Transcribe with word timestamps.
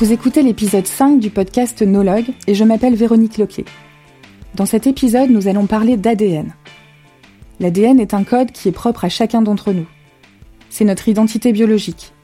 Vous 0.00 0.14
écoutez 0.14 0.42
l'épisode 0.42 0.86
5 0.86 1.20
du 1.20 1.28
podcast 1.28 1.82
Nologue 1.82 2.30
et 2.46 2.54
je 2.54 2.64
m'appelle 2.64 2.94
Véronique 2.94 3.36
Loquet. 3.36 3.66
Dans 4.54 4.64
cet 4.64 4.86
épisode, 4.86 5.28
nous 5.28 5.46
allons 5.46 5.66
parler 5.66 5.98
d'ADN. 5.98 6.54
L'ADN 7.60 8.00
est 8.00 8.14
un 8.14 8.24
code 8.24 8.50
qui 8.50 8.68
est 8.68 8.72
propre 8.72 9.04
à 9.04 9.10
chacun 9.10 9.42
d'entre 9.42 9.74
nous. 9.74 9.84
C'est 10.70 10.86
notre 10.86 11.10
identité 11.10 11.52
biologique. 11.52 12.14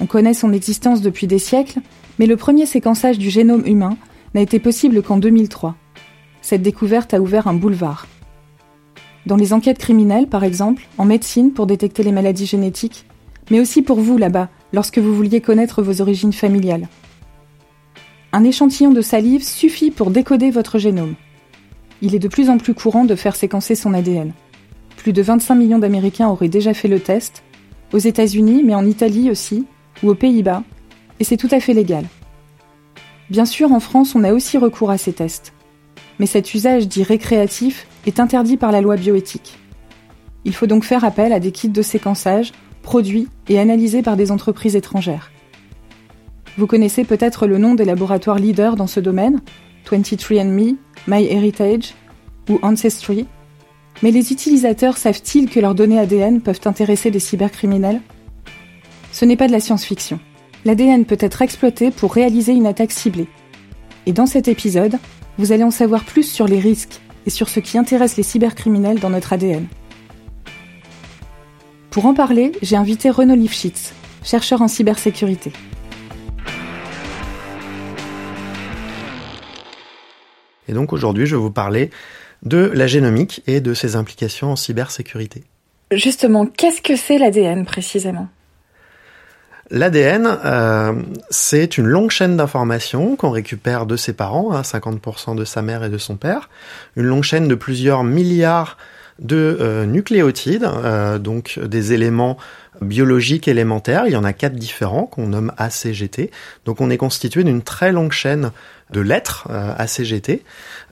On 0.00 0.06
connaît 0.06 0.34
son 0.34 0.52
existence 0.52 1.02
depuis 1.02 1.28
des 1.28 1.38
siècles, 1.38 1.78
mais 2.18 2.26
le 2.26 2.36
premier 2.36 2.66
séquençage 2.66 3.16
du 3.16 3.30
génome 3.30 3.64
humain 3.64 3.96
n'a 4.34 4.40
été 4.40 4.58
possible 4.58 5.00
qu'en 5.00 5.18
2003. 5.18 5.76
Cette 6.42 6.62
découverte 6.62 7.14
a 7.14 7.20
ouvert 7.20 7.46
un 7.46 7.54
boulevard. 7.54 8.08
Dans 9.26 9.36
les 9.36 9.52
enquêtes 9.52 9.78
criminelles, 9.78 10.26
par 10.26 10.42
exemple, 10.42 10.88
en 10.98 11.04
médecine 11.04 11.52
pour 11.52 11.68
détecter 11.68 12.02
les 12.02 12.10
maladies 12.10 12.46
génétiques, 12.46 13.06
mais 13.52 13.60
aussi 13.60 13.82
pour 13.82 14.00
vous 14.00 14.18
là-bas, 14.18 14.48
lorsque 14.72 14.98
vous 14.98 15.14
vouliez 15.14 15.40
connaître 15.40 15.80
vos 15.80 16.00
origines 16.00 16.32
familiales. 16.32 16.88
Un 18.32 18.44
échantillon 18.44 18.92
de 18.92 19.00
salive 19.00 19.42
suffit 19.42 19.90
pour 19.90 20.10
décoder 20.10 20.50
votre 20.50 20.78
génome. 20.78 21.14
Il 22.00 22.14
est 22.14 22.20
de 22.20 22.28
plus 22.28 22.48
en 22.48 22.58
plus 22.58 22.74
courant 22.74 23.04
de 23.04 23.16
faire 23.16 23.34
séquencer 23.34 23.74
son 23.74 23.92
ADN. 23.92 24.32
Plus 24.96 25.12
de 25.12 25.20
25 25.20 25.56
millions 25.56 25.78
d'Américains 25.80 26.28
auraient 26.28 26.48
déjà 26.48 26.72
fait 26.72 26.86
le 26.86 27.00
test, 27.00 27.42
aux 27.92 27.98
États-Unis, 27.98 28.62
mais 28.64 28.74
en 28.74 28.86
Italie 28.86 29.30
aussi, 29.30 29.66
ou 30.02 30.10
aux 30.10 30.14
Pays-Bas, 30.14 30.62
et 31.18 31.24
c'est 31.24 31.36
tout 31.36 31.48
à 31.50 31.58
fait 31.58 31.74
légal. 31.74 32.04
Bien 33.30 33.44
sûr, 33.44 33.72
en 33.72 33.80
France, 33.80 34.14
on 34.14 34.22
a 34.22 34.32
aussi 34.32 34.58
recours 34.58 34.90
à 34.90 34.98
ces 34.98 35.12
tests. 35.12 35.52
Mais 36.20 36.26
cet 36.26 36.54
usage 36.54 36.86
dit 36.86 37.02
récréatif 37.02 37.86
est 38.06 38.20
interdit 38.20 38.56
par 38.56 38.70
la 38.70 38.80
loi 38.80 38.96
bioéthique. 38.96 39.58
Il 40.44 40.54
faut 40.54 40.66
donc 40.66 40.84
faire 40.84 41.04
appel 41.04 41.32
à 41.32 41.40
des 41.40 41.50
kits 41.50 41.68
de 41.68 41.82
séquençage 41.82 42.52
produits 42.82 43.28
et 43.48 43.58
analysés 43.58 44.02
par 44.02 44.16
des 44.16 44.30
entreprises 44.30 44.76
étrangères. 44.76 45.30
Vous 46.58 46.66
connaissez 46.66 47.04
peut-être 47.04 47.46
le 47.46 47.58
nom 47.58 47.74
des 47.74 47.84
laboratoires 47.84 48.38
leaders 48.38 48.76
dans 48.76 48.86
ce 48.86 49.00
domaine, 49.00 49.40
23andMe, 49.90 50.76
MyHeritage 51.06 51.94
ou 52.48 52.58
Ancestry. 52.62 53.26
Mais 54.02 54.10
les 54.10 54.32
utilisateurs 54.32 54.96
savent-ils 54.96 55.48
que 55.48 55.60
leurs 55.60 55.74
données 55.74 55.98
ADN 55.98 56.40
peuvent 56.40 56.60
intéresser 56.64 57.10
des 57.10 57.18
cybercriminels? 57.18 58.00
Ce 59.12 59.24
n'est 59.24 59.36
pas 59.36 59.46
de 59.46 59.52
la 59.52 59.60
science-fiction. 59.60 60.20
L'ADN 60.64 61.04
peut 61.04 61.18
être 61.20 61.42
exploité 61.42 61.90
pour 61.90 62.12
réaliser 62.12 62.52
une 62.52 62.66
attaque 62.66 62.92
ciblée. 62.92 63.28
Et 64.06 64.12
dans 64.12 64.26
cet 64.26 64.48
épisode, 64.48 64.98
vous 65.38 65.52
allez 65.52 65.64
en 65.64 65.70
savoir 65.70 66.04
plus 66.04 66.24
sur 66.24 66.46
les 66.46 66.58
risques 66.58 67.00
et 67.26 67.30
sur 67.30 67.48
ce 67.48 67.60
qui 67.60 67.78
intéresse 67.78 68.16
les 68.16 68.22
cybercriminels 68.22 68.98
dans 68.98 69.10
notre 69.10 69.32
ADN. 69.32 69.66
Pour 71.90 72.06
en 72.06 72.14
parler, 72.14 72.52
j'ai 72.62 72.76
invité 72.76 73.10
Renaud 73.10 73.34
Lifshitz, 73.34 73.92
chercheur 74.22 74.62
en 74.62 74.68
cybersécurité. 74.68 75.52
Et 80.70 80.72
donc 80.72 80.92
aujourd'hui, 80.92 81.26
je 81.26 81.34
vais 81.34 81.42
vous 81.42 81.50
parler 81.50 81.90
de 82.44 82.70
la 82.72 82.86
génomique 82.86 83.42
et 83.46 83.60
de 83.60 83.74
ses 83.74 83.96
implications 83.96 84.52
en 84.52 84.56
cybersécurité. 84.56 85.42
Justement, 85.92 86.46
qu'est-ce 86.46 86.80
que 86.80 86.94
c'est 86.94 87.18
l'ADN 87.18 87.66
précisément? 87.66 88.28
L'ADN, 89.72 90.26
euh, 90.44 90.92
c'est 91.30 91.76
une 91.76 91.86
longue 91.86 92.10
chaîne 92.10 92.36
d'informations 92.36 93.16
qu'on 93.16 93.30
récupère 93.30 93.86
de 93.86 93.96
ses 93.96 94.12
parents, 94.12 94.52
hein, 94.52 94.62
50% 94.62 95.34
de 95.34 95.44
sa 95.44 95.62
mère 95.62 95.84
et 95.84 95.88
de 95.88 95.98
son 95.98 96.16
père, 96.16 96.48
une 96.96 97.04
longue 97.04 97.22
chaîne 97.22 97.48
de 97.48 97.54
plusieurs 97.54 98.02
milliards 98.04 98.78
de 99.20 99.58
euh, 99.60 99.86
nucléotides, 99.86 100.64
euh, 100.64 101.18
donc 101.18 101.58
des 101.58 101.92
éléments 101.92 102.36
biologiques 102.80 103.48
élémentaires. 103.48 104.04
Il 104.06 104.12
y 104.12 104.16
en 104.16 104.24
a 104.24 104.32
quatre 104.32 104.56
différents 104.56 105.04
qu'on 105.04 105.28
nomme 105.28 105.52
ACGT. 105.56 106.30
Donc 106.64 106.80
on 106.80 106.90
est 106.90 106.96
constitué 106.96 107.44
d'une 107.44 107.62
très 107.62 107.92
longue 107.92 108.12
chaîne 108.12 108.50
de 108.92 109.00
lettres 109.00 109.48
euh, 109.50 109.74
ACGT, 109.76 110.42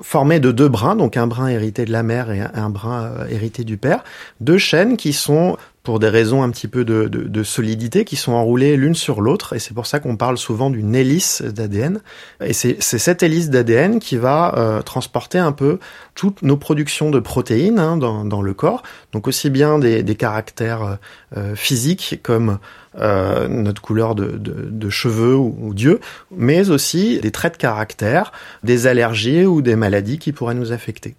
formées 0.00 0.41
de 0.41 0.53
deux 0.53 0.69
brins, 0.69 0.97
donc 0.97 1.16
un 1.16 1.26
brin 1.26 1.48
hérité 1.48 1.84
de 1.84 1.92
la 1.92 2.03
mère 2.03 2.31
et 2.31 2.41
un 2.41 2.70
brin 2.70 3.12
hérité 3.31 3.64
du 3.64 3.76
père, 3.76 4.04
deux 4.41 4.59
chaînes 4.59 4.97
qui 4.97 5.12
sont 5.12 5.56
pour 5.88 6.00
des 6.00 6.10
raisons 6.10 6.42
un 6.42 6.50
petit 6.50 6.69
peu 6.69 6.84
de, 6.84 7.08
de, 7.08 7.22
de 7.22 7.42
solidité 7.42 8.04
qui 8.04 8.16
sont 8.16 8.32
enroulées 8.32 8.76
l'une 8.76 8.94
sur 8.94 9.22
l'autre 9.22 9.54
et 9.54 9.58
c'est 9.58 9.72
pour 9.72 9.87
ça 9.87 10.00
qu'on 10.00 10.19
parle 10.19 10.37
souvent 10.37 10.69
d'une 10.69 10.94
hélice 10.94 11.41
d'ADN 11.41 12.03
et 12.44 12.53
c'est 12.53 12.78
cette 12.82 13.22
hélice 13.22 13.48
d'ADN 13.48 13.98
qui 13.98 14.19
va 14.19 14.54
euh, 14.58 14.82
transporter 14.82 15.38
un 15.38 15.53
peu 15.53 15.78
toutes 16.14 16.42
nos 16.42 16.58
productions 16.58 17.10
de 17.10 17.20
protéines 17.20 17.78
hein, 17.78 17.97
dans, 17.97 18.26
dans, 18.26 18.42
le 18.42 18.53
corps. 18.53 18.82
Donc 19.12 19.26
aussi 19.28 19.48
bien 19.48 19.78
des, 19.78 20.03
des 20.03 20.14
caractères 20.14 20.98
euh, 21.38 21.54
physiques 21.54 22.20
comme 22.22 22.58
euh, 22.97 23.49
notre 23.49 23.82
couleur 23.82 24.15
de, 24.15 24.26
de, 24.26 24.69
de 24.71 24.91
cheveux 24.91 25.37
ou, 25.37 25.56
ou 25.60 25.75
d'yeux 25.75 26.00
mais 26.31 26.71
aussi 26.71 27.21
des 27.21 27.31
traits 27.31 27.54
de 27.54 27.59
caractère 27.59 28.32
des 28.62 28.87
allergies 28.87 29.44
ou 29.44 29.62
des 29.62 29.76
maladies 29.76 30.19
qui 30.19 30.32
pourraient 30.32 30.54
nous 30.54 30.72
affecter 30.72 31.15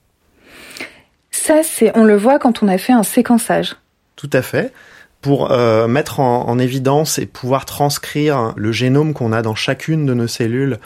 ça 1.31 1.61
c'est 1.63 1.95
on 1.95 2.03
le 2.03 2.15
voit 2.15 2.39
quand 2.39 2.63
on 2.63 2.67
a 2.67 2.77
fait 2.77 2.93
un 2.93 3.03
séquençage 3.03 3.75
tout 4.19 4.29
à 4.33 4.41
fait. 4.41 4.73
Pour 5.21 5.51
euh, 5.51 5.87
mettre 5.87 6.19
en, 6.19 6.49
en, 6.49 6.59
évidence 6.59 7.19
et 7.19 7.25
pouvoir 7.25 7.65
transcrire 7.65 8.53
le 8.57 8.73
génome 8.73 9.13
qu'on 9.13 9.31
a 9.31 9.41
dans 9.41 9.55
chacune 9.55 10.05
de 10.05 10.13
nos 10.13 10.27
cellules 10.27 10.77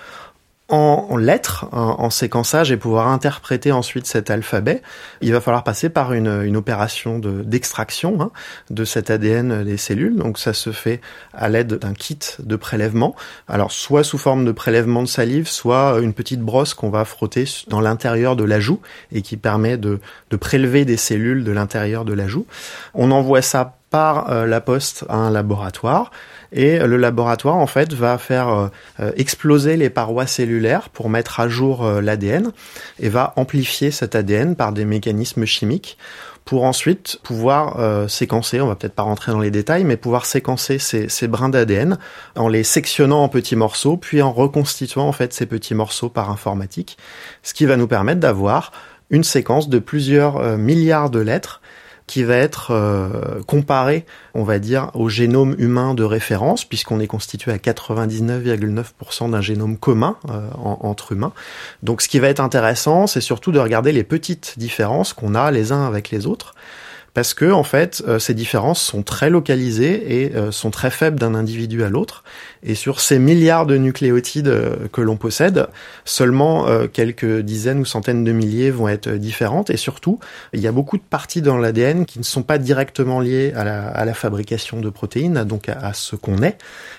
en 0.73 1.17
lettres, 1.17 1.67
en, 1.71 2.09
séquençage 2.09 2.71
et 2.71 2.77
pouvoir 2.77 3.07
interpréter 3.09 3.71
ensuite 3.71 4.07
cet 4.07 4.31
alphabet, 4.31 4.81
il 5.21 5.31
va 5.31 5.39
falloir 5.39 5.63
passer 5.63 5.87
par 5.89 6.13
une, 6.13 6.57
opération 6.57 7.19
d'extraction 7.19 8.19
hein, 8.21 8.31
de 8.71 8.83
cet 8.83 9.11
ADN 9.11 9.63
des 9.63 9.77
cellules. 9.77 10.15
Donc 10.15 10.39
ça 10.39 10.53
se 10.53 10.71
fait 10.71 10.99
à 11.33 11.47
l'aide 11.47 11.75
d'un 11.75 11.93
kit 11.93 12.19
de 12.39 12.55
prélèvement. 12.55 13.15
Alors 13.47 13.71
soit 13.71 14.03
sous 14.03 14.17
forme 14.17 14.45
de 14.45 14.51
prélèvement 14.51 15.03
de 15.03 15.07
salive, 15.07 15.47
soit 15.47 15.99
une 16.01 16.13
petite 16.13 16.41
brosse 16.41 16.73
qu'on 16.73 16.89
va 16.89 17.05
frotter 17.05 17.45
dans 17.67 17.81
l'intérieur 17.81 18.35
de 18.35 18.43
la 18.43 18.59
joue 18.59 18.79
et 19.11 19.21
qui 19.21 19.37
permet 19.37 19.77
de, 19.77 19.99
de 20.31 20.37
prélever 20.37 20.85
des 20.85 20.97
cellules 20.97 21.43
de 21.43 21.51
l'intérieur 21.51 22.03
de 22.03 22.13
la 22.13 22.27
joue. 22.27 22.47
On 22.95 23.11
envoie 23.11 23.43
ça 23.43 23.77
par 23.93 24.31
euh, 24.31 24.47
la 24.47 24.59
poste 24.59 25.05
à 25.07 25.17
un 25.17 25.29
laboratoire 25.29 26.09
et 26.53 26.79
le 26.79 26.97
laboratoire 26.97 27.55
en 27.55 27.67
fait 27.67 27.93
va 27.93 28.17
faire 28.17 28.49
euh, 28.49 28.67
euh, 28.99 29.11
exploser 29.17 29.75
les 29.75 29.89
parois 29.89 30.27
cellulaires 30.27 30.89
pour 30.89 31.09
mettre 31.09 31.39
à 31.39 31.49
jour 31.49 31.85
l'ADN 31.85 32.51
et 32.99 33.09
va 33.09 33.33
amplifier 33.35 33.91
cet 33.91 34.15
ADN 34.15 34.55
par 34.55 34.71
des 34.71 34.85
mécanismes 34.85 35.45
chimiques 35.45 35.97
pour 36.45 36.65
ensuite 36.65 37.19
pouvoir 37.23 37.79
euh, 37.79 38.07
séquencer, 38.09 38.59
on 38.59 38.67
va 38.67 38.75
peut-être 38.75 38.95
pas 38.95 39.03
rentrer 39.03 39.31
dans 39.31 39.39
les 39.39 39.49
détails, 39.49 39.85
mais 39.85 39.95
pouvoir 39.95 40.25
séquencer 40.25 40.77
ces, 40.77 41.07
ces 41.07 41.27
brins 41.27 41.49
d'ADN 41.49 41.97
en 42.35 42.49
les 42.49 42.63
sectionnant 42.63 43.23
en 43.23 43.29
petits 43.29 43.55
morceaux, 43.55 43.95
puis 43.95 44.21
en 44.21 44.31
reconstituant 44.31 45.07
en 45.07 45.13
fait 45.13 45.33
ces 45.33 45.45
petits 45.45 45.73
morceaux 45.73 46.09
par 46.09 46.29
informatique, 46.29 46.97
ce 47.43 47.53
qui 47.53 47.65
va 47.65 47.77
nous 47.77 47.87
permettre 47.87 48.19
d'avoir 48.19 48.73
une 49.09 49.23
séquence 49.23 49.69
de 49.69 49.79
plusieurs 49.79 50.57
milliards 50.57 51.09
de 51.09 51.19
lettres 51.19 51.61
qui 52.07 52.23
va 52.23 52.35
être 52.35 52.71
euh, 52.71 53.41
comparé, 53.47 54.05
on 54.33 54.43
va 54.43 54.59
dire, 54.59 54.91
au 54.93 55.09
génome 55.09 55.55
humain 55.57 55.93
de 55.93 56.03
référence, 56.03 56.65
puisqu'on 56.65 56.99
est 56.99 57.07
constitué 57.07 57.51
à 57.51 57.57
99,9% 57.57 59.31
d'un 59.31 59.41
génome 59.41 59.77
commun 59.77 60.17
euh, 60.29 60.49
en, 60.55 60.79
entre 60.81 61.13
humains. 61.13 61.33
Donc 61.81 62.01
ce 62.01 62.09
qui 62.09 62.19
va 62.19 62.27
être 62.27 62.39
intéressant, 62.39 63.07
c'est 63.07 63.21
surtout 63.21 63.51
de 63.51 63.59
regarder 63.59 63.91
les 63.91 64.03
petites 64.03 64.55
différences 64.57 65.13
qu'on 65.13 65.35
a 65.35 65.51
les 65.51 65.71
uns 65.71 65.85
avec 65.85 66.11
les 66.11 66.27
autres 66.27 66.53
parce 67.13 67.33
que 67.33 67.51
en 67.51 67.63
fait 67.63 68.03
euh, 68.07 68.19
ces 68.19 68.33
différences 68.33 68.81
sont 68.81 69.03
très 69.03 69.29
localisées 69.29 70.23
et 70.23 70.35
euh, 70.35 70.51
sont 70.51 70.71
très 70.71 70.89
faibles 70.89 71.19
d'un 71.19 71.35
individu 71.35 71.83
à 71.83 71.89
l'autre. 71.89 72.23
Et 72.63 72.75
sur 72.75 73.01
ces 73.01 73.19
milliards 73.19 73.65
de 73.65 73.77
nucléotides 73.77 74.47
euh, 74.47 74.87
que 74.91 75.01
l'on 75.01 75.17
possède 75.17 75.67
seulement 76.05 76.65
quelques 76.91 77.39
dizaines 77.41 77.79
ou 77.79 77.85
centaines 77.85 78.23
de 78.23 78.31
milliers 78.31 78.71
vont 78.71 78.87
être 78.87 79.09
différentes. 79.09 79.69
Et 79.69 79.77
surtout 79.77 80.19
il 80.53 80.59
y 80.59 80.67
a 80.67 80.71
beaucoup 80.71 80.97
de 80.97 81.03
parties 81.03 81.41
dans 81.41 81.57
l'ADN 81.57 82.05
qui 82.05 82.19
ne 82.19 82.23
sont 82.23 82.43
pas 82.43 82.57
directement 82.57 83.19
liées 83.19 83.53
à 83.55 83.63
la, 84.05 84.13
fabrication 84.13 84.79
de 84.79 84.89
protéines 84.89 85.43
donc 85.43 85.69
à, 85.69 85.73
à 85.79 85.93
ce 85.93 86.15
qu'on 86.15 86.43
est 86.43 86.57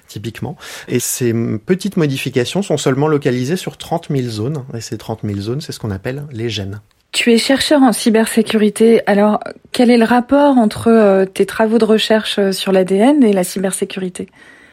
typiquement. 0.08 0.56
Et 0.88 0.98
ces 1.00 1.32
petites 1.64 1.96
modifications 1.96 2.62
sont 2.62 2.76
seulement 2.76 3.06
localisées 3.06 3.56
sur 3.56 3.76
30 3.76 4.08
000 4.10 4.28
zones. 4.28 4.64
Et 4.74 4.80
ces 4.80 4.98
30 4.98 5.20
000 5.24 5.40
zones 5.40 5.60
c'est 5.60 5.72
ce 5.72 5.78
qu'on 5.78 5.90
appelle 5.90 6.24
les 6.32 6.48
gènes 6.48 6.80
tu 7.14 7.32
es 7.32 7.38
chercheur 7.38 7.82
en 7.82 7.92
cybersécurité. 7.92 9.00
Alors, 9.06 9.38
quel 9.70 9.90
est 9.90 9.96
le 9.96 10.04
rapport 10.04 10.58
entre 10.58 10.88
euh, 10.88 11.24
tes 11.24 11.46
travaux 11.46 11.78
de 11.78 11.84
recherche 11.84 12.38
euh, 12.40 12.52
sur 12.52 12.72
l'ADN 12.72 13.22
et 13.22 13.32
la 13.32 13.44
cybersécurité? 13.44 14.28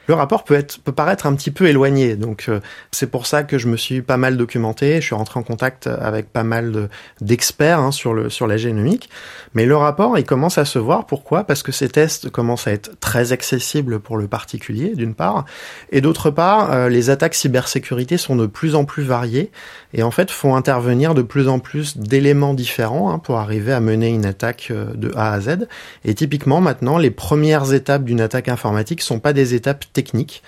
Le 0.08 0.14
rapport 0.14 0.44
peut 0.44 0.56
être 0.56 0.80
peut 0.80 0.92
paraître 0.92 1.26
un 1.26 1.36
petit 1.36 1.52
peu 1.52 1.68
éloigné. 1.68 2.16
Donc 2.16 2.46
euh, 2.50 2.60
c'est 2.92 3.08
pour 3.08 3.26
ça 3.26 3.44
que 3.44 3.58
je 3.58 3.68
me 3.68 3.78
suis 3.78 4.02
pas 4.02 4.18
mal 4.18 4.38
documenté. 4.38 4.96
Je 5.02 5.06
suis 5.06 5.16
rentré 5.16 5.40
en 5.40 5.44
contact 5.44 5.88
avec 5.88 6.32
pas 6.32 6.44
mal 6.44 6.90
d'experts 7.22 7.80
hein, 7.80 7.92
sur 7.92 8.14
le 8.14 8.30
sur 8.30 8.48
la 8.48 8.58
génomique. 8.58 9.10
Mais 9.54 9.66
le 9.66 9.76
rapport, 9.76 10.18
il 10.18 10.26
commence 10.26 10.58
à 10.58 10.66
se 10.66 10.80
voir. 10.80 11.06
Pourquoi? 11.06 11.44
Parce 11.44 11.64
que 11.64 11.72
ces 11.72 11.90
tests 11.90 12.30
commencent 12.30 12.68
à 12.68 12.72
être 12.72 13.00
très 13.00 13.32
accessibles 13.32 14.00
pour 14.00 14.18
le 14.18 14.28
particulier, 14.28 14.96
d'une 14.96 15.14
part, 15.14 15.46
et 15.92 16.02
d'autre 16.02 16.30
part, 16.30 16.72
euh, 16.72 16.90
les 16.90 17.10
attaques 17.10 17.36
cybersécurité 17.36 18.18
sont 18.18 18.36
de 18.36 18.46
plus 18.46 18.76
en 18.76 18.86
plus 18.86 19.04
variées 19.04 19.52
et 19.94 20.04
en 20.04 20.12
fait 20.12 20.32
font 20.32 20.56
intervenir 20.56 21.14
de 21.14 21.22
plus 21.22 21.48
en 21.48 21.60
plus 21.60 21.98
d'éléments 21.98 22.54
différents 22.54 23.12
hein, 23.12 23.20
pour 23.20 23.38
arriver 23.38 23.74
à 23.74 23.80
mener 23.80 24.08
une 24.08 24.26
attaque 24.26 24.70
euh, 24.72 24.94
de 24.94 25.12
A 25.16 25.34
à 25.34 25.42
Z. 25.42 25.68
Et 26.06 26.14
typiquement 26.14 26.62
maintenant, 26.62 26.98
les 26.98 27.12
premières 27.12 27.74
étapes 27.74 28.04
d'une 28.04 28.22
attaque 28.22 28.48
informatique 28.48 29.02
sont 29.02 29.20
pas 29.20 29.34
des 29.34 29.54
étapes 29.54 29.86
techniques. 29.94 30.44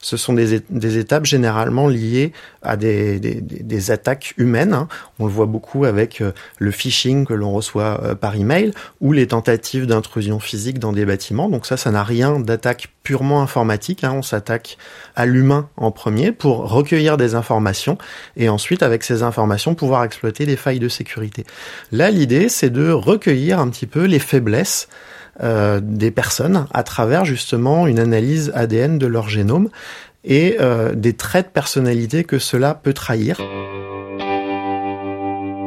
Ce 0.00 0.16
sont 0.16 0.34
des, 0.34 0.54
étapes 0.98 1.24
généralement 1.24 1.88
liées 1.88 2.32
à 2.62 2.76
des 2.76 3.90
attaques 3.90 4.34
humaines. 4.36 4.72
Hein. 4.72 4.88
On 5.18 5.26
le 5.26 5.32
voit 5.32 5.46
beaucoup 5.46 5.84
avec 5.84 6.20
euh, 6.20 6.32
le 6.58 6.70
phishing 6.70 7.26
que 7.26 7.34
l'on 7.34 7.52
reçoit 7.52 8.00
euh, 8.04 8.14
par 8.14 8.36
email 8.36 8.72
ou 9.00 9.12
les 9.12 9.26
tentatives 9.26 9.86
d'intrusion 9.86 10.38
physique 10.38 10.78
dans 10.78 10.92
des 10.92 11.04
bâtiments. 11.04 11.48
Donc 11.48 11.66
ça, 11.66 11.76
ça 11.76 11.90
n'a 11.90 12.04
rien 12.04 12.38
d'attaque 12.38 12.88
purement 13.02 13.42
informatique. 13.42 14.04
Hein. 14.04 14.12
On 14.16 14.22
s'attaque 14.22 14.78
à 15.14 15.26
l'humain 15.26 15.68
en 15.76 15.90
premier 15.90 16.32
pour 16.32 16.70
recueillir 16.70 17.16
des 17.16 17.34
informations 17.34 17.98
et 18.36 18.48
ensuite, 18.48 18.82
avec 18.82 19.02
ces 19.02 19.22
informations, 19.22 19.74
pouvoir 19.74 20.04
exploiter 20.04 20.46
des 20.46 20.56
failles 20.56 20.78
de 20.78 20.88
sécurité. 20.88 21.44
Là, 21.92 22.10
l'idée, 22.10 22.48
c'est 22.48 22.70
de 22.70 22.90
recueillir 22.90 23.58
un 23.58 23.68
petit 23.70 23.86
peu 23.86 24.04
les 24.04 24.18
faiblesses 24.18 24.88
euh, 25.42 25.80
des 25.82 26.10
personnes 26.10 26.66
à 26.72 26.82
travers 26.82 27.26
justement 27.26 27.86
une 27.86 27.98
analyse 27.98 28.52
ADN 28.54 28.96
de 28.96 29.06
leur 29.06 29.28
génome 29.28 29.68
et 30.24 30.56
euh, 30.60 30.94
des 30.94 31.12
traits 31.12 31.48
de 31.48 31.52
personnalité 31.52 32.24
que 32.24 32.38
cela 32.38 32.72
peut 32.74 32.94
trahir. 32.94 33.38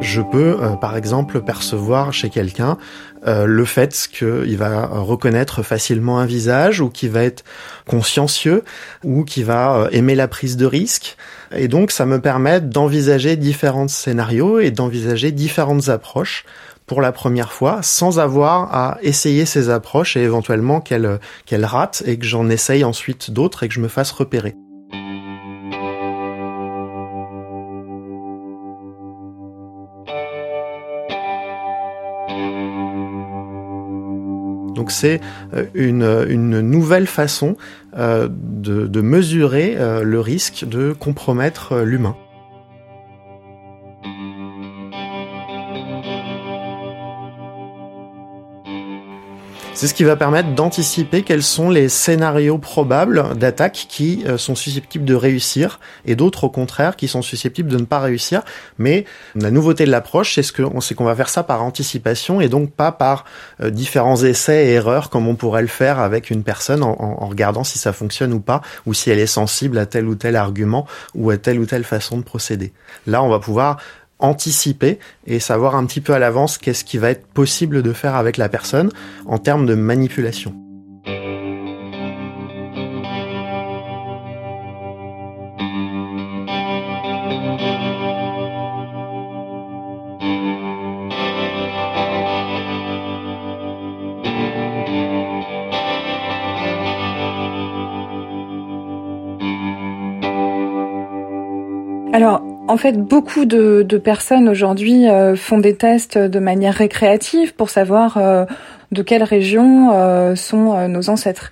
Je 0.02 0.22
peux, 0.22 0.58
euh, 0.60 0.70
par 0.76 0.98
exemple, 0.98 1.42
percevoir 1.42 2.14
chez 2.14 2.30
quelqu'un 2.30 2.78
le 3.26 3.66
fait 3.66 4.08
qu'il 4.14 4.56
va 4.58 4.86
reconnaître 4.88 5.62
facilement 5.62 6.20
un 6.20 6.26
visage 6.26 6.80
ou 6.80 6.90
qu'il 6.90 7.10
va 7.10 7.24
être 7.24 7.44
consciencieux 7.86 8.64
ou 9.04 9.26
qu'il 9.26 9.44
va 9.44 9.90
aimer 9.92 10.16
la 10.16 10.30
prise 10.30 10.56
de 10.56 10.66
risque. 10.66 11.18
Et 11.54 11.68
donc, 11.68 11.92
ça 11.92 12.06
me 12.06 12.22
permet 12.22 12.62
d'envisager 12.62 13.36
différents 13.36 13.90
scénarios 13.90 14.60
et 14.62 14.72
d'envisager 14.72 15.34
différentes 15.34 15.90
approches 15.90 16.46
pour 16.90 17.02
la 17.02 17.12
première 17.12 17.54
fois 17.54 17.82
sans 17.84 18.18
avoir 18.20 18.74
à 18.74 18.98
essayer 19.04 19.46
ces 19.46 19.70
approches 19.70 20.18
et 20.18 20.22
éventuellement 20.22 20.82
qu'elles 20.82 21.20
qu'elles 21.46 21.64
ratent 21.64 22.02
et 22.08 22.18
que 22.18 22.26
j'en 22.26 22.50
essaye 22.50 22.84
ensuite 22.84 23.30
d'autres 23.30 23.62
et 23.62 23.68
que 23.68 23.76
je 23.76 23.80
me 23.80 23.88
fasse 23.88 24.10
repérer. 24.10 24.56
Donc 34.74 34.90
c'est 34.90 35.22
euh, 35.54 35.66
une, 35.76 36.62
nouvelle 36.62 37.06
façon 37.06 37.56
euh, 37.98 38.28
de, 38.32 39.02
mesurer 39.02 39.76
euh, 39.78 40.04
le 40.04 40.20
risque 40.20 40.66
de 40.68 40.94
compromettre 40.94 41.82
l'humain. 41.82 42.16
C'est 49.80 49.88
ce 49.88 49.94
qui 49.94 50.04
va 50.04 50.18
permettre 50.18 50.56
d'anticiper 50.56 51.24
quels 51.24 51.42
sont 51.42 51.70
les 51.70 51.88
scénarios 51.88 52.58
probables 52.58 53.38
d'attaque 53.38 53.86
qui 53.88 54.26
euh, 54.28 54.38
sont 54.38 54.54
susceptibles 54.54 55.06
de 55.06 55.16
réussir 55.16 55.80
et 56.04 56.18
d'autres 56.18 56.44
au 56.44 56.50
contraire 56.50 56.98
qui 56.98 57.08
sont 57.08 57.22
susceptibles 57.22 57.70
de 57.70 57.78
ne 57.78 57.86
pas 57.86 58.00
réussir. 58.00 58.42
Mais 58.78 59.06
la 59.36 59.52
nouveauté 59.52 59.86
de 59.86 59.90
l'approche, 59.90 60.36
c'est 60.36 60.44
ce 60.44 60.52
qu'on 60.52 60.82
sait 60.82 60.96
qu'on 60.96 61.06
va 61.06 61.16
faire 61.16 61.30
ça 61.30 61.44
par 61.44 61.64
anticipation 61.64 62.42
et 62.42 62.50
donc 62.50 62.74
pas 62.74 62.92
par 62.92 63.24
euh, 63.62 63.70
différents 63.70 64.22
essais 64.22 64.66
et 64.66 64.72
erreurs 64.74 65.10
comme 65.10 65.30
on 65.30 65.36
pourrait 65.36 65.62
le 65.62 65.70
faire 65.70 66.00
avec 66.00 66.30
une 66.30 66.44
personne 66.44 66.84
en, 66.84 67.00
en 67.00 67.28
regardant 67.28 67.64
si 67.64 67.80
ça 67.80 67.94
fonctionne 67.94 68.34
ou 68.34 68.42
pas 68.42 68.60
ou 68.86 68.94
si 68.94 69.12
elle 69.12 69.20
est 69.20 69.28
sensible 69.28 69.78
à 69.78 69.86
tel 69.86 70.10
ou 70.10 70.16
tel 70.16 70.36
argument 70.36 70.88
ou 71.16 71.30
à 71.30 71.38
telle 71.38 71.58
ou 71.58 71.66
telle 71.66 71.86
façon 71.86 72.18
de 72.18 72.24
procéder. 72.24 72.74
Là, 73.08 73.24
on 73.24 73.30
va 73.30 73.40
pouvoir 73.40 73.78
anticiper 74.20 75.00
et 75.26 75.40
savoir 75.40 75.76
un 75.76 75.86
petit 75.86 76.02
peu 76.02 76.14
à 76.14 76.20
l'avance 76.20 76.58
qu'est-ce 76.58 76.84
qui 76.84 76.98
va 76.98 77.10
être 77.10 77.26
possible 77.28 77.82
de 77.82 77.94
faire 77.94 78.16
avec 78.16 78.38
la 78.38 78.50
personne 78.50 78.92
en 79.26 79.38
termes 79.38 79.66
de 79.66 79.76
manipulation. 79.76 80.69
En 102.70 102.78
fait, 102.78 102.94
beaucoup 102.94 103.46
de, 103.46 103.98
personnes 103.98 104.48
aujourd'hui 104.48 105.10
euh, 105.10 105.36
font 105.36 105.58
des 105.58 105.76
tests 105.76 106.20
de 106.20 106.40
manière 106.40 106.76
récréative 106.76 107.56
pour 107.56 107.72
savoir 107.72 108.18
euh, 108.18 108.46
de 108.92 109.02
quelle 109.02 109.24
région 109.24 109.90
euh, 109.92 110.36
sont 110.36 110.88
nos 110.88 111.10
ancêtres. 111.10 111.52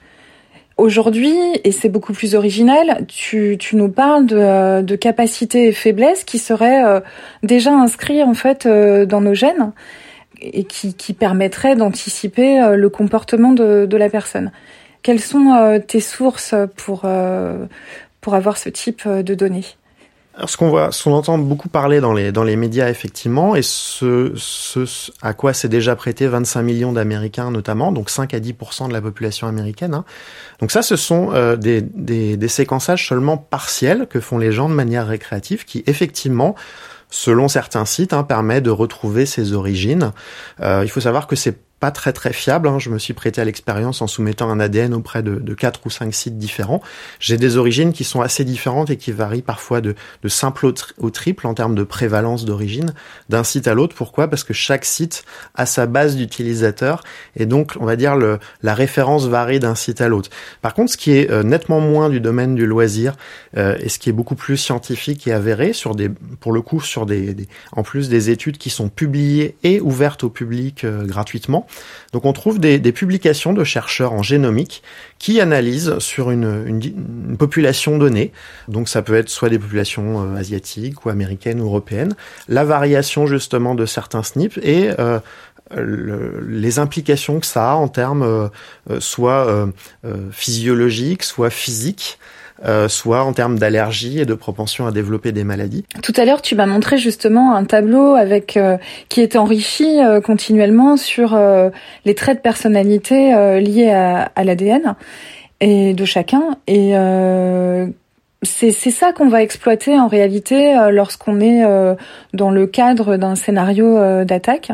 Aujourd'hui, 0.78 1.36
et 1.64 1.72
c'est 1.72 1.90
beaucoup 1.90 2.14
plus 2.14 2.36
original, 2.36 3.04
tu, 3.08 3.58
nous 3.74 3.90
parles 3.90 4.28
de, 4.28 4.96
capacités 4.96 5.70
et 5.70 5.72
faiblesses 5.72 6.24
qui 6.24 6.38
seraient 6.38 7.02
déjà 7.42 7.72
inscrits 7.74 8.22
en 8.22 8.36
fait 8.36 8.68
dans 8.68 9.20
nos 9.20 9.34
gènes 9.34 9.72
et 10.40 10.66
qui, 10.66 10.94
qui 10.94 11.14
permettraient 11.14 11.76
d'anticiper 11.76 12.76
le 12.76 12.90
comportement 12.90 13.54
de, 13.54 13.88
de, 13.88 13.98
la 13.98 14.08
personne. 14.08 14.52
Quelles 15.02 15.20
sont 15.20 15.82
tes 15.88 16.00
sources 16.00 16.54
pour, 16.76 17.08
pour 18.22 18.36
avoir 18.36 18.58
ce 18.58 18.70
type 18.70 19.08
de 19.08 19.34
données? 19.34 19.66
Alors, 20.38 20.52
ce 20.52 20.56
qu'on 20.56 20.70
voit, 20.70 20.92
ce 20.92 21.04
qu'on 21.04 21.14
entend 21.14 21.40
beaucoup 21.40 21.68
parler 21.68 22.00
dans 22.00 22.14
les 22.14 22.32
dans 22.32 22.44
les 22.44 22.56
médias 22.56 22.90
effectivement, 22.90 23.56
et 23.56 23.64
ce, 23.64 24.34
ce 24.36 25.12
à 25.24 25.34
quoi 25.34 25.52
s'est 25.52 25.68
déjà 25.68 25.96
prêté 25.96 26.28
25 26.28 26.62
millions 26.62 26.94
d'Américains 26.94 27.50
notamment, 27.50 27.92
donc 27.92 28.12
5 28.12 28.36
à 28.36 28.40
10% 28.40 28.88
de 28.88 28.94
la 28.94 29.02
population 29.02 29.48
américaine. 29.48 29.96
Hein. 29.96 30.06
Donc 30.60 30.70
ça, 30.70 30.84
ce 30.84 30.96
sont 30.96 31.32
euh, 31.34 31.56
des, 31.56 31.82
des, 31.82 32.38
des 32.38 32.48
séquençages 32.48 33.08
seulement 33.08 33.38
partiels 33.38 34.06
que 34.08 34.20
font 34.20 34.38
les 34.38 34.52
gens 34.52 34.70
de 34.70 34.76
manière 34.76 35.08
récréative, 35.08 35.66
qui 35.66 35.84
effectivement 35.88 36.54
selon 37.10 37.48
certains 37.48 37.86
sites, 37.86 38.14
hein, 38.14 38.24
permet 38.24 38.62
de 38.62 38.70
retrouver 38.70 39.26
ses 39.26 39.54
origines. 39.54 40.12
Euh, 40.62 40.82
il 40.84 40.90
faut 40.90 41.00
savoir 41.00 41.26
que 41.26 41.36
c'est 41.36 41.58
pas 41.80 41.92
très 41.92 42.12
très 42.12 42.34
fiable. 42.34 42.68
Hein. 42.68 42.80
Je 42.80 42.90
me 42.90 42.98
suis 42.98 43.14
prêté 43.14 43.40
à 43.40 43.46
l'expérience 43.46 44.02
en 44.02 44.08
soumettant 44.08 44.50
un 44.50 44.60
ADN 44.60 44.94
auprès 44.94 45.22
de, 45.22 45.36
de 45.36 45.54
4 45.54 45.82
ou 45.86 45.90
cinq 45.90 46.14
sites 46.14 46.38
différents. 46.38 46.82
J'ai 47.20 47.38
des 47.38 47.58
origines 47.58 47.94
qui 47.94 48.04
sont 48.04 48.22
assez 48.22 48.44
différentes 48.44 48.90
et 48.90 48.98
qui 48.98 49.12
varient 49.12 49.44
parfois 49.44 49.82
de, 49.82 49.94
de 50.24 50.28
simple 50.28 50.66
au, 50.98 51.10
triple 51.12 51.46
en 51.46 51.54
termes 51.54 51.76
de 51.76 51.84
prévalence 51.84 52.46
d'origine 52.46 52.94
d'un 53.30 53.44
site 53.44 53.68
à 53.68 53.76
l'autre. 53.76 53.96
Pourquoi? 53.96 54.28
Parce 54.28 54.44
que 54.44 54.54
chaque 54.54 54.86
site 54.86 55.24
a 55.54 55.66
sa 55.66 55.86
base 55.86 56.16
d'utilisateurs 56.16 57.04
et 57.36 57.46
donc 57.46 57.74
on 57.80 57.86
va 57.86 57.96
dire 57.96 58.16
le, 58.16 58.40
la 58.64 58.74
référence 58.74 59.28
varie 59.28 59.60
d'un 59.60 59.76
site 59.76 60.02
à 60.02 60.08
l'autre. 60.08 60.32
Par 60.62 60.74
contre, 60.74 60.92
ce 60.92 60.98
qui 60.98 61.12
est 61.12 61.30
euh, 61.30 61.44
nettement 61.44 61.80
moins 61.80 62.10
du 62.10 62.20
domaine 62.20 62.56
du 62.56 62.66
loisir 62.66 63.16
euh, 63.56 63.78
et 63.80 63.90
ce 63.90 64.00
qui 64.00 64.10
est 64.10 64.14
beaucoup 64.14 64.36
plus 64.36 64.58
scientifique 64.58 65.28
et 65.28 65.34
avéré 65.34 65.74
sur 65.74 65.94
des, 65.94 66.10
pour 66.40 66.54
le 66.54 66.62
coup, 66.62 66.82
sur 66.82 67.06
des, 67.06 67.36
des 67.36 67.48
en 67.72 67.84
plus 67.84 68.10
des 68.10 68.32
études 68.32 68.58
qui 68.58 68.72
sont 68.72 68.90
publiées 68.90 69.58
et 69.64 69.80
ouvertes 69.80 70.24
au 70.24 70.30
public 70.30 70.84
euh, 70.84 71.06
gratuitement 71.06 71.67
donc 72.14 72.26
on 72.26 72.34
trouve 72.34 72.60
des, 72.60 72.80
publications 72.92 73.54
de 73.54 73.64
chercheurs 73.64 74.14
en 74.14 74.24
génomique 74.24 74.82
qui 75.20 75.42
analysent 75.42 76.00
sur 76.00 76.32
une, 76.32 77.36
population 77.38 77.98
donnée, 77.98 78.32
donc 78.68 78.90
ça 78.90 79.02
peut 79.02 79.16
être 79.16 79.30
soit 79.30 79.50
des 79.50 79.60
populations 79.60 80.24
euh, 80.24 80.38
asiatiques 80.38 81.06
ou 81.06 81.10
américaines 81.10 81.62
ou 81.62 81.66
européennes, 81.66 82.16
la 82.48 82.64
variation 82.64 83.28
justement 83.28 83.76
de 83.76 83.86
certains 83.86 84.24
SNP 84.24 84.60
et 84.64 84.92
euh, 85.00 85.20
les 85.76 86.80
implications 86.80 87.40
que 87.40 87.46
ça 87.46 87.72
a 87.72 87.76
en 87.76 87.90
termes 87.90 88.24
euh, 88.24 89.00
soit 89.00 89.68
physiologiques, 90.32 91.24
soit 91.24 91.50
physiques 91.50 92.20
euh, 92.66 92.88
soit 92.88 93.24
en 93.24 93.34
termes 93.34 93.60
d'allergie 93.60 94.20
et 94.20 94.26
de 94.26 94.34
propension 94.34 94.88
à 94.88 94.92
développer 94.92 95.32
des 95.32 95.44
maladies. 95.44 95.84
Tout 96.02 96.14
à 96.18 96.26
l'heure, 96.26 96.42
tu 96.42 96.56
m'as 96.56 96.66
montré 96.66 96.98
justement 96.98 97.54
un 97.54 97.66
tableau 97.66 98.16
avec 98.16 98.58
euh, 98.58 98.78
qui 99.10 99.22
est 99.22 99.36
enrichi 99.36 100.00
euh, 100.00 100.22
continuellement 100.22 100.98
sur 100.98 101.38
les 102.06 102.16
traits 102.16 102.38
de 102.38 102.42
personnalité 102.42 103.60
liés 103.60 103.92
à, 103.92 104.32
à 104.36 104.44
l'ADN 104.44 104.96
et 105.60 105.94
de 105.94 106.06
chacun 106.06 106.58
et 106.68 106.94
c'est 108.44 108.72
ça 108.72 109.14
qu'on 109.14 109.30
va 109.30 109.42
exploiter 109.42 110.00
en 110.00 110.08
réalité 110.08 110.76
lorsqu'on 110.92 111.40
est 111.42 111.64
dans 112.34 112.52
le 112.52 112.68
cadre 112.68 113.18
d'un 113.18 113.36
scénario 113.36 114.24
d'attaque. 114.24 114.72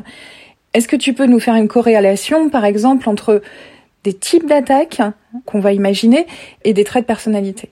Est-ce 0.74 0.88
que 0.88 0.96
tu 0.96 1.14
peux 1.14 1.26
nous 1.26 1.40
faire 1.40 1.56
une 1.56 1.68
corrélation, 1.68 2.50
par 2.50 2.66
exemple, 2.66 3.08
entre 3.10 3.42
des 4.04 4.14
types 4.14 4.48
d'attaques 4.48 5.02
qu'on 5.46 5.60
va 5.60 5.72
imaginer 5.72 6.26
et 6.64 6.74
des 6.74 6.84
traits 6.84 7.04
de 7.04 7.08
personnalité? 7.08 7.70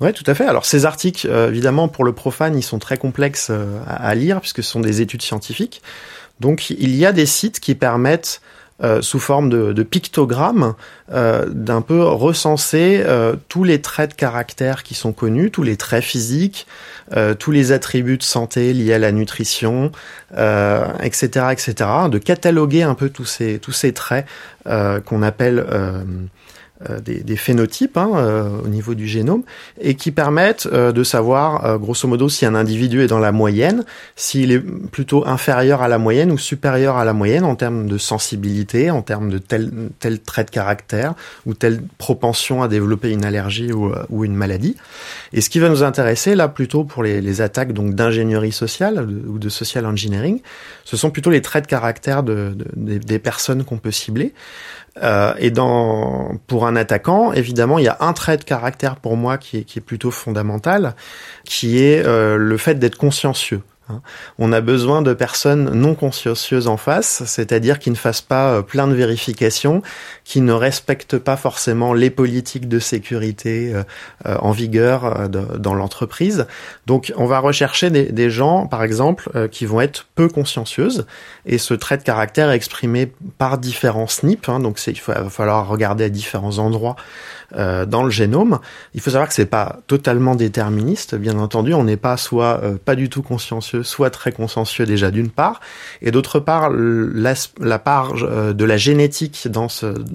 Ouais, 0.00 0.12
tout 0.12 0.24
à 0.26 0.34
fait. 0.34 0.46
Alors 0.46 0.64
ces 0.64 0.86
articles, 0.86 1.26
euh, 1.28 1.48
évidemment, 1.48 1.88
pour 1.88 2.04
le 2.04 2.12
profane, 2.12 2.56
ils 2.56 2.62
sont 2.62 2.78
très 2.78 2.98
complexes 2.98 3.48
euh, 3.50 3.80
à, 3.86 4.14
lire 4.14 4.40
puisque 4.40 4.62
ce 4.62 4.70
sont 4.70 4.80
des 4.80 5.00
études 5.00 5.22
scientifiques. 5.22 5.82
Donc 6.38 6.70
il 6.70 6.94
y 6.94 7.04
a 7.04 7.12
des 7.12 7.26
sites 7.26 7.58
qui 7.58 7.74
permettent 7.74 8.40
euh, 8.80 9.02
sous 9.02 9.18
forme 9.18 9.50
de, 9.50 9.72
de 9.72 9.82
pictogrammes, 9.82 10.74
d'un 11.10 11.80
peu 11.80 12.04
recenser 12.04 13.04
tous 13.48 13.64
les 13.64 13.80
traits 13.80 14.10
de 14.10 14.14
caractère 14.14 14.84
qui 14.84 14.94
sont 14.94 15.12
connus, 15.12 15.50
tous 15.50 15.64
les 15.64 15.76
traits 15.76 16.04
physiques, 16.04 16.68
tous 17.40 17.50
les 17.50 17.72
attributs 17.72 18.18
de 18.18 18.22
santé 18.22 18.72
liés 18.74 18.92
à 18.92 18.98
la 18.98 19.10
nutrition, 19.10 19.90
etc., 20.32 21.46
etc., 21.50 21.74
de 22.10 22.18
cataloguer 22.18 22.82
un 22.82 22.94
peu 22.94 23.08
tous 23.08 23.24
ces 23.24 23.58
tous 23.58 23.72
ces 23.72 23.94
traits 23.94 24.26
qu'on 24.66 25.22
appelle 25.22 25.66
des, 27.04 27.22
des, 27.22 27.36
phénotypes 27.36 27.96
hein, 27.96 28.10
euh, 28.14 28.60
au 28.64 28.68
niveau 28.68 28.94
du 28.94 29.08
génome 29.08 29.42
et 29.80 29.94
qui 29.94 30.12
permettent 30.12 30.68
euh, 30.72 30.92
de 30.92 31.02
savoir 31.02 31.78
grosso 31.78 32.06
modo 32.06 32.28
si 32.28 32.46
un 32.46 32.54
individu 32.54 33.02
est 33.02 33.08
dans 33.08 33.18
la 33.18 33.32
moyenne, 33.32 33.84
s'il 34.14 34.52
est 34.52 34.60
plutôt 34.60 35.26
inférieur 35.26 35.82
à 35.82 35.88
la 35.88 35.98
moyenne 35.98 36.30
ou 36.30 36.38
supérieur 36.38 36.96
à 36.96 37.04
la 37.04 37.12
moyenne 37.12 37.44
en 37.44 37.56
termes 37.56 37.88
de 37.88 37.98
sensibilité, 37.98 38.90
en 38.90 39.02
termes 39.02 39.28
de 39.28 39.38
tel, 39.38 39.70
tel 39.98 40.20
trait 40.20 40.44
de 40.44 40.50
caractère 40.50 41.14
ou 41.46 41.54
telle 41.54 41.80
propension 41.98 42.62
à 42.62 42.68
développer 42.68 43.10
une 43.10 43.24
allergie 43.24 43.72
ou, 43.72 43.92
ou 44.08 44.24
une 44.24 44.34
maladie. 44.34 44.76
Et 45.32 45.40
ce 45.40 45.50
qui 45.50 45.58
va 45.58 45.68
nous 45.68 45.82
intéresser 45.82 46.34
là 46.34 46.48
plutôt 46.48 46.84
pour 46.84 47.02
les, 47.02 47.20
les 47.20 47.40
attaques 47.40 47.72
donc 47.72 47.94
d'ingénierie 47.94 48.52
sociale 48.52 49.06
ou 49.26 49.38
de 49.38 49.48
social 49.48 49.84
engineering, 49.86 50.40
ce 50.84 50.96
sont 50.96 51.10
plutôt 51.10 51.30
les 51.30 51.42
traits 51.42 51.64
de 51.64 51.68
caractère 51.68 52.22
de, 52.22 52.54
de, 52.54 52.98
des 52.98 53.18
personnes 53.18 53.64
qu'on 53.64 53.78
peut 53.78 53.90
cibler. 53.90 54.32
Euh, 55.02 55.34
et 55.38 55.50
dans, 55.50 56.32
pour 56.46 56.66
un 56.66 56.76
attaquant, 56.76 57.32
évidemment, 57.32 57.78
il 57.78 57.84
y 57.84 57.88
a 57.88 57.96
un 58.00 58.12
trait 58.12 58.36
de 58.36 58.44
caractère 58.44 58.96
pour 58.96 59.16
moi 59.16 59.38
qui 59.38 59.58
est, 59.58 59.80
plutôt 59.80 60.10
fondamental, 60.10 60.94
qui 61.44 61.82
est 61.82 62.04
euh, 62.04 62.36
le 62.36 62.56
fait 62.56 62.74
d'être 62.74 62.96
consciencieux. 62.96 63.62
Hein. 63.88 64.00
On 64.38 64.52
a 64.52 64.60
besoin 64.60 65.02
de 65.02 65.14
personnes 65.14 65.70
non 65.72 65.94
consciencieuses 65.94 66.68
en 66.68 66.76
face, 66.76 67.22
c'est-à-dire 67.26 67.78
qui 67.78 67.90
ne 67.90 67.96
fassent 67.96 68.22
pas 68.22 68.52
euh, 68.52 68.62
plein 68.62 68.86
de 68.86 68.94
vérifications, 68.94 69.82
qui 70.24 70.40
ne 70.40 70.52
respectent 70.52 71.18
pas 71.18 71.36
forcément 71.36 71.92
les 71.92 72.10
politiques 72.10 72.68
de 72.68 72.78
sécurité 72.78 73.72
euh, 73.74 73.82
euh, 74.26 74.36
en 74.40 74.52
vigueur 74.52 75.28
dans 75.28 75.74
l'entreprise. 75.74 76.46
Donc 76.86 77.12
on 77.16 77.26
va 77.26 77.38
rechercher 77.38 77.90
des, 77.90 78.30
gens, 78.30 78.66
par 78.66 78.82
exemple, 78.82 79.48
qui 79.48 79.66
vont 79.66 79.80
être 79.80 80.06
peu 80.14 80.28
consciencieuses, 80.28 81.06
et 81.46 81.58
ce 81.58 81.74
trait 81.74 81.98
de 81.98 82.02
caractère 82.02 82.50
est 82.50 82.56
exprimé 82.56 83.12
par 83.38 83.58
différents 83.58 84.06
SNP, 84.06 84.48
hein. 84.48 84.60
donc 84.60 84.78
il 84.86 85.00
va 85.06 85.30
falloir 85.30 85.68
regarder 85.68 86.04
à 86.04 86.08
différents 86.08 86.58
endroits 86.58 86.96
euh, 87.56 87.86
dans 87.86 88.02
le 88.02 88.10
génome. 88.10 88.58
Il 88.92 89.00
faut 89.00 89.08
savoir 89.10 89.26
que 89.26 89.34
c'est 89.34 89.46
pas 89.46 89.78
totalement 89.86 90.34
déterministe, 90.34 91.14
bien 91.14 91.38
entendu. 91.38 91.72
On 91.72 91.84
n'est 91.84 91.96
pas 91.96 92.18
soit 92.18 92.60
euh, 92.62 92.76
pas 92.76 92.94
du 92.94 93.08
tout 93.08 93.22
consciencieux, 93.22 93.77
soit 93.82 94.10
très 94.10 94.32
consciencieux 94.32 94.86
déjà 94.86 95.10
d'une 95.10 95.30
part, 95.30 95.60
et 96.02 96.10
d'autre 96.10 96.40
part 96.40 96.70
la, 96.70 97.34
la, 97.60 97.78
part 97.78 98.14
euh, 98.22 98.52
de 98.52 98.64
la 98.64 98.76
génétique 98.76 99.48
dans 99.48 99.68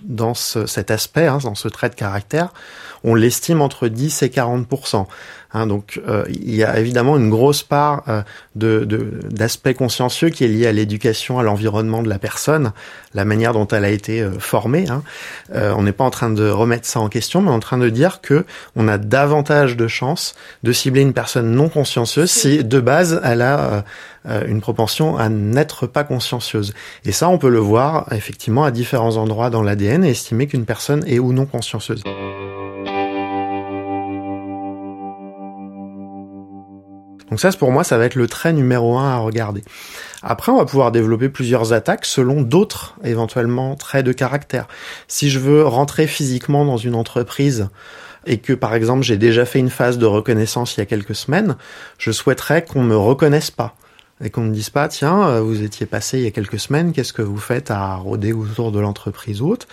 dans 0.03 0.34
ce, 0.34 0.65
cet 0.65 0.91
aspect, 0.91 1.27
hein, 1.27 1.39
dans 1.43 1.55
ce 1.55 1.67
trait 1.67 1.89
de 1.89 1.96
caractère, 1.96 2.50
on 3.04 3.16
l'estime 3.16 3.62
entre 3.62 3.88
10 3.88 4.24
et 4.24 4.30
40% 4.30 5.08
Hein, 5.54 5.68
donc 5.68 6.02
euh, 6.08 6.26
il 6.30 6.56
y 6.56 6.64
a 6.64 6.80
évidemment 6.80 7.16
une 7.16 7.30
grosse 7.30 7.62
part 7.62 8.04
euh, 8.08 8.24
de 8.56 8.84
d'aspect 9.30 9.76
consciencieux 9.76 10.30
qui 10.30 10.44
est 10.44 10.48
lié 10.48 10.66
à 10.66 10.72
l'éducation, 10.72 11.38
à 11.38 11.44
l'environnement 11.44 12.02
de 12.02 12.10
la 12.10 12.18
personne, 12.18 12.72
la 13.14 13.24
manière 13.24 13.54
dont 13.54 13.68
elle 13.68 13.86
a 13.86 13.90
été 13.90 14.22
euh, 14.22 14.32
formée. 14.40 14.86
Hein. 14.90 15.04
on 15.54 15.84
n'est 15.84 15.92
pas 15.92 16.04
en 16.04 16.10
train 16.10 16.30
de 16.30 16.50
remettre 16.50 16.88
ça 16.88 17.00
en 17.00 17.10
question, 17.10 17.42
mais 17.42 17.52
en 17.52 17.60
train 17.60 17.78
de 17.78 17.90
dire 17.90 18.22
que 18.22 18.46
on 18.76 18.88
a 18.88 18.98
davantage 18.98 19.78
de 19.78 19.88
chances 19.88 20.34
de 20.64 20.72
cibler 20.72 21.02
une 21.02 21.14
personne 21.14 21.52
non 21.52 21.70
consciencieuse 21.70 22.32
si 22.32 22.64
de 22.64 22.80
base 22.80 23.22
elle 23.24 23.42
a 23.42 23.84
une 24.48 24.62
propension 24.62 25.18
à 25.18 25.30
n'être 25.30 25.86
pas 25.86 26.04
consciencieuse. 26.04 26.74
Et 27.06 27.12
ça, 27.12 27.30
on 27.30 27.38
peut 27.38 27.50
le 27.50 27.60
voir 27.60 28.08
effectivement 28.12 28.64
à 28.64 28.72
différents 28.72 29.18
endroits 29.18 29.50
dans 29.50 29.62
l'ADN 29.62 30.04
et 30.06 30.12
estimer 30.12 30.48
qu'une 30.48 30.66
personne 30.66 31.04
est 31.08 31.20
ou 31.20 31.34
non 31.34 31.46
consciencieuse. 31.46 32.04
Donc 37.34 37.40
ça, 37.40 37.52
pour 37.58 37.72
moi, 37.72 37.84
ça 37.84 37.98
va 37.98 38.06
être 38.06 38.13
le 38.13 38.28
trait 38.28 38.54
numéro 38.54 38.96
un 39.00 39.10
à 39.10 39.18
regarder. 39.18 39.63
Après, 40.22 40.52
on 40.52 40.58
va 40.60 40.66
pouvoir 40.66 40.92
développer 40.92 41.30
plusieurs 41.30 41.74
attaques 41.74 42.06
selon 42.06 42.44
d'autres, 42.44 42.94
éventuellement, 43.04 43.74
traits 43.74 44.06
de 44.06 44.12
caractère. 44.12 44.68
Si 45.08 45.32
je 45.32 45.40
veux 45.40 45.66
rentrer 45.66 46.06
physiquement 46.06 46.63
dans 46.63 46.78
une 46.78 46.94
entreprise 46.94 47.70
et 48.28 48.38
que, 48.38 48.54
par 48.54 48.75
exemple, 48.75 49.02
j'ai 49.02 49.18
déjà 49.18 49.46
fait 49.46 49.58
une 49.58 49.72
phase 49.72 49.98
de 49.98 50.06
reconnaissance 50.06 50.78
il 50.78 50.82
y 50.82 50.84
a 50.84 50.86
quelques 50.86 51.16
semaines, 51.16 51.56
je 51.98 52.12
souhaiterais 52.12 52.63
qu'on 52.63 52.84
me 52.84 52.96
reconnaisse 52.96 53.50
pas 53.50 53.75
et 54.24 54.30
qu'on 54.30 54.44
ne 54.44 54.54
dise 54.54 54.70
pas 54.70 54.88
tiens 54.88 55.28
euh, 55.28 55.42
vous 55.42 55.63
étiez 55.63 55.88
passé 55.88 56.20
il 56.20 56.24
y 56.24 56.28
a 56.28 56.32
quelques 56.32 56.60
semaines 56.60 56.94
qu'est-ce 56.94 57.13
que 57.13 57.24
vous 57.24 57.40
faites 57.40 57.72
à 57.72 57.96
rôder 57.96 58.32
autour 58.32 58.72
de 58.72 58.80
l'entreprise 58.80 59.42
ou 59.42 59.50
autre? 59.50 59.68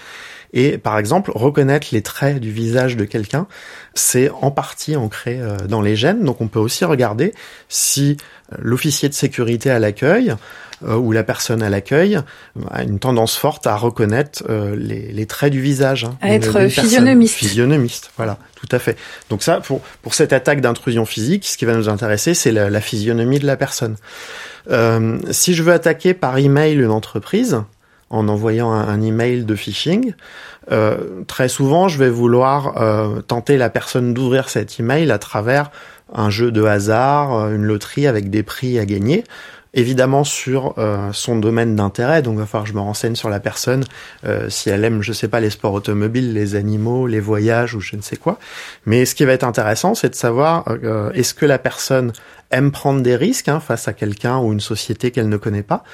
Et 0.52 0.78
par 0.78 0.98
exemple, 0.98 1.30
reconnaître 1.34 1.88
les 1.92 2.02
traits 2.02 2.38
du 2.38 2.50
visage 2.50 2.96
de 2.96 3.04
quelqu'un, 3.04 3.46
c'est 3.94 4.30
en 4.40 4.50
partie 4.50 4.96
ancré 4.96 5.38
euh, 5.40 5.56
dans 5.68 5.80
les 5.80 5.96
gènes. 5.96 6.24
Donc 6.24 6.40
on 6.40 6.48
peut 6.48 6.58
aussi 6.58 6.84
regarder 6.84 7.34
si 7.68 8.16
euh, 8.52 8.56
l'officier 8.58 9.08
de 9.08 9.14
sécurité 9.14 9.70
à 9.70 9.78
l'accueil 9.78 10.34
euh, 10.82 10.96
ou 10.96 11.12
la 11.12 11.22
personne 11.22 11.62
à 11.62 11.68
l'accueil 11.68 12.18
a 12.70 12.82
une 12.82 12.98
tendance 12.98 13.36
forte 13.36 13.66
à 13.66 13.76
reconnaître 13.76 14.42
les, 14.76 15.12
les, 15.12 15.26
traits 15.26 15.52
du 15.52 15.60
visage. 15.60 16.04
Hein, 16.04 16.16
à 16.20 16.32
être 16.32 16.68
physionomiste. 16.68 17.34
Physionomiste, 17.34 18.10
voilà, 18.16 18.38
tout 18.56 18.68
à 18.72 18.78
fait. 18.78 18.96
Donc 19.28 19.42
ça, 19.42 19.60
pour, 19.60 19.82
pour 20.02 20.14
cette 20.14 20.32
attaque 20.32 20.60
d'intrusion 20.60 21.04
physique, 21.04 21.46
ce 21.46 21.58
qui 21.58 21.64
va 21.64 21.74
nous 21.74 21.88
intéresser, 21.88 22.34
c'est 22.34 22.50
la, 22.50 22.70
la, 22.70 22.80
physionomie 22.80 23.38
de 23.38 23.46
la 23.46 23.56
personne. 23.56 23.96
Euh, 24.70 25.18
si 25.30 25.54
je 25.54 25.62
veux 25.62 25.72
attaquer 25.72 26.14
par 26.14 26.38
email 26.38 26.76
une 26.76 26.90
entreprise, 26.90 27.62
en 28.10 28.28
envoyant 28.28 28.72
un, 28.72 29.00
email 29.00 29.44
de 29.44 29.54
phishing. 29.54 30.14
Euh, 30.72 31.22
très 31.26 31.48
souvent, 31.48 31.88
je 31.88 31.96
vais 31.96 32.10
vouloir 32.10 32.80
euh, 32.82 33.22
tenter 33.22 33.56
la 33.56 33.70
personne 33.70 34.12
d'ouvrir 34.12 34.48
cet 34.48 34.78
email 34.80 35.10
à 35.10 35.18
travers 35.18 35.70
un 36.12 36.28
jeu 36.28 36.50
de 36.50 36.64
hasard, 36.64 37.34
euh, 37.34 37.54
une 37.54 37.62
loterie 37.62 38.08
avec 38.08 38.28
des 38.28 38.42
prix 38.42 38.78
à 38.78 38.84
gagner. 38.84 39.24
Évidemment 39.72 40.24
sur 40.24 40.74
son 41.12 41.36
domaine 41.36 41.76
d'intérêt, 41.76 42.22
donc 42.22 42.34
il 42.34 42.40
va 42.40 42.46
falloir 42.46 42.64
que 42.64 42.70
je 42.70 42.74
me 42.74 42.80
renseigne 42.80 43.14
sur 43.14 43.30
la 43.30 43.38
personne, 43.38 43.84
si 44.48 44.68
elle 44.68 44.84
aime, 44.84 45.00
je 45.00 45.12
sais 45.12 45.28
pas, 45.28 45.38
les 45.38 45.50
sports 45.50 45.74
automobiles, 45.74 46.32
les 46.32 46.56
animaux, 46.56 47.06
les 47.06 47.20
voyages 47.20 47.76
ou 47.76 47.80
je 47.80 47.94
ne 47.94 48.02
sais 48.02 48.16
quoi. 48.16 48.40
Mais 48.84 49.04
ce 49.04 49.14
qui 49.14 49.24
va 49.24 49.32
être 49.32 49.44
intéressant, 49.44 49.94
c'est 49.94 50.08
de 50.08 50.16
savoir 50.16 50.64
est-ce 51.14 51.34
que 51.34 51.46
la 51.46 51.58
personne 51.58 52.12
aime 52.50 52.72
prendre 52.72 53.00
des 53.00 53.14
risques 53.14 53.48
hein, 53.48 53.60
face 53.60 53.86
à 53.86 53.92
quelqu'un 53.92 54.38
ou 54.38 54.52
une 54.52 54.60
société 54.60 55.12
qu'elle 55.12 55.28
ne 55.28 55.36
connaît 55.36 55.62
pas? 55.62 55.84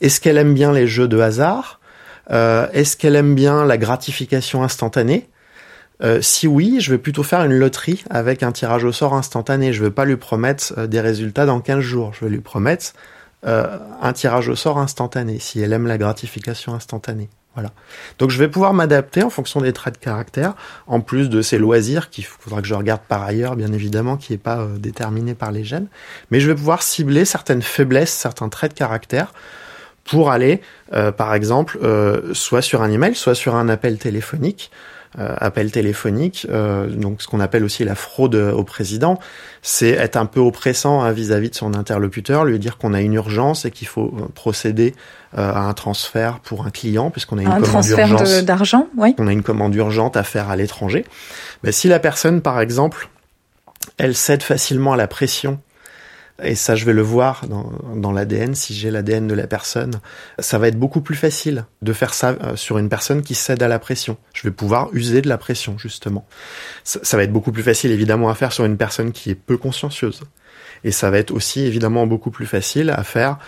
Est-ce 0.00 0.20
qu'elle 0.20 0.38
aime 0.38 0.54
bien 0.54 0.72
les 0.72 0.86
jeux 0.86 1.08
de 1.08 1.18
hasard? 1.18 1.80
Euh, 2.30 2.66
Est-ce 2.72 2.96
qu'elle 2.96 3.16
aime 3.16 3.34
bien 3.34 3.64
la 3.64 3.78
gratification 3.78 4.62
instantanée? 4.62 5.28
Euh, 6.02 6.20
si 6.20 6.46
oui, 6.48 6.78
je 6.80 6.90
vais 6.90 6.98
plutôt 6.98 7.22
faire 7.22 7.44
une 7.44 7.52
loterie 7.52 8.04
avec 8.10 8.42
un 8.42 8.52
tirage 8.52 8.84
au 8.84 8.92
sort 8.92 9.14
instantané. 9.14 9.72
Je 9.72 9.80
ne 9.80 9.88
vais 9.88 9.92
pas 9.92 10.04
lui 10.04 10.16
promettre 10.16 10.74
euh, 10.76 10.86
des 10.86 11.00
résultats 11.00 11.46
dans 11.46 11.60
15 11.60 11.80
jours. 11.80 12.12
Je 12.14 12.24
vais 12.24 12.30
lui 12.30 12.40
promettre 12.40 12.92
un 13.44 14.12
tirage 14.12 14.48
au 14.48 14.56
sort 14.56 14.78
instantané 14.78 15.38
si 15.38 15.60
elle 15.60 15.72
aime 15.72 15.86
la 15.86 15.98
gratification 15.98 16.74
instantanée. 16.74 17.28
Voilà. 17.54 17.70
Donc 18.18 18.30
je 18.30 18.38
vais 18.38 18.48
pouvoir 18.48 18.74
m'adapter 18.74 19.22
en 19.22 19.30
fonction 19.30 19.60
des 19.60 19.72
traits 19.72 19.94
de 19.94 20.04
caractère, 20.04 20.54
en 20.88 21.00
plus 21.00 21.30
de 21.30 21.40
ces 21.40 21.56
loisirs 21.56 22.10
qu'il 22.10 22.24
faudra 22.24 22.60
que 22.60 22.66
je 22.66 22.74
regarde 22.74 23.02
par 23.06 23.22
ailleurs, 23.22 23.54
bien 23.54 23.72
évidemment, 23.72 24.16
qui 24.16 24.32
n'est 24.32 24.38
pas 24.38 24.58
euh, 24.58 24.76
déterminé 24.76 25.34
par 25.34 25.52
les 25.52 25.62
gènes. 25.62 25.86
Mais 26.30 26.40
je 26.40 26.48
vais 26.48 26.56
pouvoir 26.56 26.82
cibler 26.82 27.24
certaines 27.24 27.62
faiblesses, 27.62 28.12
certains 28.12 28.48
traits 28.48 28.72
de 28.72 28.78
caractère 28.78 29.32
pour 30.04 30.30
aller, 30.30 30.60
euh, 30.92 31.12
par 31.12 31.34
exemple, 31.34 31.78
euh, 31.82 32.34
soit 32.34 32.62
sur 32.62 32.82
un 32.82 32.90
email, 32.90 33.14
soit 33.14 33.34
sur 33.34 33.54
un 33.54 33.68
appel 33.68 33.98
téléphonique, 33.98 34.70
euh, 35.16 35.32
appel 35.38 35.70
téléphonique, 35.70 36.44
euh, 36.50 36.88
donc 36.88 37.22
ce 37.22 37.28
qu'on 37.28 37.38
appelle 37.38 37.62
aussi 37.62 37.84
la 37.84 37.94
fraude 37.94 38.34
au 38.34 38.64
président, 38.64 39.20
c'est 39.62 39.90
être 39.90 40.16
un 40.16 40.26
peu 40.26 40.40
oppressant 40.40 41.02
hein, 41.02 41.12
vis-à-vis 41.12 41.50
de 41.50 41.54
son 41.54 41.74
interlocuteur, 41.74 42.44
lui 42.44 42.58
dire 42.58 42.78
qu'on 42.78 42.92
a 42.92 43.00
une 43.00 43.14
urgence 43.14 43.64
et 43.64 43.70
qu'il 43.70 43.86
faut 43.86 44.12
euh, 44.18 44.26
procéder 44.34 44.92
à 45.36 45.68
un 45.68 45.72
transfert 45.72 46.38
pour 46.40 46.64
un 46.64 46.70
client 46.70 47.10
puisqu'on 47.10 47.38
a 47.38 47.42
une 47.42 47.48
un 47.48 47.60
commande 47.60 47.68
transfert 47.68 48.42
d'argent, 48.42 48.88
oui. 48.96 49.14
On 49.18 49.26
a 49.26 49.32
une 49.32 49.42
commande 49.42 49.74
urgente 49.74 50.16
à 50.16 50.22
faire 50.22 50.48
à 50.48 50.56
l'étranger. 50.56 51.04
Ben, 51.62 51.72
si 51.72 51.88
la 51.88 51.98
personne, 51.98 52.40
par 52.40 52.60
exemple, 52.60 53.08
elle 53.98 54.14
cède 54.14 54.42
facilement 54.42 54.92
à 54.92 54.96
la 54.96 55.06
pression 55.06 55.60
et 56.42 56.56
ça, 56.56 56.74
je 56.74 56.84
vais 56.84 56.92
le 56.92 57.02
voir 57.02 57.46
dans, 57.46 57.70
dans 57.94 58.10
l'ADN, 58.10 58.56
si 58.56 58.74
j'ai 58.74 58.90
l'ADN 58.90 59.28
de 59.28 59.34
la 59.34 59.46
personne. 59.46 60.00
Ça 60.40 60.58
va 60.58 60.66
être 60.66 60.78
beaucoup 60.78 61.00
plus 61.00 61.14
facile 61.14 61.64
de 61.80 61.92
faire 61.92 62.12
ça 62.12 62.36
euh, 62.42 62.56
sur 62.56 62.78
une 62.78 62.88
personne 62.88 63.22
qui 63.22 63.36
cède 63.36 63.62
à 63.62 63.68
la 63.68 63.78
pression. 63.78 64.16
Je 64.32 64.42
vais 64.42 64.50
pouvoir 64.50 64.88
user 64.92 65.22
de 65.22 65.28
la 65.28 65.38
pression, 65.38 65.78
justement. 65.78 66.26
Ça, 66.82 66.98
ça 67.04 67.16
va 67.16 67.22
être 67.22 67.32
beaucoup 67.32 67.52
plus 67.52 67.62
facile, 67.62 67.92
évidemment, 67.92 68.30
à 68.30 68.34
faire 68.34 68.52
sur 68.52 68.64
une 68.64 68.76
personne 68.76 69.12
qui 69.12 69.30
est 69.30 69.36
peu 69.36 69.56
consciencieuse. 69.56 70.22
Et 70.82 70.90
ça 70.90 71.08
va 71.08 71.18
être 71.18 71.30
aussi, 71.30 71.60
évidemment, 71.60 72.04
beaucoup 72.06 72.32
plus 72.32 72.46
facile 72.46 72.90
à 72.90 73.04
faire 73.04 73.38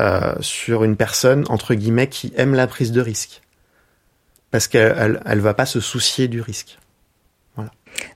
euh, 0.00 0.34
sur 0.40 0.82
une 0.82 0.96
personne, 0.96 1.44
entre 1.48 1.74
guillemets, 1.74 2.08
qui 2.08 2.32
aime 2.36 2.54
la 2.54 2.66
prise 2.66 2.90
de 2.90 3.00
risque. 3.00 3.40
Parce 4.50 4.66
qu'elle 4.66 4.94
elle, 4.98 5.22
elle 5.24 5.40
va 5.40 5.54
pas 5.54 5.66
se 5.66 5.78
soucier 5.78 6.26
du 6.26 6.40
risque. 6.40 6.78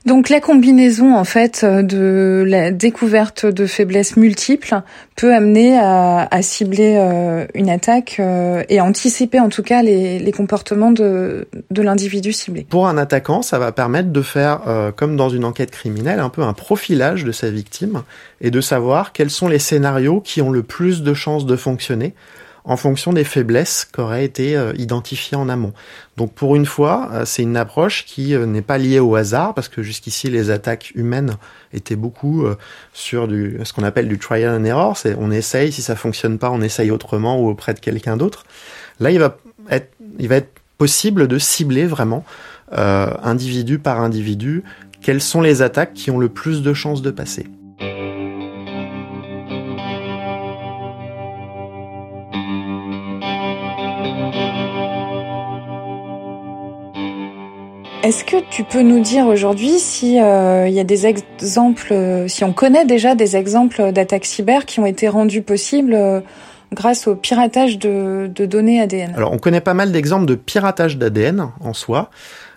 Donc 0.05 0.29
la 0.29 0.39
combinaison 0.39 1.15
en 1.15 1.25
fait 1.25 1.65
de 1.65 2.43
la 2.47 2.71
découverte 2.71 3.45
de 3.45 3.65
faiblesses 3.65 4.15
multiples 4.15 4.81
peut 5.17 5.33
amener 5.33 5.77
à, 5.77 6.41
cibler 6.41 6.95
euh, 6.97 7.45
une 7.55 7.69
attaque 7.69 8.17
euh, 8.19 8.63
et 8.69 8.79
anticiper 8.79 9.39
en 9.39 9.49
tout 9.49 9.63
cas 9.63 9.81
les, 9.81 10.31
comportements 10.31 10.91
de, 10.91 11.47
l'individu 11.75 12.31
ciblé. 12.31 12.65
Pour 12.69 12.87
un 12.87 12.97
attaquant, 12.97 13.41
ça 13.41 13.59
va 13.59 13.71
permettre 13.71 14.11
de 14.11 14.21
faire, 14.21 14.61
euh, 14.67 14.91
comme 14.91 15.17
dans 15.17 15.29
une 15.29 15.43
enquête 15.43 15.71
criminelle, 15.71 16.19
un 16.19 16.29
peu 16.29 16.43
un 16.43 16.53
profilage 16.53 17.25
de 17.25 17.31
sa 17.31 17.49
victime 17.49 18.03
et 18.39 18.51
de 18.51 18.61
savoir 18.61 19.11
quels 19.11 19.31
sont 19.31 19.47
les 19.47 19.59
scénarios 19.59 20.21
qui 20.21 20.41
ont 20.41 20.51
le 20.51 20.63
plus 20.63 21.01
de 21.01 21.13
chances 21.13 21.45
de 21.45 21.55
fonctionner 21.55 22.13
en 22.67 22.75
fonction 22.75 23.13
des 23.13 23.23
faiblesses 23.23 23.85
qui 23.85 24.01
auraient 24.01 24.25
été 24.25 24.55
euh, 24.57 24.73
identifiées 24.77 25.37
en 25.37 25.47
amont. 25.47 25.73
Donc 26.17 26.33
pour 26.33 26.57
une 26.57 26.65
fois, 26.65 27.09
euh, 27.13 27.25
c'est 27.25 27.41
une 27.41 27.55
approche 27.55 28.05
qui 28.05 28.35
euh, 28.35 28.45
n'est 28.45 28.61
pas 28.61 28.77
liée 28.77 28.99
au 28.99 29.15
hasard, 29.15 29.53
parce 29.53 29.69
que 29.69 29.81
jusqu'ici 29.81 30.29
les 30.29 30.51
attaques 30.51 30.91
humaines 30.93 31.37
étaient 31.73 31.95
beaucoup 31.95 32.45
sur 32.93 33.27
ce 33.27 33.73
qu'on 33.73 33.83
appelle 33.83 34.07
du 34.07 34.17
trial 34.17 34.59
and 34.59 34.65
error, 34.65 34.97
c'est 34.97 35.15
on 35.17 35.31
essaye, 35.31 35.71
si 35.71 35.81
ça 35.81 35.95
fonctionne 35.95 36.37
pas, 36.37 36.49
on 36.49 36.61
essaye 36.61 36.91
autrement 36.91 37.39
ou 37.39 37.49
auprès 37.49 37.73
de 37.73 37.79
quelqu'un 37.79 38.17
d'autre. 38.17 38.45
Là, 38.99 39.11
il 39.11 39.19
va 39.19 39.37
être, 39.69 39.93
il 40.19 40.27
va 40.27 40.35
être 40.35 40.51
possible 40.77 41.27
de 41.27 41.37
cibler 41.37 41.85
vraiment 41.85 42.25
individu 42.71 43.79
par 43.79 44.01
individu 44.01 44.63
quelles 45.01 45.21
sont 45.21 45.41
les 45.41 45.61
attaques 45.61 45.93
qui 45.93 46.11
ont 46.11 46.19
le 46.19 46.29
plus 46.29 46.61
de 46.61 46.73
chances 46.73 47.01
de 47.01 47.11
passer. 47.11 47.47
Est-ce 58.07 58.23
que 58.23 58.37
tu 58.49 58.63
peux 58.63 58.83
nous 58.83 59.01
dire 59.01 59.25
aujourd'hui 59.25 59.79
si 59.79 60.17
euh, 60.17 60.69
il 60.69 60.73
y 60.73 60.79
a 60.79 60.85
des 60.85 61.07
exemples, 61.07 61.91
euh, 61.91 62.29
si 62.29 62.45
on 62.45 62.53
connaît 62.53 62.85
déjà 62.85 63.15
des 63.15 63.35
exemples 63.35 63.91
d'attaques 63.91 64.23
cyber 64.23 64.65
qui 64.65 64.79
ont 64.79 64.85
été 64.85 65.09
rendus 65.09 65.41
possibles 65.41 65.93
euh, 65.93 66.21
grâce 66.71 67.07
au 67.07 67.17
piratage 67.17 67.77
de, 67.77 68.31
données 68.33 68.79
ADN 68.79 69.13
Alors 69.13 69.33
on 69.33 69.39
connaît 69.39 69.59
pas 69.59 69.73
mal 69.73 69.91
d'exemples 69.91 70.25
de 70.25 70.35
piratage 70.35 70.97
d'ADN 70.97 71.49
en 71.59 71.73
soi. 71.73 72.09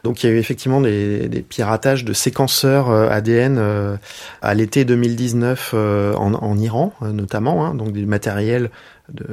Donc 0.05 0.23
il 0.23 0.31
y 0.31 0.33
a 0.33 0.37
eu 0.37 0.39
effectivement 0.39 0.81
des, 0.81 1.45
piratages 1.49 2.05
de 2.05 2.13
séquenceurs 2.13 2.89
ADN 2.89 3.99
à 4.43 4.55
l'été 4.55 4.85
2019 4.85 5.75
en, 6.17 6.59
Iran 6.59 6.93
notamment, 7.01 7.67
hein, 7.67 7.75
donc 7.75 7.91
du 7.91 8.07
matériel 8.07 8.71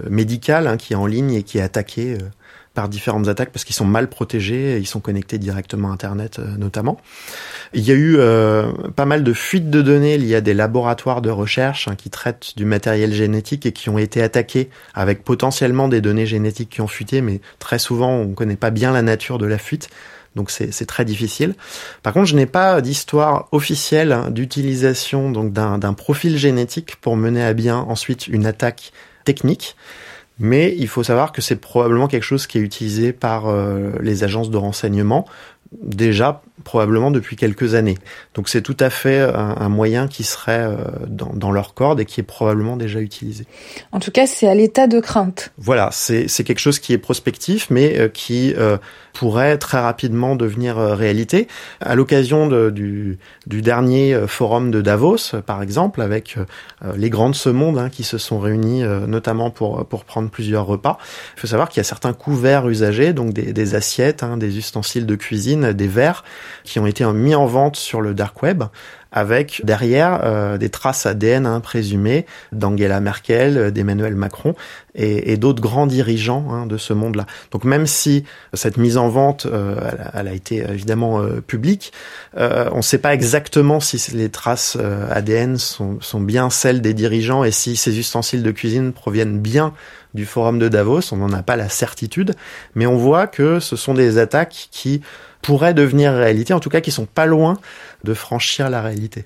médical 0.09 0.65
hein, 0.65 0.77
qui 0.77 0.93
est 0.93 0.97
en 0.97 1.05
ligne 1.05 1.33
et 1.33 1.43
qui 1.43 1.59
est 1.59 1.61
attaqué 1.61 2.17
par 2.77 2.89
différentes 2.89 3.27
attaques 3.27 3.49
parce 3.49 3.65
qu'ils 3.65 3.75
sont 3.75 3.85
mal 3.85 4.07
protégés, 4.07 4.75
et 4.75 4.77
ils 4.77 4.85
sont 4.85 4.99
connectés 4.99 5.39
directement 5.39 5.89
à 5.89 5.93
Internet 5.93 6.37
euh, 6.37 6.45
notamment. 6.59 7.01
Il 7.73 7.81
y 7.81 7.91
a 7.91 7.95
eu 7.95 8.17
euh, 8.19 8.71
pas 8.95 9.05
mal 9.05 9.23
de 9.23 9.33
fuites 9.33 9.71
de 9.71 9.81
données 9.81 10.15
liées 10.19 10.35
à 10.35 10.41
des 10.41 10.53
laboratoires 10.53 11.23
de 11.23 11.31
recherche 11.31 11.87
hein, 11.87 11.95
qui 11.97 12.11
traitent 12.11 12.53
du 12.55 12.65
matériel 12.65 13.11
génétique 13.11 13.65
et 13.65 13.71
qui 13.71 13.89
ont 13.89 13.97
été 13.97 14.21
attaqués 14.21 14.69
avec 14.93 15.23
potentiellement 15.23 15.87
des 15.87 16.01
données 16.01 16.27
génétiques 16.27 16.69
qui 16.69 16.81
ont 16.81 16.87
fuité, 16.87 17.21
mais 17.21 17.41
très 17.57 17.79
souvent 17.79 18.11
on 18.11 18.25
ne 18.25 18.35
connaît 18.35 18.55
pas 18.55 18.69
bien 18.69 18.91
la 18.91 19.01
nature 19.01 19.39
de 19.39 19.47
la 19.47 19.57
fuite. 19.57 19.89
Donc 20.35 20.51
c'est 20.51 20.85
très 20.85 21.03
difficile. 21.03 21.55
Par 22.03 22.13
contre, 22.13 22.27
je 22.27 22.35
n'ai 22.35 22.45
pas 22.45 22.79
d'histoire 22.81 23.47
officielle 23.51 24.15
d'utilisation 24.29 25.31
donc 25.31 25.51
d'un 25.51 25.93
profil 25.93 26.37
génétique 26.37 26.97
pour 26.97 27.17
mener 27.17 27.43
à 27.43 27.53
bien 27.53 27.77
ensuite 27.77 28.27
une 28.27 28.45
attaque 28.45 28.91
technique. 29.25 29.75
Mais 30.39 30.75
il 30.77 30.87
faut 30.87 31.03
savoir 31.03 31.31
que 31.31 31.41
c'est 31.41 31.55
probablement 31.55 32.07
quelque 32.07 32.23
chose 32.23 32.47
qui 32.47 32.57
est 32.57 32.61
utilisé 32.61 33.13
par 33.13 33.47
euh, 33.47 33.91
les 34.01 34.23
agences 34.23 34.49
de 34.49 34.57
renseignement 34.57 35.25
déjà 35.81 36.41
probablement 36.63 37.11
depuis 37.11 37.35
quelques 37.35 37.75
années. 37.75 37.97
Donc 38.33 38.49
c'est 38.49 38.61
tout 38.61 38.75
à 38.79 38.89
fait 38.89 39.19
un, 39.19 39.69
moyen 39.69 40.07
qui 40.07 40.23
serait 40.23 40.63
euh, 40.63 40.75
dans, 41.07 41.31
dans, 41.33 41.51
leur 41.51 41.73
corde 41.73 41.99
et 41.99 42.05
qui 42.05 42.19
est 42.19 42.23
probablement 42.23 42.75
déjà 42.77 42.99
utilisé. 42.99 43.45
En 43.91 43.99
tout 43.99 44.11
cas, 44.11 44.27
c'est 44.27 44.47
à 44.47 44.55
l'état 44.55 44.87
de 44.87 44.99
crainte. 44.99 45.51
Voilà, 45.57 45.89
c'est 45.91 46.27
quelque 46.43 46.59
chose 46.59 46.79
qui 46.79 46.93
est 46.93 46.97
prospectif, 46.97 47.67
mais 47.69 47.97
euh, 47.97 48.09
qui 48.09 48.53
euh, 48.57 48.77
pourrait 49.17 49.57
très 49.57 49.79
rapidement 49.79 50.35
devenir 50.35 50.77
réalité. 50.77 51.47
À 51.81 51.95
l'occasion 51.95 52.47
du, 52.69 53.17
dernier 53.47 54.15
forum 54.27 54.69
de 54.69 54.81
Davos, 54.81 55.35
par 55.45 55.63
exemple, 55.63 56.01
avec 56.01 56.35
les 56.95 57.09
grands 57.09 57.31
de 57.31 57.35
ce 57.35 57.49
monde 57.49 57.79
hein, 57.79 57.89
qui 57.89 58.03
se 58.03 58.19
sont 58.19 58.39
réunis 58.39 58.83
notamment 59.07 59.49
pour, 59.49 59.85
pour 59.87 60.05
prendre 60.05 60.29
plusieurs 60.29 60.65
repas, 60.65 60.99
il 61.35 61.39
faut 61.39 61.47
savoir 61.47 61.69
qu'il 61.69 61.79
y 61.79 61.81
a 61.81 61.83
certains 61.83 62.13
couverts 62.13 62.69
usagés, 62.69 63.13
donc 63.13 63.33
des, 63.33 63.53
des 63.53 63.75
assiettes, 63.75 64.21
hein, 64.21 64.37
des 64.37 64.57
ustensiles 64.57 65.07
de 65.07 65.15
cuisine, 65.15 65.73
des 65.73 65.87
verres, 65.87 66.23
qui 66.63 66.79
ont 66.79 66.85
été 66.85 67.03
mis 67.05 67.33
en 67.33 67.47
vente 67.47 67.75
sur 67.75 68.01
le 68.01 68.13
dark 68.13 68.41
web 68.43 68.63
avec 69.11 69.61
derrière 69.63 70.21
euh, 70.23 70.57
des 70.57 70.69
traces 70.69 71.05
ADN 71.05 71.45
hein, 71.45 71.59
présumées 71.59 72.25
d'Angela 72.51 72.99
Merkel, 72.99 73.71
d'Emmanuel 73.71 74.15
Macron 74.15 74.55
et, 74.95 75.37
d'autres 75.37 75.61
grands 75.61 75.85
dirigeants 75.85 76.47
hein, 76.51 76.65
de 76.65 76.77
ce 76.77 76.91
monde-là. 76.91 77.27
Donc 77.51 77.63
même 77.63 77.85
si 77.85 78.23
cette 78.53 78.77
mise 78.77 78.97
en 78.97 79.09
vente, 79.09 79.45
euh, 79.45 79.79
elle, 80.13 80.27
a 80.27 80.33
été 80.33 80.57
évidemment 80.57 81.21
euh, 81.21 81.39
publique, 81.39 81.93
on 82.35 82.77
ne 82.77 82.81
sait 82.81 82.97
pas 82.97 83.13
exactement 83.13 83.79
si 83.79 84.01
les 84.15 84.29
traces 84.29 84.77
ADN 85.11 85.57
sont, 85.57 85.99
sont 86.01 86.19
bien 86.19 86.49
celles 86.49 86.81
des 86.81 86.93
dirigeants 86.93 87.43
et 87.43 87.51
si 87.51 87.75
ces 87.75 87.99
ustensiles 87.99 88.43
de 88.43 88.51
cuisine 88.51 88.91
proviennent 88.91 89.39
bien 89.39 89.73
du 90.13 90.25
forum 90.25 90.57
de 90.57 90.67
Davos, 90.67 91.13
on 91.13 91.17
n'en 91.17 91.31
a 91.31 91.43
pas 91.43 91.55
la 91.55 91.69
certitude, 91.69 92.33
mais 92.75 92.87
on 92.87 92.97
voit 92.97 93.27
que 93.27 93.59
ce 93.59 93.75
sont 93.75 93.93
des 93.93 94.17
attaques 94.17 94.69
qui 94.71 95.01
pourraient 95.41 95.73
devenir 95.73 96.13
réalité, 96.13 96.53
en 96.53 96.59
tout 96.59 96.69
cas 96.69 96.81
qui 96.81 96.91
sont 96.91 97.05
pas 97.05 97.25
loin 97.25 97.57
de 98.03 98.13
franchir 98.13 98.69
la 98.69 98.81
réalité. 98.81 99.25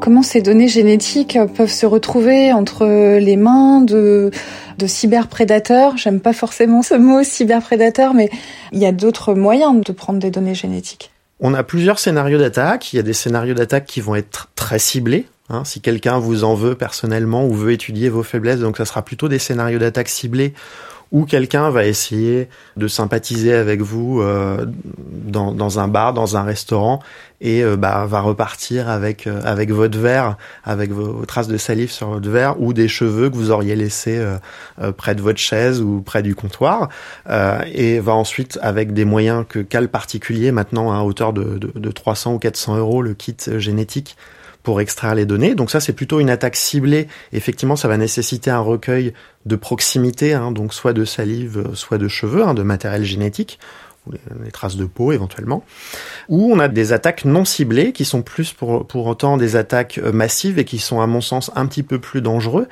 Comment 0.00 0.22
ces 0.22 0.40
données 0.40 0.68
génétiques 0.68 1.36
peuvent 1.56 1.68
se 1.68 1.84
retrouver 1.84 2.52
entre 2.52 2.86
les 3.18 3.36
mains 3.36 3.80
de, 3.80 4.30
de 4.78 4.86
cyberprédateurs? 4.86 5.96
J'aime 5.96 6.20
pas 6.20 6.32
forcément 6.32 6.82
ce 6.82 6.94
mot 6.94 7.24
cyberprédateur, 7.24 8.14
mais 8.14 8.30
il 8.70 8.78
y 8.78 8.86
a 8.86 8.92
d'autres 8.92 9.34
moyens 9.34 9.80
de 9.84 9.92
prendre 9.92 10.20
des 10.20 10.30
données 10.30 10.54
génétiques. 10.54 11.10
On 11.40 11.54
a 11.54 11.64
plusieurs 11.64 11.98
scénarios 11.98 12.38
d'attaque. 12.38 12.92
Il 12.92 12.96
y 12.96 12.98
a 13.00 13.02
des 13.02 13.14
scénarios 13.14 13.54
d'attaque 13.54 13.84
qui 13.84 14.00
vont 14.00 14.14
être 14.14 14.48
très 14.54 14.78
ciblés. 14.78 15.26
Hein, 15.48 15.64
si 15.64 15.80
quelqu'un 15.80 16.18
vous 16.18 16.42
en 16.42 16.54
veut 16.54 16.74
personnellement 16.74 17.46
ou 17.46 17.54
veut 17.54 17.72
étudier 17.72 18.08
vos 18.08 18.24
faiblesses, 18.24 18.60
donc 18.60 18.76
ça 18.76 18.84
sera 18.84 19.02
plutôt 19.02 19.28
des 19.28 19.38
scénarios 19.38 19.78
d'attaque 19.78 20.08
ciblés 20.08 20.54
où 21.12 21.24
quelqu'un 21.24 21.70
va 21.70 21.86
essayer 21.86 22.48
de 22.76 22.88
sympathiser 22.88 23.54
avec 23.54 23.80
vous 23.80 24.20
euh, 24.20 24.66
dans, 24.96 25.52
dans, 25.52 25.78
un 25.78 25.88
bar, 25.88 26.12
dans 26.12 26.36
un 26.36 26.42
restaurant, 26.42 27.00
et 27.40 27.62
euh, 27.62 27.76
bah, 27.76 28.06
va 28.06 28.20
repartir 28.20 28.88
avec 28.88 29.26
euh, 29.26 29.40
avec 29.44 29.70
votre 29.70 29.98
verre, 29.98 30.36
avec 30.64 30.90
vos, 30.90 31.24
traces 31.24 31.46
de 31.46 31.56
salive 31.58 31.92
sur 31.92 32.08
votre 32.08 32.28
verre, 32.28 32.60
ou 32.60 32.72
des 32.72 32.88
cheveux 32.88 33.30
que 33.30 33.36
vous 33.36 33.50
auriez 33.52 33.76
laissés 33.76 34.20
près 34.96 35.14
de 35.14 35.22
votre 35.22 35.38
chaise 35.38 35.80
ou 35.80 36.00
près 36.00 36.22
du 36.22 36.34
comptoir, 36.34 36.88
et 37.72 38.00
va 38.00 38.14
ensuite 38.14 38.58
avec 38.62 38.92
des 38.92 39.04
moyens 39.04 39.44
que 39.48 39.60
qu'a 39.60 39.86
particulier 39.86 40.50
maintenant 40.50 40.92
à 40.92 41.02
hauteur 41.02 41.32
de, 41.32 41.58
de, 41.58 41.70
de 41.74 41.90
300 41.90 42.34
ou 42.34 42.38
400 42.38 42.78
euros 42.78 43.02
le 43.02 43.14
kit 43.14 43.36
génétique 43.58 44.16
pour 44.66 44.80
extraire 44.80 45.14
les 45.14 45.26
données. 45.26 45.54
Donc 45.54 45.70
ça, 45.70 45.78
c'est 45.78 45.92
plutôt 45.92 46.18
une 46.18 46.28
attaque 46.28 46.56
ciblée. 46.56 47.06
Effectivement, 47.32 47.76
ça 47.76 47.86
va 47.86 47.96
nécessiter 47.96 48.50
un 48.50 48.58
recueil 48.58 49.12
de 49.44 49.54
proximité, 49.54 50.34
hein, 50.34 50.50
donc 50.50 50.74
soit 50.74 50.92
de 50.92 51.04
salive, 51.04 51.68
soit 51.74 51.98
de 51.98 52.08
cheveux, 52.08 52.42
hein, 52.42 52.52
de 52.52 52.64
matériel 52.64 53.04
génétique 53.04 53.60
les, 54.44 54.50
traces 54.50 54.76
de 54.76 54.84
peau 54.84 55.12
éventuellement, 55.12 55.64
ou 56.28 56.52
on 56.52 56.58
a 56.58 56.68
des 56.68 56.92
attaques 56.92 57.24
non 57.24 57.44
ciblées 57.44 57.92
qui 57.92 58.04
sont 58.04 58.22
plus 58.22 58.52
pour, 58.52 58.86
pour 58.86 59.06
autant 59.06 59.36
des 59.36 59.56
attaques 59.56 59.98
euh, 59.98 60.12
massives 60.12 60.58
et 60.58 60.64
qui 60.64 60.78
sont 60.78 61.00
à 61.00 61.06
mon 61.06 61.20
sens 61.20 61.50
un 61.54 61.66
petit 61.66 61.82
peu 61.82 61.98
plus 61.98 62.22
dangereux, 62.22 62.68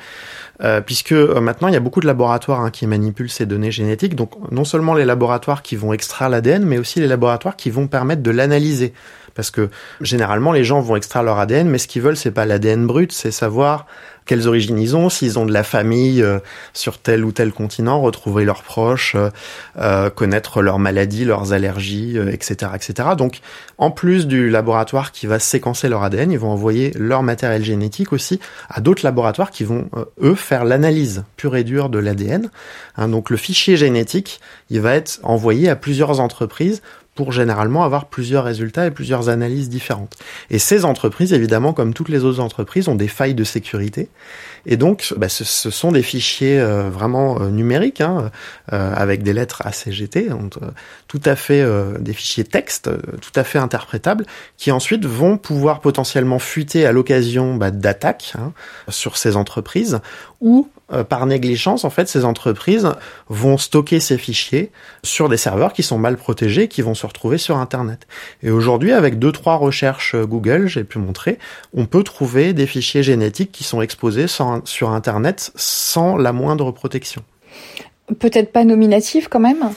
euh, 0.62 0.80
puisque 0.80 1.12
euh, 1.12 1.40
maintenant 1.40 1.68
il 1.68 1.74
y 1.74 1.76
a 1.76 1.80
beaucoup 1.80 2.00
de 2.00 2.06
laboratoires 2.06 2.60
hein, 2.60 2.70
qui 2.70 2.86
manipulent 2.86 3.30
ces 3.30 3.46
données 3.46 3.72
génétiques, 3.72 4.14
donc 4.14 4.30
non 4.52 4.64
seulement 4.64 4.94
les 4.94 5.04
laboratoires 5.04 5.62
qui 5.62 5.76
vont 5.76 5.92
extraire 5.92 6.28
l'ADN, 6.28 6.64
mais 6.64 6.78
aussi 6.78 7.00
les 7.00 7.08
laboratoires 7.08 7.56
qui 7.56 7.70
vont 7.70 7.88
permettre 7.88 8.22
de 8.22 8.30
l'analyser. 8.30 8.92
Parce 9.34 9.50
que 9.50 9.68
généralement, 10.00 10.52
les 10.52 10.64
gens 10.64 10.80
vont 10.80 10.96
extraire 10.96 11.22
leur 11.22 11.38
ADN, 11.38 11.68
mais 11.68 11.78
ce 11.78 11.88
qu'ils 11.88 12.02
veulent, 12.02 12.16
c'est 12.16 12.30
pas 12.30 12.46
l'ADN 12.46 12.86
brut, 12.86 13.12
c'est 13.12 13.30
savoir 13.30 13.86
quelles 14.26 14.48
origines 14.48 14.78
ils 14.78 14.96
ont, 14.96 15.08
s'ils 15.08 15.38
ont 15.38 15.44
de 15.44 15.52
la 15.52 15.62
famille 15.62 16.22
euh, 16.22 16.38
sur 16.72 16.98
tel 16.98 17.24
ou 17.24 17.32
tel 17.32 17.52
continent, 17.52 18.00
retrouver 18.00 18.44
leurs 18.44 18.62
proches, 18.62 19.14
euh, 19.16 19.30
euh, 19.78 20.10
connaître 20.10 20.62
leurs 20.62 20.78
maladies, 20.78 21.24
leurs 21.24 21.52
allergies, 21.52 22.16
etc., 22.16 22.72
etc. 22.74 23.10
Donc, 23.16 23.40
en 23.78 23.90
plus 23.90 24.26
du 24.26 24.48
laboratoire 24.48 25.12
qui 25.12 25.26
va 25.26 25.38
séquencer 25.38 25.88
leur 25.88 26.02
ADN, 26.02 26.32
ils 26.32 26.38
vont 26.38 26.50
envoyer 26.50 26.92
leur 26.96 27.22
matériel 27.22 27.64
génétique 27.64 28.12
aussi 28.12 28.40
à 28.70 28.80
d'autres 28.80 29.04
laboratoires 29.04 29.50
qui 29.50 29.64
vont 29.64 29.88
eux 30.22 30.34
faire 30.34 30.64
l'analyse 30.64 31.24
pure 31.36 31.56
et 31.56 31.64
dure 31.64 31.88
de 31.88 31.98
l'ADN. 31.98 32.50
Hein, 32.96 33.08
donc, 33.08 33.30
le 33.30 33.36
fichier 33.36 33.76
génétique, 33.76 34.40
il 34.70 34.80
va 34.80 34.94
être 34.94 35.18
envoyé 35.22 35.68
à 35.68 35.76
plusieurs 35.76 36.20
entreprises 36.20 36.82
pour 37.14 37.32
généralement 37.32 37.84
avoir 37.84 38.06
plusieurs 38.06 38.44
résultats 38.44 38.86
et 38.86 38.90
plusieurs 38.90 39.28
analyses 39.28 39.68
différentes. 39.68 40.14
Et 40.50 40.58
ces 40.58 40.84
entreprises, 40.84 41.32
évidemment, 41.32 41.72
comme 41.72 41.94
toutes 41.94 42.08
les 42.08 42.24
autres 42.24 42.40
entreprises, 42.40 42.88
ont 42.88 42.94
des 42.94 43.08
failles 43.08 43.34
de 43.34 43.44
sécurité. 43.44 44.08
Et 44.66 44.76
donc, 44.76 45.12
bah, 45.16 45.28
ce, 45.28 45.44
sont 45.44 45.92
des 45.92 46.02
fichiers 46.02 46.58
euh, 46.58 46.88
vraiment 46.88 47.40
euh, 47.40 47.50
numériques, 47.50 48.00
hein, 48.00 48.30
euh, 48.72 48.94
avec 48.94 49.22
des 49.22 49.32
lettres 49.32 49.62
ACGT, 49.64 50.28
donc, 50.30 50.54
tout 51.06 51.20
à 51.24 51.36
fait 51.36 51.64
des 52.00 52.12
fichiers 52.12 52.44
texte, 52.44 52.90
tout 53.20 53.32
à 53.36 53.44
fait 53.44 53.58
interprétables, 53.58 54.26
qui 54.56 54.72
ensuite 54.72 55.04
vont 55.06 55.36
pouvoir 55.36 55.80
potentiellement 55.80 56.38
fuiter 56.38 56.86
à 56.86 56.92
l'occasion 56.92 57.54
bah, 57.54 57.70
d'attaques 57.70 58.32
hein, 58.36 58.52
sur 58.88 59.16
ces 59.16 59.36
entreprises, 59.36 60.00
ou 60.44 60.68
euh, 60.92 61.02
par 61.02 61.24
négligence, 61.24 61.84
en 61.84 61.90
fait, 61.90 62.06
ces 62.08 62.26
entreprises 62.26 62.90
vont 63.28 63.56
stocker 63.56 63.98
ces 63.98 64.18
fichiers 64.18 64.70
sur 65.02 65.30
des 65.30 65.38
serveurs 65.38 65.72
qui 65.72 65.82
sont 65.82 65.96
mal 65.96 66.18
protégés, 66.18 66.68
qui 66.68 66.82
vont 66.82 66.94
se 66.94 67.06
retrouver 67.06 67.38
sur 67.38 67.56
Internet. 67.56 68.06
Et 68.42 68.50
aujourd'hui, 68.50 68.92
avec 68.92 69.18
deux 69.18 69.32
trois 69.32 69.56
recherches 69.56 70.14
euh, 70.14 70.26
Google, 70.26 70.66
j'ai 70.66 70.84
pu 70.84 70.98
montrer, 70.98 71.38
on 71.72 71.86
peut 71.86 72.02
trouver 72.02 72.52
des 72.52 72.66
fichiers 72.66 73.02
génétiques 73.02 73.50
qui 73.50 73.64
sont 73.64 73.80
exposés 73.80 74.26
sur 74.28 74.90
Internet 74.90 75.50
sans 75.56 76.18
la 76.18 76.34
moindre 76.34 76.70
protection. 76.70 77.22
Peut-être 78.18 78.52
pas 78.52 78.64
nominatif 78.64 79.28
quand 79.28 79.40
même? 79.40 79.70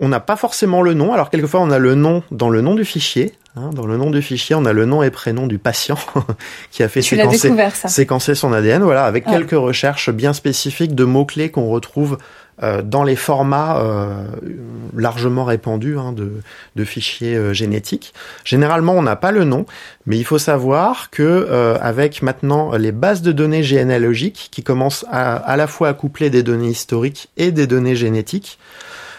On 0.00 0.08
n'a 0.08 0.20
pas 0.20 0.36
forcément 0.36 0.82
le 0.82 0.94
nom. 0.94 1.12
Alors 1.12 1.30
quelquefois 1.30 1.60
on 1.60 1.70
a 1.70 1.78
le 1.78 1.94
nom 1.94 2.24
dans 2.32 2.50
le 2.50 2.60
nom 2.60 2.74
du 2.74 2.84
fichier. 2.84 3.32
Hein. 3.58 3.70
dans 3.72 3.86
le 3.86 3.96
nom 3.96 4.10
du 4.10 4.22
fichier, 4.22 4.54
on 4.54 4.64
a 4.64 4.72
le 4.72 4.84
nom 4.84 5.02
et 5.02 5.10
prénom 5.10 5.46
du 5.46 5.58
patient 5.58 5.98
qui 6.70 6.82
a 6.82 6.88
fait 6.88 7.02
séquencer, 7.02 7.52
séquencer, 7.86 8.34
son 8.34 8.52
ADN. 8.52 8.82
Voilà, 8.82 9.04
avec 9.04 9.24
quelques 9.24 9.50
recherches 9.52 10.10
bien 10.10 10.32
spécifiques 10.32 10.94
de 10.94 11.04
mots 11.04 11.24
clés 11.24 11.50
qu'on 11.50 11.68
retrouve 11.68 12.18
euh, 12.60 12.82
dans 12.82 13.04
les 13.04 13.14
formats 13.14 13.78
euh, 13.78 14.24
largement 14.96 15.44
répandus 15.44 15.96
hein, 15.96 16.12
de, 16.12 16.32
de, 16.74 16.84
fichiers 16.84 17.36
euh, 17.36 17.52
génétiques. 17.52 18.12
Généralement, 18.44 18.94
on 18.94 19.02
n'a 19.02 19.14
pas 19.14 19.30
le 19.30 19.44
nom, 19.44 19.64
mais 20.06 20.18
il 20.18 20.24
faut 20.24 20.38
savoir 20.38 21.10
que 21.10 21.46
avec 21.80 22.20
maintenant 22.22 22.72
les 22.76 22.90
bases 22.90 23.22
de 23.22 23.30
données 23.30 23.62
généalogiques 23.62 24.48
qui 24.50 24.64
commencent 24.64 25.06
à, 25.10 25.36
à 25.36 25.56
la 25.56 25.68
fois 25.68 25.88
à 25.88 25.94
coupler 25.94 26.30
des 26.30 26.42
données 26.42 26.70
historiques 26.70 27.28
et 27.36 27.52
des 27.52 27.68
données 27.68 27.96
génétiques, 27.96 28.58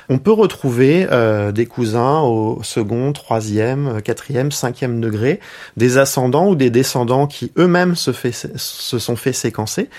on 0.10 0.18
peut 0.18 0.32
retrouver 0.32 1.08
euh, 1.12 1.52
des 1.52 1.68
cousins 1.68 2.20
au 2.22 2.62
second, 2.64 3.14
troisième, 3.14 4.02
quatrième, 4.02 4.52
cinquième 4.52 5.00
degré, 5.00 5.40
des 5.78 5.98
ascendants 5.98 6.50
ou 6.50 6.56
des 6.56 6.72
descendants 6.72 7.28
qui 7.28 7.52
eux-mêmes 7.58 7.96
se, 7.96 8.12
sont 8.12 9.16
fait 9.16 9.34
séquencer, 9.34 9.90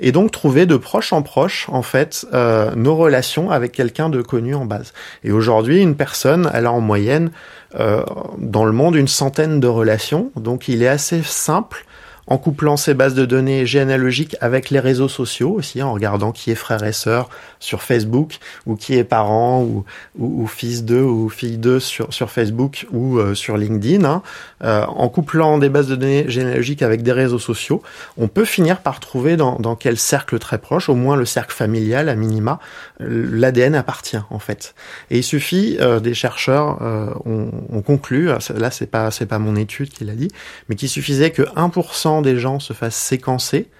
et 0.00 0.10
donc 0.10 0.32
trouver 0.32 0.66
de 0.66 0.76
proche 0.76 1.12
en 1.12 1.22
proche 1.22 1.68
en 1.70 1.82
fait 1.82 2.26
euh, 2.34 2.74
nos 2.74 2.96
relations 2.96 3.50
avec 3.50 3.72
quelqu'un 3.72 4.10
de 4.10 4.22
connu 4.22 4.54
en 4.54 4.64
base. 4.64 4.92
Et 5.22 5.30
aujourd'hui, 5.30 5.80
une 5.80 5.94
personne, 5.94 6.50
elle 6.52 6.66
a 6.66 6.72
en 6.72 6.80
moyenne 6.80 7.30
euh, 7.78 8.02
dans 8.38 8.64
le 8.64 8.72
monde 8.72 8.96
une 8.96 9.08
centaine 9.08 9.60
de 9.60 9.68
relations, 9.68 10.32
donc 10.34 10.66
il 10.66 10.82
est 10.82 10.88
assez 10.88 11.22
simple 11.22 11.86
en 12.26 12.38
couplant 12.38 12.76
ces 12.76 12.94
bases 12.94 13.14
de 13.14 13.24
données 13.24 13.66
généalogiques 13.66 14.36
avec 14.40 14.70
les 14.70 14.80
réseaux 14.80 15.08
sociaux 15.08 15.50
aussi, 15.50 15.82
en 15.82 15.92
regardant 15.92 16.32
qui 16.32 16.50
est 16.50 16.56
frère 16.56 16.82
et 16.84 16.92
sœur 16.92 17.28
sur 17.58 17.82
Facebook, 17.82 18.38
ou 18.66 18.76
qui 18.76 18.94
est 18.94 19.04
parent, 19.04 19.62
ou, 19.62 19.84
ou, 20.18 20.46
fils 20.46 20.84
d'eux, 20.84 21.02
ou 21.02 21.28
fille 21.28 21.58
d'eux 21.58 21.80
sur, 21.80 22.12
sur 22.12 22.30
Facebook, 22.30 22.86
ou 22.92 23.18
euh, 23.18 23.34
sur 23.34 23.56
LinkedIn. 23.56 24.04
Hein. 24.04 24.22
Euh, 24.62 24.84
en 24.86 25.08
couplant 25.08 25.58
des 25.58 25.68
bases 25.68 25.88
de 25.88 25.96
données 25.96 26.28
généalogiques 26.28 26.82
avec 26.82 27.02
des 27.02 27.12
réseaux 27.12 27.38
sociaux, 27.38 27.82
on 28.16 28.28
peut 28.28 28.44
finir 28.44 28.80
par 28.80 29.00
trouver 29.00 29.36
dans, 29.36 29.58
dans 29.58 29.76
quel 29.76 29.96
cercle 29.96 30.38
très 30.38 30.58
proche, 30.58 30.88
au 30.88 30.94
moins 30.94 31.16
le 31.16 31.24
cercle 31.24 31.54
familial 31.54 32.08
à 32.08 32.14
minima, 32.14 32.60
l'ADN 32.98 33.74
appartient 33.74 34.20
en 34.30 34.38
fait. 34.38 34.74
Et 35.10 35.18
il 35.18 35.24
suffit, 35.24 35.76
euh, 35.80 36.00
des 36.00 36.14
chercheurs 36.14 36.80
ont, 37.26 37.50
ont 37.70 37.82
conclu, 37.82 38.26
là 38.26 38.70
c'est 38.70 38.90
pas 38.90 39.10
c'est 39.10 39.26
pas 39.26 39.38
mon 39.38 39.56
étude 39.56 39.90
qui 39.90 40.04
l'a 40.04 40.14
dit, 40.14 40.30
mais 40.68 40.76
qu'il 40.76 40.88
suffisait 40.88 41.30
que 41.30 41.42
1% 41.42 42.09
des 42.20 42.38
gens 42.38 42.58
se 42.58 42.72
fassent 42.72 42.96
séquencer 42.96 43.70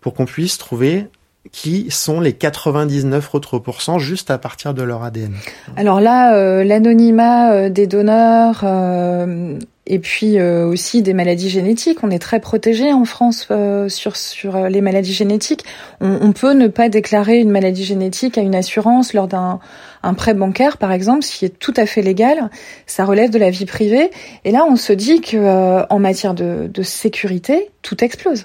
pour 0.00 0.14
qu'on 0.14 0.26
puisse 0.26 0.58
trouver 0.58 1.06
qui 1.52 1.86
sont 1.90 2.20
les 2.20 2.32
99 2.32 3.34
autres 3.34 3.58
pourcents 3.58 3.98
juste 3.98 4.30
à 4.30 4.38
partir 4.38 4.74
de 4.74 4.82
leur 4.82 5.02
ADN. 5.02 5.34
Alors 5.76 6.00
là, 6.00 6.34
euh, 6.34 6.64
l'anonymat 6.64 7.52
euh, 7.52 7.68
des 7.68 7.86
donneurs 7.86 8.60
euh, 8.64 9.58
et 9.86 9.98
puis 9.98 10.38
aussi 10.38 11.00
des 11.00 11.14
maladies 11.14 11.48
génétiques, 11.48 12.00
on 12.02 12.10
est 12.10 12.18
très 12.18 12.40
protégé 12.40 12.92
en 12.92 13.06
France 13.06 13.48
sur 13.88 14.16
sur 14.16 14.68
les 14.68 14.82
maladies 14.82 15.14
génétiques. 15.14 15.64
On, 16.02 16.18
on, 16.20 16.32
peut 16.32 16.52
ne 16.52 16.66
pas 16.66 16.90
déclarer 16.90 17.38
une 17.38 17.48
maladie 17.48 17.84
génétique 17.84 18.36
à 18.36 18.42
une 18.42 18.54
assurance 18.54 19.14
lors 19.14 19.28
d'un 19.28 19.60
un 20.02 20.12
prêt 20.12 20.34
bancaire, 20.34 20.76
par 20.76 20.92
exemple, 20.92 21.22
ce 21.22 21.38
qui 21.38 21.46
est 21.46 21.58
tout 21.58 21.72
à 21.74 21.86
fait 21.86 22.02
légal. 22.02 22.50
Ça 22.86 23.06
relève 23.06 23.30
de 23.30 23.38
la 23.38 23.48
vie 23.48 23.64
privée. 23.64 24.10
Et 24.44 24.50
là, 24.50 24.66
on 24.68 24.76
se 24.76 24.92
dit 24.92 25.22
que 25.22 25.82
en 25.90 25.98
matière 25.98 26.34
de, 26.34 26.68
de 26.70 26.82
sécurité, 26.82 27.70
tout 27.80 28.04
explose. 28.04 28.44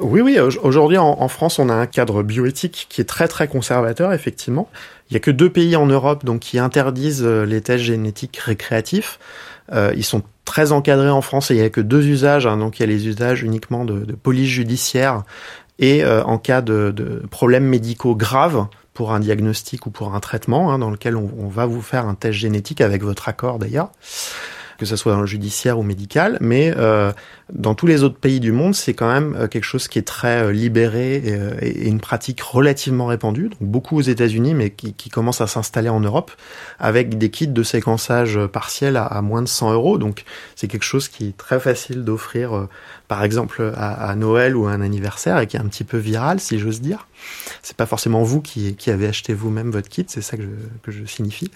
Oui, 0.00 0.20
oui. 0.20 0.38
Aujourd'hui, 0.38 0.96
en, 0.96 1.28
France, 1.28 1.58
on 1.58 1.68
a 1.68 1.74
un 1.74 1.86
cadre 1.86 2.22
bioéthique 2.22 2.86
qui 2.88 3.00
est 3.00 3.04
très, 3.04 3.26
très 3.26 3.48
conservateur, 3.48 4.12
effectivement. 4.12 4.68
Il 5.10 5.14
y 5.14 5.16
a 5.16 5.20
que 5.20 5.30
deux 5.30 5.50
pays 5.50 5.74
en 5.76 5.86
Europe 5.86 6.24
donc 6.24 6.40
qui 6.40 6.58
interdisent 6.58 7.24
euh, 7.24 7.44
les 7.44 7.60
tests 7.60 7.84
génétiques 7.84 8.36
récréatifs. 8.36 9.18
Euh, 9.72 9.92
ils 9.96 10.04
sont 10.04 10.22
très 10.44 10.70
encadrés 10.70 11.10
en 11.10 11.20
France 11.20 11.50
et 11.50 11.54
il 11.54 11.60
y 11.60 11.64
a 11.64 11.70
que 11.70 11.80
deux 11.80 12.06
usages. 12.06 12.46
Hein, 12.46 12.58
donc, 12.58 12.78
il 12.78 12.82
y 12.82 12.84
a 12.84 12.86
les 12.86 13.08
usages 13.08 13.42
uniquement 13.42 13.84
de, 13.84 14.04
de 14.04 14.12
police 14.12 14.48
judiciaire 14.48 15.24
et 15.80 16.04
euh, 16.04 16.22
en 16.24 16.38
cas 16.38 16.60
de, 16.60 16.92
de, 16.94 17.22
problèmes 17.30 17.64
médicaux 17.64 18.14
graves 18.14 18.66
pour 18.94 19.12
un 19.12 19.20
diagnostic 19.20 19.86
ou 19.86 19.90
pour 19.90 20.14
un 20.14 20.20
traitement, 20.20 20.72
hein, 20.72 20.78
dans 20.78 20.90
lequel 20.90 21.16
on, 21.16 21.30
on 21.38 21.48
va 21.48 21.66
vous 21.66 21.82
faire 21.82 22.06
un 22.06 22.14
test 22.14 22.38
génétique 22.38 22.80
avec 22.80 23.02
votre 23.02 23.28
accord 23.28 23.58
d'ailleurs 23.58 23.90
que 24.78 24.86
ce 24.86 24.96
soit 24.96 25.12
dans 25.12 25.20
le 25.20 25.26
judiciaire 25.26 25.78
ou 25.78 25.82
médical, 25.82 26.38
mais 26.40 26.72
euh, 26.76 27.12
dans 27.52 27.74
tous 27.74 27.86
les 27.86 28.02
autres 28.02 28.18
pays 28.18 28.40
du 28.40 28.52
monde, 28.52 28.74
c'est 28.74 28.92
quand 28.92 29.10
même 29.10 29.34
euh, 29.34 29.48
quelque 29.48 29.64
chose 29.64 29.88
qui 29.88 29.98
est 29.98 30.06
très 30.06 30.42
euh, 30.42 30.52
libéré 30.52 31.16
et, 31.62 31.88
une 31.88 32.00
pratique 32.00 32.42
relativement 32.42 33.06
répandue, 33.06 33.48
donc 33.48 33.62
beaucoup 33.62 33.96
aux 33.96 34.02
États-Unis, 34.02 34.54
mais 34.54 34.70
qui, 34.70 34.94
commence 35.08 35.40
à 35.40 35.46
s'installer 35.46 35.88
en 35.88 36.00
Europe, 36.00 36.30
avec 36.78 37.16
des 37.16 37.30
kits 37.30 37.48
de 37.48 37.62
séquençage 37.62 38.38
partiel 38.52 38.96
à, 38.96 39.22
moins 39.22 39.40
de 39.40 39.48
100 39.48 39.72
euros. 39.72 39.96
Donc 39.96 40.24
c'est 40.54 40.68
quelque 40.68 40.84
chose 40.84 41.08
qui 41.08 41.28
est 41.28 41.36
très 41.36 41.58
facile 41.58 42.04
d'offrir, 42.04 42.68
par 43.08 43.24
exemple 43.24 43.72
à, 43.76 44.14
Noël 44.14 44.54
ou 44.54 44.66
à 44.66 44.72
un 44.72 44.82
anniversaire, 44.82 45.38
et 45.40 45.46
qui 45.46 45.56
est 45.56 45.60
un 45.60 45.66
petit 45.66 45.84
peu 45.84 45.96
viral, 45.96 46.40
si 46.40 46.58
j'ose 46.58 46.82
dire. 46.82 47.06
C'est 47.62 47.76
pas 47.76 47.86
forcément 47.86 48.22
vous 48.22 48.42
qui, 48.42 48.76
avez 48.88 49.06
acheté 49.06 49.32
vous-même 49.32 49.70
votre 49.70 49.88
kit, 49.88 50.04
c'est 50.06 50.20
ça 50.20 50.36
que 50.36 50.42
je, 50.42 50.48
que 50.82 50.92
je 50.92 51.04
signifie. 51.06 51.50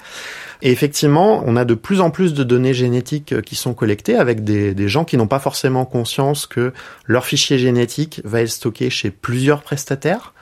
Et 0.62 0.72
effectivement, 0.72 1.42
on 1.46 1.56
a 1.56 1.64
de 1.64 1.74
plus 1.74 2.00
en 2.00 2.10
plus 2.10 2.32
de 2.32 2.42
données 2.42 2.74
génétiques 2.74 3.32
euh, 3.32 3.42
qui 3.42 3.54
sont 3.54 3.74
collectés 3.74 4.16
avec 4.16 4.42
des 4.44 4.88
gens 4.88 5.04
qui 5.04 5.16
n'ont 5.16 5.26
pas 5.26 5.38
forcément 5.38 5.81
conscience 5.84 6.46
que 6.46 6.72
leur 7.06 7.26
fichier 7.26 7.58
génétique 7.58 8.20
va 8.24 8.42
être 8.42 8.50
stocké 8.50 8.90
chez 8.90 9.10
plusieurs 9.10 9.62
prestataires 9.62 10.32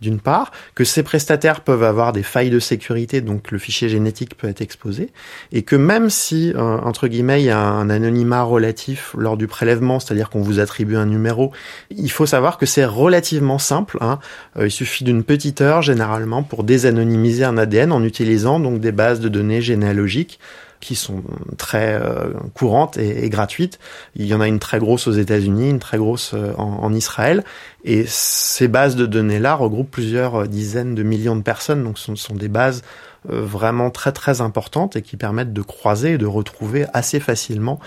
d'une 0.00 0.18
part, 0.18 0.50
que 0.74 0.84
ces 0.84 1.02
prestataires 1.02 1.60
peuvent 1.60 1.82
avoir 1.82 2.12
des 2.12 2.22
failles 2.22 2.50
de 2.50 2.58
sécurité, 2.58 3.20
donc 3.20 3.50
le 3.50 3.58
fichier 3.58 3.88
génétique 3.88 4.36
peut 4.36 4.48
être 4.48 4.60
exposé, 4.60 5.12
et 5.52 5.62
que 5.62 5.76
même 5.76 6.10
si, 6.10 6.52
euh, 6.54 6.78
entre 6.78 7.08
guillemets, 7.08 7.42
il 7.42 7.46
y 7.46 7.50
a 7.50 7.60
un 7.60 7.90
anonymat 7.90 8.42
relatif 8.42 9.14
lors 9.16 9.36
du 9.36 9.46
prélèvement, 9.46 10.00
c'est-à-dire 10.00 10.30
qu'on 10.30 10.40
vous 10.40 10.58
attribue 10.58 10.96
un 10.96 11.06
numéro, 11.06 11.52
il 11.90 12.10
faut 12.10 12.26
savoir 12.26 12.58
que 12.58 12.66
c'est 12.66 12.84
relativement 12.84 13.58
simple. 13.58 13.98
Hein. 14.00 14.18
Euh, 14.56 14.66
il 14.66 14.70
suffit 14.70 15.04
d'une 15.04 15.22
petite 15.22 15.60
heure, 15.60 15.82
généralement, 15.82 16.42
pour 16.42 16.64
désanonymiser 16.64 17.44
un 17.44 17.58
ADN 17.58 17.92
en 17.92 18.02
utilisant 18.02 18.60
donc 18.60 18.80
des 18.80 18.92
bases 18.92 19.20
de 19.20 19.28
données 19.28 19.60
généalogiques 19.60 20.40
qui 20.80 20.94
sont 20.94 21.22
très 21.58 21.94
euh, 21.94 22.32
courantes 22.54 22.96
et, 22.96 23.28
gratuites. 23.28 23.78
Il 24.16 24.26
y 24.26 24.34
en 24.34 24.40
a 24.40 24.48
une 24.48 24.58
très 24.58 24.78
grosse 24.78 25.06
aux 25.06 25.12
États-Unis, 25.12 25.70
une 25.70 25.78
très 25.78 25.98
grosse 25.98 26.32
euh, 26.34 26.52
en, 26.56 26.92
Israël, 26.92 27.44
et 27.84 28.04
ces 28.06 28.66
bases 28.66 28.96
de 28.96 29.06
données-là 29.06 29.54
regroupent 29.54 29.90
plusieurs 29.90 30.42
euh, 30.42 30.46
dizaines 30.46 30.94
de 30.94 31.02
millions 31.02 31.36
de 31.36 31.42
personnes. 31.42 31.84
Donc, 31.84 31.98
ce 31.98 32.14
sont 32.16 32.34
des 32.34 32.48
bases 32.48 32.82
vraiment 33.26 33.90
très 33.90 34.12
très 34.12 34.40
importantes 34.40 34.96
et 34.96 35.02
qui 35.02 35.18
permettent 35.18 35.52
de 35.52 35.60
croiser 35.60 36.12
et 36.12 36.18
de 36.18 36.24
retrouver 36.24 36.86
assez 36.94 37.20
facilement, 37.20 37.78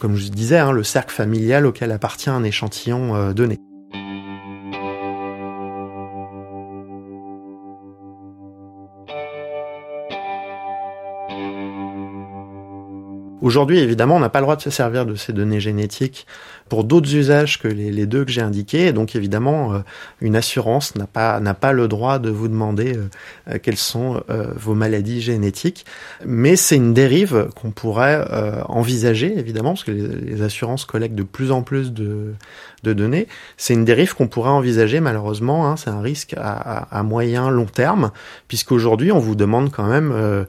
comme 0.00 0.16
je 0.16 0.28
disais, 0.28 0.58
hein, 0.58 0.72
le 0.72 0.82
cercle 0.82 1.14
familial 1.14 1.66
auquel 1.66 1.92
appartient 1.92 2.30
un 2.30 2.42
échantillon 2.42 3.32
donné. 3.32 3.60
Aujourd'hui, 13.42 13.80
évidemment, 13.80 14.14
on 14.14 14.20
n'a 14.20 14.28
pas 14.28 14.38
le 14.38 14.44
droit 14.44 14.54
de 14.54 14.62
se 14.62 14.70
servir 14.70 15.04
de 15.04 15.16
ces 15.16 15.32
données 15.32 15.58
génétiques 15.58 16.28
pour 16.72 16.84
d'autres 16.84 17.14
usages 17.14 17.60
que 17.60 17.68
les, 17.68 18.06
deux 18.06 18.24
que 18.24 18.30
j'ai 18.30 18.40
indiqués. 18.40 18.86
Et 18.86 18.92
donc, 18.94 19.14
évidemment, 19.14 19.74
euh, 19.74 19.78
une 20.22 20.36
assurance 20.36 20.96
n'a 20.96 21.06
pas 21.06 21.38
n'a 21.38 21.52
pas 21.52 21.72
le 21.72 21.86
droit 21.86 22.18
de 22.18 22.30
vous 22.30 22.48
demander 22.48 22.96
euh, 22.96 23.10
euh, 23.50 23.58
quelles 23.62 23.76
sont 23.76 24.22
vos 24.56 24.74
maladies 24.74 25.20
génétiques. 25.20 25.84
Mais 26.24 26.56
c'est 26.56 26.76
une 26.76 26.94
dérive 26.94 27.48
qu'on 27.60 27.72
pourrait 27.72 28.24
envisager, 28.68 29.38
évidemment, 29.38 29.72
parce 29.72 29.84
que 29.84 29.90
les, 29.90 30.40
assurances 30.40 30.86
collectent 30.86 31.14
de 31.14 31.22
plus 31.22 31.52
en 31.52 31.62
plus 31.62 31.92
de, 31.92 32.32
de 32.82 32.92
données. 32.94 33.28
C'est 33.58 33.74
une 33.74 33.84
dérive 33.84 34.14
qu'on 34.14 34.28
pourrait 34.28 34.50
envisager, 34.50 35.00
malheureusement. 35.00 35.68
Hein, 35.68 35.76
c'est 35.76 35.90
un 35.90 36.00
risque 36.00 36.34
à, 36.38 36.88
à, 36.90 37.02
moyen 37.02 37.50
long 37.50 37.66
terme, 37.66 38.12
puisqu'aujourd'hui, 38.48 39.12
on 39.12 39.18
vous 39.18 39.34
demande 39.34 39.70
quand 39.70 39.86
même 39.86 40.46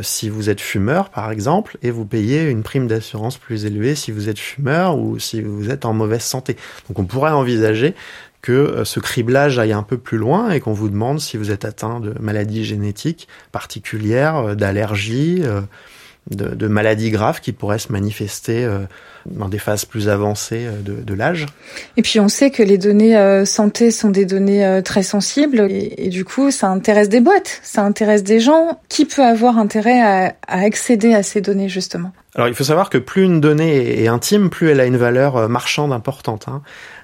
si 0.00 0.28
vous 0.28 0.50
êtes 0.50 0.60
fumeur, 0.60 1.10
par 1.10 1.30
exemple, 1.30 1.78
et 1.82 1.92
vous 1.92 2.04
payez 2.04 2.48
une 2.48 2.64
prime 2.64 2.88
d'assurance 2.88 3.38
plus 3.38 3.66
élevée 3.66 3.94
si 3.94 4.10
vous 4.10 4.28
êtes 4.28 4.38
fumeur 4.38 4.98
ou 4.98 5.18
si 5.18 5.40
vous 5.42 5.59
êtes 5.68 5.84
en 5.84 5.92
mauvaise 5.92 6.22
santé. 6.22 6.56
Donc 6.88 6.98
on 6.98 7.04
pourrait 7.04 7.32
envisager 7.32 7.94
que 8.42 8.52
euh, 8.52 8.84
ce 8.84 9.00
criblage 9.00 9.58
aille 9.58 9.72
un 9.72 9.82
peu 9.82 9.98
plus 9.98 10.18
loin 10.18 10.50
et 10.50 10.60
qu'on 10.60 10.72
vous 10.72 10.88
demande 10.88 11.20
si 11.20 11.36
vous 11.36 11.50
êtes 11.50 11.64
atteint 11.64 12.00
de 12.00 12.14
maladies 12.20 12.64
génétiques 12.64 13.28
particulières, 13.52 14.36
euh, 14.36 14.54
d'allergies, 14.54 15.42
euh, 15.44 15.60
de, 16.30 16.68
maladies 16.68 17.10
graves 17.10 17.40
qui 17.40 17.52
pourraient 17.52 17.78
se 17.78 17.92
manifester 17.92 18.68
dans 19.26 19.48
des 19.48 19.58
phases 19.58 19.84
plus 19.84 20.08
avancées 20.08 20.66
de, 20.84 21.14
l'âge. 21.14 21.46
Et 21.96 22.02
puis 22.02 22.20
on 22.20 22.28
sait 22.28 22.50
que 22.50 22.62
les 22.62 22.78
données 22.78 23.44
santé 23.44 23.90
sont 23.90 24.10
des 24.10 24.24
données 24.24 24.80
très 24.84 25.02
sensibles 25.02 25.66
et, 25.70 26.08
du 26.08 26.24
coup 26.24 26.50
ça 26.50 26.68
intéresse 26.68 27.08
des 27.08 27.20
boîtes, 27.20 27.60
ça 27.62 27.82
intéresse 27.82 28.22
des 28.22 28.40
gens. 28.40 28.80
Qui 28.88 29.04
peut 29.04 29.24
avoir 29.24 29.58
intérêt 29.58 30.00
à, 30.00 30.34
accéder 30.46 31.14
à 31.14 31.22
ces 31.22 31.40
données 31.40 31.68
justement? 31.68 32.12
Alors 32.34 32.48
il 32.48 32.54
faut 32.54 32.64
savoir 32.64 32.90
que 32.90 32.98
plus 32.98 33.24
une 33.24 33.40
donnée 33.40 34.02
est 34.02 34.08
intime, 34.08 34.50
plus 34.50 34.70
elle 34.70 34.80
a 34.80 34.86
une 34.86 34.96
valeur 34.96 35.48
marchande 35.48 35.92
importante. 35.92 36.46
Hein. 36.48 36.62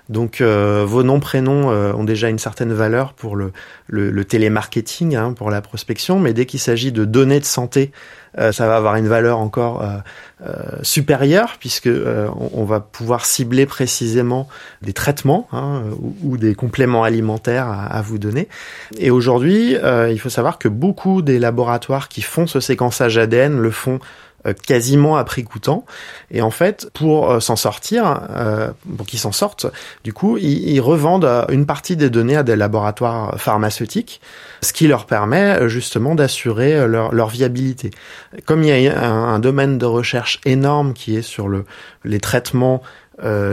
Donc 0.09 0.40
euh, 0.40 0.85
vos 0.87 1.02
noms, 1.02 1.18
prénoms 1.18 1.70
euh, 1.70 1.92
ont 1.92 2.05
déjà 2.05 2.29
une 2.29 2.38
certaine 2.38 2.72
valeur 2.72 3.12
pour 3.12 3.35
le, 3.35 3.52
le, 3.88 4.24
télémarketing, 4.24 5.16
hein, 5.16 5.33
pour 5.33 5.50
la 5.50 5.61
prospection, 5.61 6.20
mais 6.20 6.33
dès 6.33 6.46
qu'il 6.46 6.61
s'agit 6.61 6.92
de 6.92 7.05
données 7.05 7.40
de 7.40 7.44
santé, 7.44 7.90
euh, 8.38 8.52
ça 8.52 8.68
va 8.68 8.76
avoir 8.76 8.96
une 8.96 9.09
valeur 9.09 9.38
encore 9.38 9.85
supérieure 10.83 11.57
puisque 11.59 11.88
on, 11.88 12.64
va 12.64 12.81
pouvoir 12.81 13.25
cibler 13.25 13.64
précisément 13.64 14.49
des 14.83 14.92
traitements 14.92 15.49
hein, 15.51 15.83
ou, 16.22 16.37
des 16.37 16.55
compléments 16.55 17.05
alimentaires 17.05 17.68
à, 17.68 18.03
vous 18.03 18.18
donner. 18.18 18.49
Et 18.99 19.11
aujourd'hui, 19.11 19.77
il 20.11 20.18
faut 20.18 20.29
savoir 20.29 20.59
que 20.59 20.68
beaucoup 20.68 21.22
des 21.22 21.38
laboratoires 21.38 22.09
qui 22.09 22.20
font 22.20 22.46
ce 22.46 22.61
séquençage 22.61 23.16
ADN 23.16 23.59
le 23.59 23.70
font 23.70 23.99
euh, 23.99 23.99
quasiment 24.54 25.16
à 25.16 25.24
prix 25.24 25.44
coûtant. 25.44 25.85
Et 26.30 26.42
en 26.42 26.50
fait, 26.50 26.90
pour 26.92 27.30
euh, 27.30 27.40
s'en 27.40 27.56
sortir, 27.56 28.20
euh, 28.30 28.70
pour 28.96 29.06
qu'ils 29.06 29.18
s'en 29.18 29.32
sortent, 29.32 29.66
du 30.04 30.12
coup, 30.12 30.37
ils, 30.38 30.80
revendent 30.80 31.46
une 31.48 31.66
partie 31.66 31.96
des 31.96 32.11
données 32.11 32.37
à 32.37 32.42
des 32.42 32.54
laboratoires 32.54 33.40
pharmaceutiques, 33.40 34.20
ce 34.62 34.72
qui 34.72 34.87
leur 34.87 35.06
permet 35.06 35.68
justement 35.68 36.14
d'assurer 36.14 36.87
leur, 36.87 37.28
viabilité. 37.28 37.90
Comme 38.44 38.62
il 38.62 38.68
y 38.68 38.88
a 38.88 39.09
un, 39.09 39.38
domaine 39.38 39.78
de 39.78 39.87
recherche 39.87 40.40
énorme 40.44 40.92
qui 40.92 41.16
est 41.16 41.22
sur 41.22 41.48
le, 41.48 41.64
les 42.04 42.20
traitements 42.20 42.82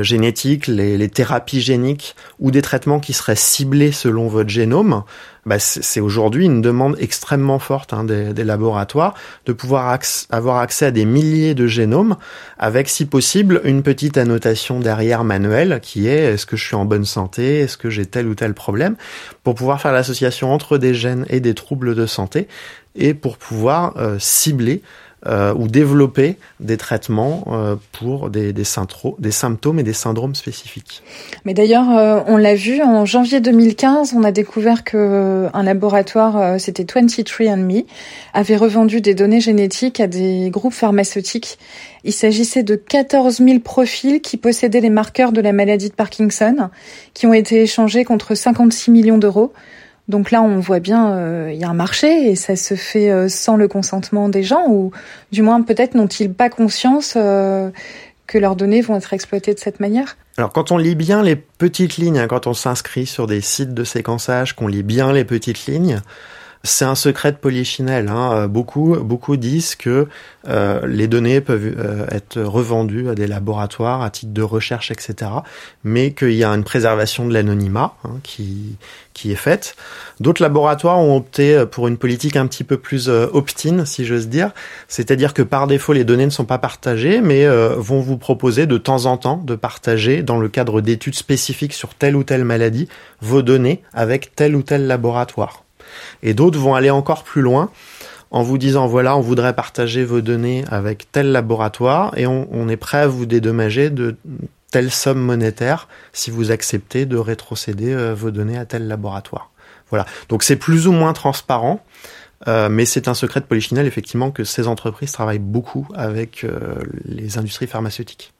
génétiques, 0.02 0.67
les, 0.67 1.10
thérapies 1.10 1.62
géniques 1.62 2.15
ou 2.39 2.52
des 2.52 2.62
traitements 2.62 2.99
qui 2.99 3.13
seraient 3.13 3.36
ciblés 3.36 3.91
selon 3.91 4.28
votre 4.28 4.49
génome, 4.49 5.04
bah, 5.45 5.60
c'est 5.60 5.99
aujourd'hui 5.99 6.45
une 6.45 6.62
demande 6.62 6.95
extrêmement 6.99 7.60
forte 7.60 7.93
hein, 7.93 8.06
des, 8.06 8.34
des, 8.34 8.43
laboratoires 8.45 9.13
de 9.45 9.52
pouvoir 9.52 9.97
avoir 10.30 10.58
accès 10.58 10.86
à 10.86 10.91
des 10.91 11.04
milliers 11.06 11.54
de 11.54 11.67
génomes 11.67 12.15
avec, 12.58 12.88
si 12.88 13.06
possible, 13.06 13.62
une 13.65 13.84
petite 13.84 14.17
annotation 14.17 14.80
derrière 14.80 15.23
manuelle 15.23 15.80
qui 15.82 16.08
est 16.08 16.34
est-ce 16.34 16.45
que 16.45 16.56
je 16.56 16.65
suis 16.65 16.76
en 16.76 16.86
bonne 16.86 17.06
santé, 17.06 17.60
est-ce 17.60 17.78
que 17.78 17.89
j'ai 17.89 18.06
tel 18.06 18.28
ou 18.28 18.36
tel 18.36 18.54
problème, 18.54 18.95
pour 19.43 19.56
pouvoir 19.56 19.82
faire 19.82 19.91
l'association 19.91 20.54
entre 20.54 20.78
des 20.78 20.93
gènes 20.93 21.26
et 21.30 21.39
des 21.41 21.54
troubles 21.54 21.95
de 21.95 22.06
santé 22.06 22.47
et 22.95 23.13
pour 23.13 23.38
pouvoir 23.38 23.97
euh, 23.97 24.17
cibler 24.19 24.82
euh, 25.26 25.54
ou 25.54 25.70
développer 25.70 26.36
des 26.60 26.76
traitements 26.76 27.46
euh, 27.48 27.76
pour 27.94 28.30
des, 28.30 28.52
des, 28.52 28.64
des, 29.20 29.32
symptômes 29.32 29.80
et 29.80 29.84
des 29.84 29.94
syndromes 29.94 30.36
spécifiques. 30.36 31.02
Mais 31.46 31.54
d'ailleurs, 31.54 31.90
euh, 31.92 32.20
on 32.28 32.36
l'a 32.36 32.56
vu 32.56 32.82
en 32.82 33.06
janvier 33.06 33.40
2015, 33.40 34.16
on 34.18 34.24
a 34.26 34.34
découvert 34.34 34.84
que 34.84 35.48
un 35.54 35.64
laboratoire, 35.64 36.60
c'était 36.60 36.84
23andMe, 36.84 37.86
avait 38.34 38.58
revendu 38.58 39.00
des 39.00 39.14
données 39.14 39.40
génétiques 39.40 40.02
à 40.02 40.08
des 40.08 40.50
groupes 40.50 40.74
pharmaceutiques. 40.74 41.58
Il 42.04 42.12
s'agissait 42.12 42.64
de 42.64 42.76
14 42.76 43.38
000 43.38 43.60
profils 43.60 44.20
qui 44.20 44.36
possédaient 44.36 44.82
les 44.82 44.90
marqueurs 44.90 45.32
de 45.32 45.40
la 45.40 45.54
maladie 45.54 45.90
de 45.90 45.96
Parkinson, 45.96 46.70
qui 47.14 47.28
ont 47.28 47.34
été 47.34 47.62
échangés 47.62 48.04
contre 48.04 48.36
56 48.36 48.92
millions 48.92 49.18
d'euros. 49.18 49.54
Donc 50.10 50.32
là, 50.32 50.42
on 50.42 50.60
voit 50.60 50.80
bien, 50.80 51.13
euh, 51.13 51.50
il 51.54 51.60
y 51.60 51.63
a 51.63 51.70
un 51.70 51.74
marché 51.74 52.30
et 52.30 52.36
ça 52.36 52.56
se 52.56 52.76
fait 52.76 53.10
euh, 53.10 53.30
sans 53.30 53.56
le 53.56 53.68
consentement 53.68 54.28
des 54.28 54.44
gens, 54.44 54.66
ou 54.68 54.92
du 55.32 55.42
moins 55.42 55.62
peut-être 55.62 55.96
n'ont-ils 55.96 56.32
pas 56.32 56.50
conscience 56.50 57.13
euh, 57.16 57.70
que 58.28 58.38
leurs 58.38 58.58
données 58.58 58.82
vont 58.82 58.98
être 58.98 59.13
exploitées 59.13 59.54
de 59.54 59.60
cette 59.60 59.80
manière? 59.80 60.18
Alors 60.38 60.52
quand 60.52 60.72
on 60.72 60.78
lit 60.78 60.96
bien 60.96 61.24
les 61.24 61.38
petites 61.38 61.98
lignes, 61.98 62.20
hein, 62.20 62.28
quand 62.28 62.48
on 62.48 62.54
s'inscrit 62.54 63.06
sur 63.06 63.28
des 63.28 63.39
sites 63.39 63.74
de 63.74 63.84
séquençage, 63.86 64.54
qu'on 64.54 64.68
lit 64.68 64.84
bien 64.84 65.13
les 65.13 65.24
petites 65.24 65.68
lignes, 65.68 66.02
c'est 66.63 66.86
un 66.86 66.95
secret 66.95 67.32
de 67.32 67.38
polychinelle. 67.38 68.08
Hein. 68.10 68.47
Beaucoup, 68.47 68.95
beaucoup 68.97 69.38
disent 69.38 69.76
que 69.76 70.08
euh, 70.47 70.86
les 70.88 71.08
données 71.08 71.41
peuvent 71.41 71.76
euh, 71.78 72.06
être 72.10 72.41
revendues 72.41 73.10
à 73.10 73.15
des 73.15 73.28
laboratoires 73.28 74.02
à 74.02 74.10
titre 74.10 74.34
de 74.34 74.41
recherche, 74.41 74.91
etc. 74.91 75.32
Mais 75.84 76.13
qu'il 76.13 76.34
y 76.34 76.43
a 76.43 76.49
une 76.49 76.63
préservation 76.63 77.28
de 77.28 77.34
l'anonymat 77.34 77.95
hein, 78.06 78.15
qui, 78.23 78.78
qui 79.13 79.32
est 79.32 79.36
faite. 79.36 79.76
D'autres 80.19 80.41
laboratoires 80.41 80.99
ont 80.99 81.17
opté 81.17 81.65
pour 81.69 81.88
une 81.88 81.97
politique 81.97 82.36
un 82.36 82.47
petit 82.47 82.63
peu 82.63 82.78
plus 82.78 83.10
euh, 83.10 83.28
si 83.86 84.06
j'ose 84.06 84.28
dire. 84.28 84.52
C'est-à-dire 84.88 85.34
que 85.34 85.41
par 85.41 85.67
défaut, 85.67 85.93
les 85.93 86.04
données 86.04 86.26
ne 86.26 86.32
sont 86.32 86.45
pas 86.45 86.58
partagées, 86.58 87.21
mais 87.21 87.45
euh, 87.45 87.76
vont 87.78 87.99
vous 87.99 88.17
proposer 88.17 88.65
de 88.65 88.78
temps 88.78 89.06
en 89.06 89.17
temps 89.17 89.38
de 89.38 89.56
partager, 89.56 90.23
dans 90.23 90.39
le 90.39 90.49
cadre 90.49 90.82
d'études 90.82 91.15
spécifiques 91.15 91.73
sur 91.73 91.93
telle 91.93 92.15
ou 92.15 92.23
telle 92.23 92.45
maladie, 92.45 92.88
vos 93.21 93.41
données 93.41 93.82
avec 93.93 94.36
tel 94.36 94.56
ou 94.56 94.63
tel 94.63 94.88
laboratoire. 94.88 95.62
Et 96.21 96.34
d'autres 96.34 96.60
vont 96.60 96.75
aller 96.75 96.89
encore 96.89 97.23
plus 97.23 97.41
loin 97.41 97.69
en 98.32 98.41
vous 98.41 98.58
disant 98.58 98.88
voilà, 98.88 99.15
on 99.15 99.21
voudrait 99.21 99.56
partager 99.56 100.03
vos 100.03 100.21
données 100.21 100.65
avec 100.69 101.12
tel 101.12 101.32
laboratoire 101.32 102.17
et 102.17 102.25
on, 102.27 102.67
est 102.67 102.77
prêt 102.77 102.99
à 102.99 103.08
vous 103.08 103.25
dédommager 103.25 103.89
de 103.89 104.15
telle 104.71 104.91
somme 104.91 105.19
monétaire 105.19 105.88
si 106.13 106.32
vous 106.32 106.51
acceptez 106.51 107.06
de 107.06 107.17
rétrocéder 107.17 107.93
euh, 107.93 108.15
vos 108.15 108.32
données 108.32 108.58
à 108.58 108.65
tel 108.65 108.88
laboratoire. 108.88 109.51
Voilà. 109.89 110.06
Donc 110.29 110.41
c'est 110.41 110.56
plus 110.56 110.88
ou 110.88 110.91
moins 110.91 111.13
transparent. 111.13 111.86
Euh, 112.47 112.67
mais 112.67 112.84
c'est 112.84 113.08
un 113.08 113.13
secret 113.13 113.39
de 113.39 113.45
Polychinelle, 113.45 113.88
effectivement, 113.88 114.29
que 114.29 114.43
ces 114.43 114.67
entreprises 114.67 115.13
travaillent 115.13 115.39
beaucoup 115.39 115.88
avec 115.95 116.43
euh, 116.43 116.75
les 117.06 117.38
industries 117.38 117.67
pharmaceutiques. 117.67 118.34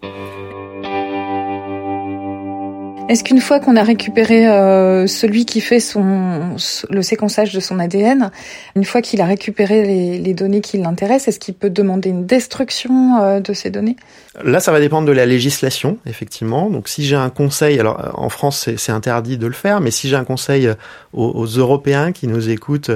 Est-ce 3.10 3.26
qu'une 3.26 3.42
fois 3.42 3.60
qu'on 3.60 3.76
a 3.76 3.84
récupéré 3.84 4.48
euh, 4.48 5.08
celui 5.08 5.46
qui 5.46 5.60
fait 5.60 5.82
son 5.82 6.56
le 6.90 7.02
séquençage 7.02 7.54
de 7.54 7.60
son 7.60 7.78
ADN, 7.80 8.32
une 8.78 8.86
fois 8.86 9.02
qu'il 9.02 9.20
a 9.20 9.26
récupéré 9.26 10.18
les, 10.20 10.34
données 10.34 10.62
qui 10.62 10.78
l'intéressent, 10.78 11.28
est-ce 11.28 11.40
qu'il 11.40 11.54
peut 11.54 11.70
demander 11.70 12.10
une 12.10 12.26
destruction 12.26 13.22
euh, 13.22 13.40
de 13.42 13.52
ces 13.54 13.70
données? 13.70 13.98
Là, 14.44 14.60
ça 14.60 14.72
va 14.72 14.80
dépendre 14.80 15.08
de 15.08 15.12
la 15.12 15.28
législation, 15.28 16.00
effectivement. 16.08 16.70
Donc, 16.70 16.88
si 16.88 17.06
j'ai 17.06 17.16
un 17.16 17.30
conseil, 17.30 17.80
alors 17.80 18.14
en 18.16 18.30
France, 18.30 18.70
c'est 18.78 18.92
interdit 18.92 19.38
de 19.38 19.46
le 19.46 19.54
faire, 19.54 19.80
mais 19.80 19.92
si 19.92 20.10
j'ai 20.10 20.16
un 20.16 20.24
conseil 20.24 20.70
aux, 21.12 21.28
aux, 21.28 21.46
Européens 21.46 22.12
qui 22.14 22.28
nous 22.28 22.50
écoutent, 22.50 22.90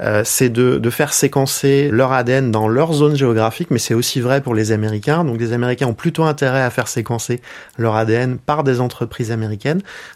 euh, 0.00 0.22
c'est 0.24 0.50
de, 0.50 0.76
de 0.76 0.90
faire 0.90 1.14
séquencer 1.14 1.88
leur 1.90 2.12
ADN 2.12 2.50
dans 2.50 2.68
leur 2.68 2.92
zone 2.92 3.16
géographique, 3.16 3.68
mais 3.70 3.78
c'est 3.78 3.94
aussi 3.94 4.20
vrai 4.20 4.42
pour 4.42 4.54
les 4.54 4.70
Américains. 4.70 5.24
Donc, 5.24 5.40
les 5.40 5.54
Américains 5.54 5.86
ont 5.86 5.94
plutôt 5.94 6.24
intérêt 6.24 6.62
à 6.62 6.68
faire 6.68 6.88
séquencer 6.88 7.40
leur 7.78 7.96
ADN 7.96 8.36
par 8.36 8.62
des 8.62 8.80
entreprises 8.80 9.30
américaines, 9.30 9.35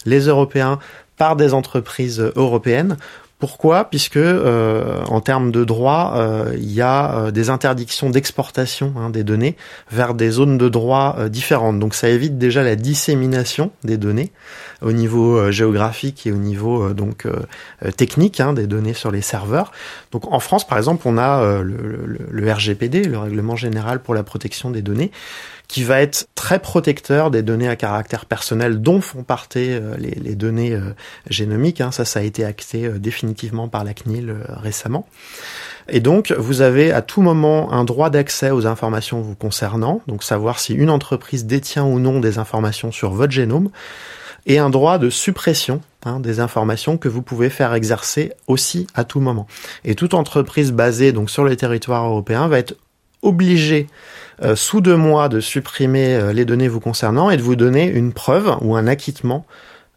les 0.06 0.20
Européens 0.20 0.78
par 1.16 1.37
des 1.37 1.52
entreprises 1.52 2.20
européennes. 2.37 2.96
Pourquoi? 3.40 3.85
Puisque 3.88 4.18
euh, 4.18 5.02
en 5.06 5.22
termes 5.22 5.50
de 5.50 5.64
droit, 5.64 6.12
euh, 6.16 6.52
il 6.59 6.70
y 6.70 6.83
a 6.83 7.14
euh, 7.14 7.30
des 7.30 7.48
interdictions 7.48 8.11
d'exportation 8.11 8.92
hein, 8.98 9.09
des 9.09 9.24
données 9.24 9.56
vers 9.90 10.12
des 10.12 10.30
zones 10.30 10.59
de 10.59 10.68
droit 10.68 11.16
différentes. 11.30 11.78
Donc 11.78 11.94
ça 11.94 12.11
évite 12.11 12.37
déjà 12.37 12.62
la 12.62 12.76
dissémination 12.76 13.70
des 13.83 13.96
données 13.96 14.30
au 14.83 14.92
niveau 14.92 15.50
géographique 15.50 16.26
et 16.26 16.33
au 16.33 16.37
niveau 16.37 16.92
donc 16.92 17.26
technique 17.96 18.40
hein, 18.40 18.52
des 18.52 18.66
données 18.66 18.94
sur 18.94 19.11
les 19.11 19.22
serveurs. 19.22 19.72
Donc 20.12 20.30
en 20.30 20.40
France, 20.40 20.66
par 20.66 20.76
exemple, 20.76 21.02
on 21.06 21.16
a 21.16 21.62
le 21.62 22.52
RGPD, 22.52 23.04
le 23.04 23.18
Règlement 23.18 23.56
général 23.56 24.00
pour 24.00 24.14
la 24.14 24.22
protection 24.22 24.70
des 24.70 24.83
données, 24.83 25.11
qui 25.70 25.85
va 25.85 26.00
être 26.00 26.26
très 26.35 26.59
protecteur 26.59 27.30
des 27.30 27.42
données 27.42 27.68
à 27.68 27.76
caractère 27.76 28.26
personnel 28.26 28.83
dont 28.83 29.00
font 29.00 29.22
partie 29.22 29.70
euh, 29.70 29.94
les, 29.98 30.35
données 30.35 30.72
euh, 30.72 30.96
génomiques. 31.28 31.80
Hein. 31.80 31.92
Ça, 31.92 32.04
ça 32.04 32.18
a 32.18 32.22
été 32.24 32.44
acté 32.44 32.87
euh, 32.87 32.98
définitivement 32.98 33.68
par 33.68 33.85
la 33.85 33.94
CNIL 33.94 34.35
récemment. 34.48 35.06
Et 35.88 36.00
donc, 36.00 36.33
vous 36.37 36.61
avez 36.61 36.90
à 36.90 37.02
tout 37.02 37.22
moment 37.22 37.72
un 37.72 37.85
droit 37.85 38.11
d'accès 38.11 38.50
aux 38.50 38.66
informations 38.66 39.20
vous 39.20 39.37
concernant, 39.37 40.02
donc 40.09 40.24
savoir 40.24 40.59
si 40.59 40.74
une 40.74 40.90
entreprise 40.90 41.46
détient 41.46 41.85
ou 41.85 42.00
non 42.00 42.18
des 42.18 42.38
informations 42.38 42.90
sur 42.90 43.12
votre 43.12 43.33
génome, 43.33 43.70
et 44.46 44.59
un 44.59 44.70
droit 44.70 44.98
de 44.98 45.09
suppression 45.09 45.83
hein, 46.04 46.18
des 46.18 46.40
informations 46.40 46.96
que 46.96 47.09
vous 47.09 47.22
pouvez 47.22 47.48
faire 47.48 47.74
exercer 47.74 48.33
aussi 48.48 48.88
à 48.94 49.04
tout 49.04 49.20
moment. 49.20 49.46
Et 49.85 49.94
toute 49.94 50.14
entreprise 50.14 50.72
basée 50.72 51.12
donc 51.12 51.30
sur 51.30 51.44
le 51.44 51.54
territoire 51.54 52.06
européen 52.06 52.48
va 52.48 52.59
être 52.59 52.74
obligée 53.22 53.87
euh, 54.42 54.56
sous 54.56 54.80
deux 54.80 54.96
mois 54.96 55.28
de 55.28 55.40
supprimer 55.40 56.14
euh, 56.14 56.33
les 56.33 56.44
données 56.44 56.68
vous 56.68 56.80
concernant 56.80 57.30
et 57.30 57.37
de 57.37 57.42
vous 57.42 57.56
donner 57.56 57.87
une 57.87 58.12
preuve 58.12 58.56
ou 58.62 58.76
un 58.76 58.87
acquittement 58.87 59.46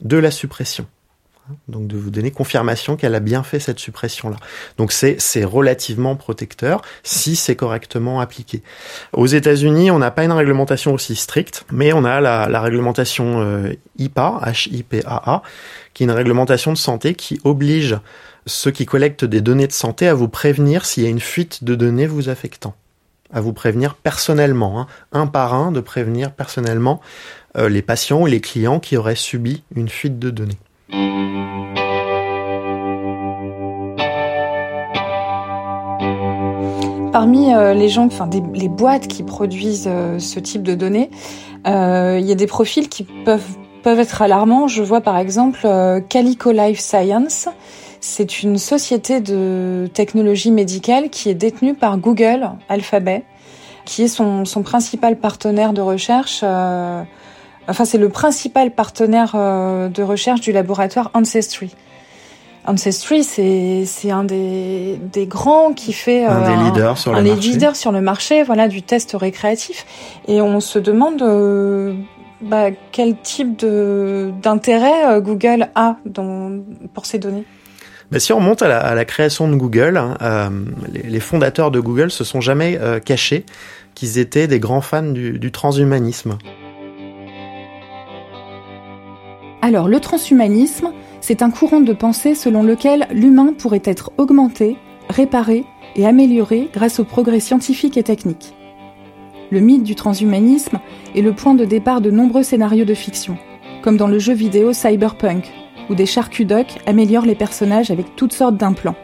de 0.02 0.18
la 0.18 0.32
suppression. 0.32 0.86
Donc 1.68 1.88
de 1.88 1.98
vous 1.98 2.10
donner 2.10 2.32
confirmation 2.32 2.96
qu'elle 2.96 3.16
a 3.16 3.20
bien 3.20 3.44
fait 3.44 3.60
cette 3.60 3.80
suppression-là. 3.80 4.38
Donc 4.78 4.94
c'est 4.94 5.44
relativement 5.44 6.16
protecteur 6.16 6.82
si 7.04 7.36
c'est 7.36 7.56
correctement 7.56 8.22
appliqué. 8.22 8.64
Aux 9.12 9.28
États-Unis, 9.28 9.92
on 9.92 10.00
n'a 10.00 10.12
pas 10.12 10.24
une 10.24 10.32
réglementation 10.32 10.94
aussi 10.94 11.16
stricte, 11.16 11.66
mais 11.72 11.92
on 11.92 12.06
a 12.06 12.22
la, 12.22 12.48
la 12.48 12.62
réglementation 12.62 13.42
euh, 13.42 13.74
HIPAA, 13.98 14.40
H-I-P-A-A, 14.46 15.42
qui 15.94 16.04
est 16.04 16.06
une 16.06 16.12
réglementation 16.12 16.72
de 16.72 16.78
santé 16.78 17.14
qui 17.14 17.42
oblige 17.44 17.98
ceux 18.46 18.72
qui 18.72 18.86
collectent 18.86 19.26
des 19.26 19.42
données 19.42 19.68
de 19.68 19.74
santé 19.74 20.08
à 20.08 20.14
vous 20.14 20.30
prévenir 20.30 20.86
s'il 20.86 21.04
y 21.04 21.08
a 21.08 21.10
une 21.10 21.20
fuite 21.20 21.64
de 21.64 21.76
données 21.76 22.08
vous 22.08 22.30
affectant 22.30 22.74
à 23.34 23.42
vous 23.42 23.52
prévenir 23.52 23.96
personnellement, 23.96 24.80
hein, 24.80 24.88
un 25.12 25.28
par 25.28 25.54
un, 25.54 25.72
de 25.72 25.82
prévenir 25.82 26.32
personnellement 26.32 27.02
euh, 27.58 27.68
les 27.68 27.82
patients 27.82 28.22
ou 28.22 28.26
les 28.26 28.40
clients 28.40 28.80
qui 28.80 28.96
auraient 28.96 29.16
subi 29.16 29.64
une 29.76 29.90
fuite 29.90 30.20
de 30.20 30.30
données. 30.30 30.58
Parmi 37.12 37.54
euh, 37.54 37.74
les 37.74 37.90
gens, 37.90 38.06
enfin 38.06 38.30
les 38.54 38.70
boîtes 38.70 39.08
qui 39.08 39.24
produisent 39.24 39.88
euh, 39.88 40.18
ce 40.20 40.40
type 40.40 40.64
de 40.64 40.76
données, 40.76 41.10
il 41.66 42.26
y 42.26 42.32
a 42.32 42.36
des 42.36 42.48
profils 42.48 42.90
qui 42.90 43.04
peuvent 43.04 43.58
peuvent 43.84 44.00
être 44.00 44.22
alarmants. 44.22 44.68
Je 44.68 44.82
vois 44.82 45.02
par 45.02 45.18
exemple 45.18 45.68
Calico 46.10 46.52
Life 46.52 46.80
Science. 46.80 47.50
C'est 48.06 48.44
une 48.44 48.58
société 48.58 49.22
de 49.22 49.90
technologie 49.94 50.52
médicale 50.52 51.10
qui 51.10 51.30
est 51.30 51.36
détenue 51.36 51.74
par 51.74 51.98
Google 51.98 52.50
Alphabet, 52.68 53.24
qui 53.86 54.04
est 54.04 54.08
son, 54.10 54.44
son 54.44 54.62
principal 54.62 55.16
partenaire 55.16 55.72
de 55.72 55.80
recherche. 55.80 56.44
Enfin, 56.44 57.86
c'est 57.86 57.98
le 57.98 58.10
principal 58.10 58.72
partenaire 58.72 59.32
euh, 59.36 59.88
de 59.88 60.04
recherche 60.04 60.42
du 60.42 60.52
laboratoire 60.52 61.12
Ancestry. 61.14 61.74
Ancestry, 62.66 63.24
c'est 63.24 64.12
un 64.12 64.26
des 64.26 65.00
des 65.02 65.26
grands 65.26 65.72
qui 65.72 65.94
fait 65.94 66.26
un 66.26 66.42
des 66.42 66.62
leaders 66.62 66.98
sur 66.98 67.14
le 67.14 67.20
un 67.20 67.74
sur 67.74 67.94
le 67.94 68.02
marché, 68.02 68.44
voilà, 68.44 68.68
du 68.68 68.82
test 68.82 69.16
récréatif. 69.18 69.86
Et 70.28 70.42
on 70.42 70.60
se 70.60 70.78
demande 70.78 71.22
euh, 71.22 71.94
bah, 72.42 72.72
quel 72.92 73.16
type 73.18 73.58
de 73.58 74.34
d'intérêt 74.42 75.06
euh, 75.06 75.22
Google 75.22 75.70
a 75.76 75.96
dans, 76.06 76.52
pour 76.94 77.06
ces 77.06 77.18
données. 77.18 77.46
Bah, 78.14 78.20
si 78.20 78.32
on 78.32 78.38
remonte 78.38 78.62
à 78.62 78.94
la, 78.94 79.06
création 79.06 79.48
de 79.48 79.56
Google, 79.56 79.98
hein, 79.98 80.16
euh, 80.22 80.48
les, 80.94 81.02
les, 81.02 81.20
fondateurs 81.20 81.72
de 81.72 81.80
Google 81.80 82.12
se 82.12 82.24
sont 82.24 82.42
jamais 82.42 82.78
euh, 82.80 83.00
cachés 83.00 83.44
qu'ils 83.96 84.20
étaient 84.20 84.46
des 84.46 84.60
grands 84.60 84.82
fans 84.82 85.02
du, 85.02 85.40
du 85.40 85.52
transhumanisme. 85.52 86.38
Alors 89.64 89.88
le 89.88 90.00
transhumanisme, 90.00 90.92
c'est 91.22 91.42
un 91.42 91.50
courant 91.50 91.82
de 91.82 91.92
pensée 91.92 92.36
selon 92.36 92.62
lequel 92.62 93.08
l'humain 93.12 93.52
pourrait 93.58 93.82
être 93.84 94.12
augmenté, 94.20 94.78
réparé 95.10 95.64
et 95.96 96.06
amélioré 96.06 96.70
grâce 96.72 97.00
aux 97.00 97.06
progrès 97.06 97.40
scientifiques 97.40 97.98
et 97.98 98.04
techniques. 98.04 98.54
Le 99.50 99.60
mythe 99.60 99.84
du 99.84 99.96
transhumanisme 99.96 100.80
est 101.16 101.22
le 101.22 101.34
point 101.34 101.56
de 101.56 101.66
départ 101.66 102.00
de 102.00 102.12
nombreux 102.12 102.44
scénarios 102.44 102.86
de 102.86 102.94
fiction, 102.94 103.40
comme 103.82 103.98
dans 103.98 104.08
le 104.08 104.20
jeu 104.20 104.34
vidéo 104.34 104.72
Cyberpunk, 104.72 105.52
où 105.90 105.96
des 105.96 106.06
charcudocs 106.06 106.80
améliorent 106.86 107.26
les 107.26 107.36
personnages 107.36 107.92
avec 107.92 108.16
toutes 108.16 108.34
sortes 108.34 108.58
d'implants. 108.58 108.96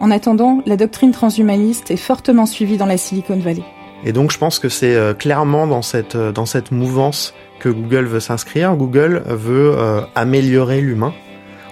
En 0.00 0.10
attendant, 0.10 0.60
la 0.66 0.76
doctrine 0.76 1.12
transhumaniste 1.12 1.90
est 1.90 1.96
fortement 1.96 2.46
suivie 2.46 2.76
dans 2.76 2.86
la 2.86 2.96
Silicon 2.96 3.38
Valley. 3.38 3.62
Et 4.04 4.12
donc 4.12 4.32
je 4.32 4.38
pense 4.38 4.58
que 4.58 4.68
c'est 4.68 4.94
euh, 4.94 5.14
clairement 5.14 5.66
dans 5.66 5.82
cette, 5.82 6.14
euh, 6.14 6.30
dans 6.30 6.46
cette 6.46 6.72
mouvance 6.72 7.34
que 7.58 7.68
Google 7.68 8.04
veut 8.04 8.20
s'inscrire. 8.20 8.76
Google 8.76 9.22
veut 9.26 9.72
euh, 9.76 10.02
améliorer 10.14 10.80
l'humain 10.80 11.14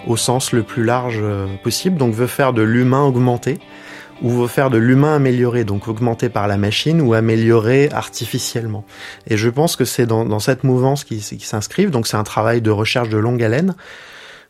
au 0.07 0.17
sens 0.17 0.51
le 0.51 0.63
plus 0.63 0.83
large 0.83 1.23
possible, 1.63 1.95
donc 1.95 2.13
veut 2.13 2.27
faire 2.27 2.51
de 2.51 2.61
l'humain 2.61 3.03
augmenté 3.03 3.59
ou 4.21 4.47
faire 4.47 4.69
de 4.69 4.77
l'humain 4.77 5.15
amélioré, 5.15 5.63
donc 5.63 5.87
augmenté 5.87 6.29
par 6.29 6.47
la 6.47 6.57
machine 6.57 7.01
ou 7.01 7.13
amélioré 7.13 7.89
artificiellement. 7.91 8.85
Et 9.27 9.37
je 9.37 9.49
pense 9.49 9.75
que 9.75 9.85
c'est 9.85 10.05
dans, 10.05 10.25
dans 10.25 10.39
cette 10.39 10.63
mouvance 10.63 11.03
qui, 11.03 11.17
qui 11.17 11.45
s'inscrivent, 11.45 11.91
donc 11.91 12.07
c'est 12.07 12.17
un 12.17 12.23
travail 12.23 12.61
de 12.61 12.71
recherche 12.71 13.09
de 13.09 13.17
longue 13.17 13.43
haleine, 13.43 13.75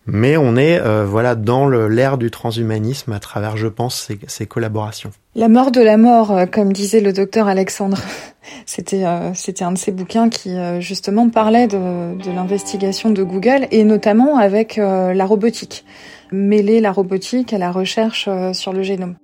mais 0.06 0.36
on 0.36 0.58
est 0.58 0.80
euh, 0.80 1.06
voilà 1.06 1.36
dans 1.36 1.68
l'ère 1.68 2.18
du 2.18 2.30
transhumanisme 2.30 3.14
à 3.14 3.20
travers, 3.20 3.56
je 3.56 3.68
pense, 3.68 3.96
ces, 3.96 4.20
ces, 4.28 4.46
collaborations. 4.46 5.12
La 5.36 5.48
mort 5.48 5.72
de 5.72 5.82
la 5.82 5.98
mort, 5.98 6.32
euh, 6.32 6.46
comme 6.46 6.74
disait 6.74 7.00
le 7.00 7.14
docteur 7.14 7.48
Alexandre, 7.48 7.98
c'était 8.66 9.06
euh, 9.06 9.34
c'était 9.34 9.64
un 9.64 9.72
de 9.72 9.78
ces 9.78 9.92
bouquins 9.92 10.30
qui 10.30 10.52
euh, 10.52 10.80
justement 10.80 11.30
parlait 11.30 11.68
de, 11.68 12.22
de 12.22 12.32
l'investigation 12.32 13.12
de 13.12 13.24
Google 13.24 13.68
et 13.72 13.84
notamment 13.84 14.38
avec 14.38 14.78
euh, 14.78 15.14
la 15.14 15.26
robotique, 15.26 15.86
mêler 16.32 16.82
la 16.82 16.92
robotique 16.92 17.54
à 17.54 17.58
la 17.58 17.72
recherche 17.72 18.30
sur 18.54 18.74
le 18.74 18.84
génome. 18.84 19.16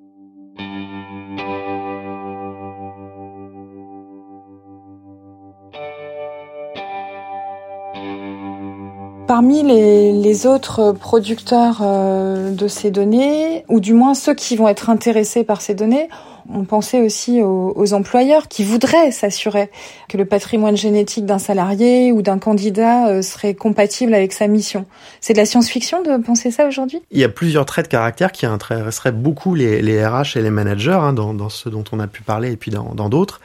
Parmi 9.40 9.64
les, 9.64 10.46
autres 10.48 10.92
producteurs 10.92 11.80
euh, 11.82 12.52
de 12.52 12.68
ces 12.68 12.92
données, 12.92 13.64
ou 13.70 13.80
du 13.80 13.94
moins 13.94 14.14
ceux 14.14 14.34
qui 14.34 14.58
vont 14.58 14.68
être 14.68 14.90
intéressés 14.90 15.46
par 15.46 15.62
ces 15.62 15.76
données, 15.76 16.10
on 16.54 16.66
pensait 16.66 17.02
aussi 17.02 17.42
aux, 17.42 17.94
employeurs 17.94 18.50
qui 18.50 18.66
voudraient 18.66 19.12
s'assurer 19.12 19.72
que 20.10 20.18
le 20.18 20.26
patrimoine 20.26 20.76
génétique 20.76 21.26
d'un 21.26 21.40
salarié 21.40 22.12
ou 22.12 22.22
d'un 22.22 22.38
candidat 22.38 23.08
euh, 23.08 23.22
serait 23.22 23.54
compatible 23.54 24.14
avec 24.14 24.34
sa 24.34 24.48
mission. 24.48 24.86
C'est 25.22 25.32
de 25.32 25.38
la 25.38 25.46
science-fiction 25.46 26.04
de 26.04 26.22
penser 26.22 26.52
ça 26.52 26.68
aujourd'hui? 26.68 27.02
Il 27.10 27.22
y 27.22 27.24
a 27.24 27.30
plusieurs 27.30 27.66
traits 27.66 27.86
de 27.86 27.92
caractère 27.92 28.34
qui 28.34 28.46
intéresseraient 28.46 29.14
beaucoup 29.14 29.56
les, 29.56 29.82
les 29.82 30.06
RH 30.06 30.36
et 30.36 30.42
les 30.42 30.50
managers, 30.52 30.92
hein, 30.92 31.14
dans, 31.14 31.34
dans 31.34 31.48
ce 31.48 31.70
dont 31.70 31.86
on 31.94 32.02
a 32.02 32.08
pu 32.08 32.24
parler 32.24 32.52
et 32.52 32.58
puis 32.58 32.72
dans 32.72 33.08
d'autres 33.08 33.40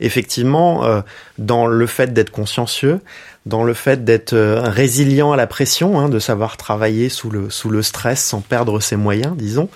effectivement, 0.00 0.84
euh, 0.84 1.02
dans 1.38 1.66
le 1.66 1.86
fait 1.86 2.12
d'être 2.12 2.30
consciencieux, 2.30 3.00
dans 3.46 3.64
le 3.64 3.72
fait 3.72 4.04
d'être 4.04 4.34
euh, 4.34 4.60
résilient 4.60 5.32
à 5.32 5.36
la 5.36 5.46
pression, 5.46 5.98
hein, 5.98 6.08
de 6.10 6.18
savoir 6.18 6.58
travailler 6.58 7.08
sous 7.08 7.30
le 7.30 7.48
sous 7.48 7.70
le 7.70 7.82
stress 7.82 8.22
sans 8.22 8.40
perdre 8.40 8.80
ses 8.80 8.96
moyens, 8.96 9.34
disons, 9.36 9.68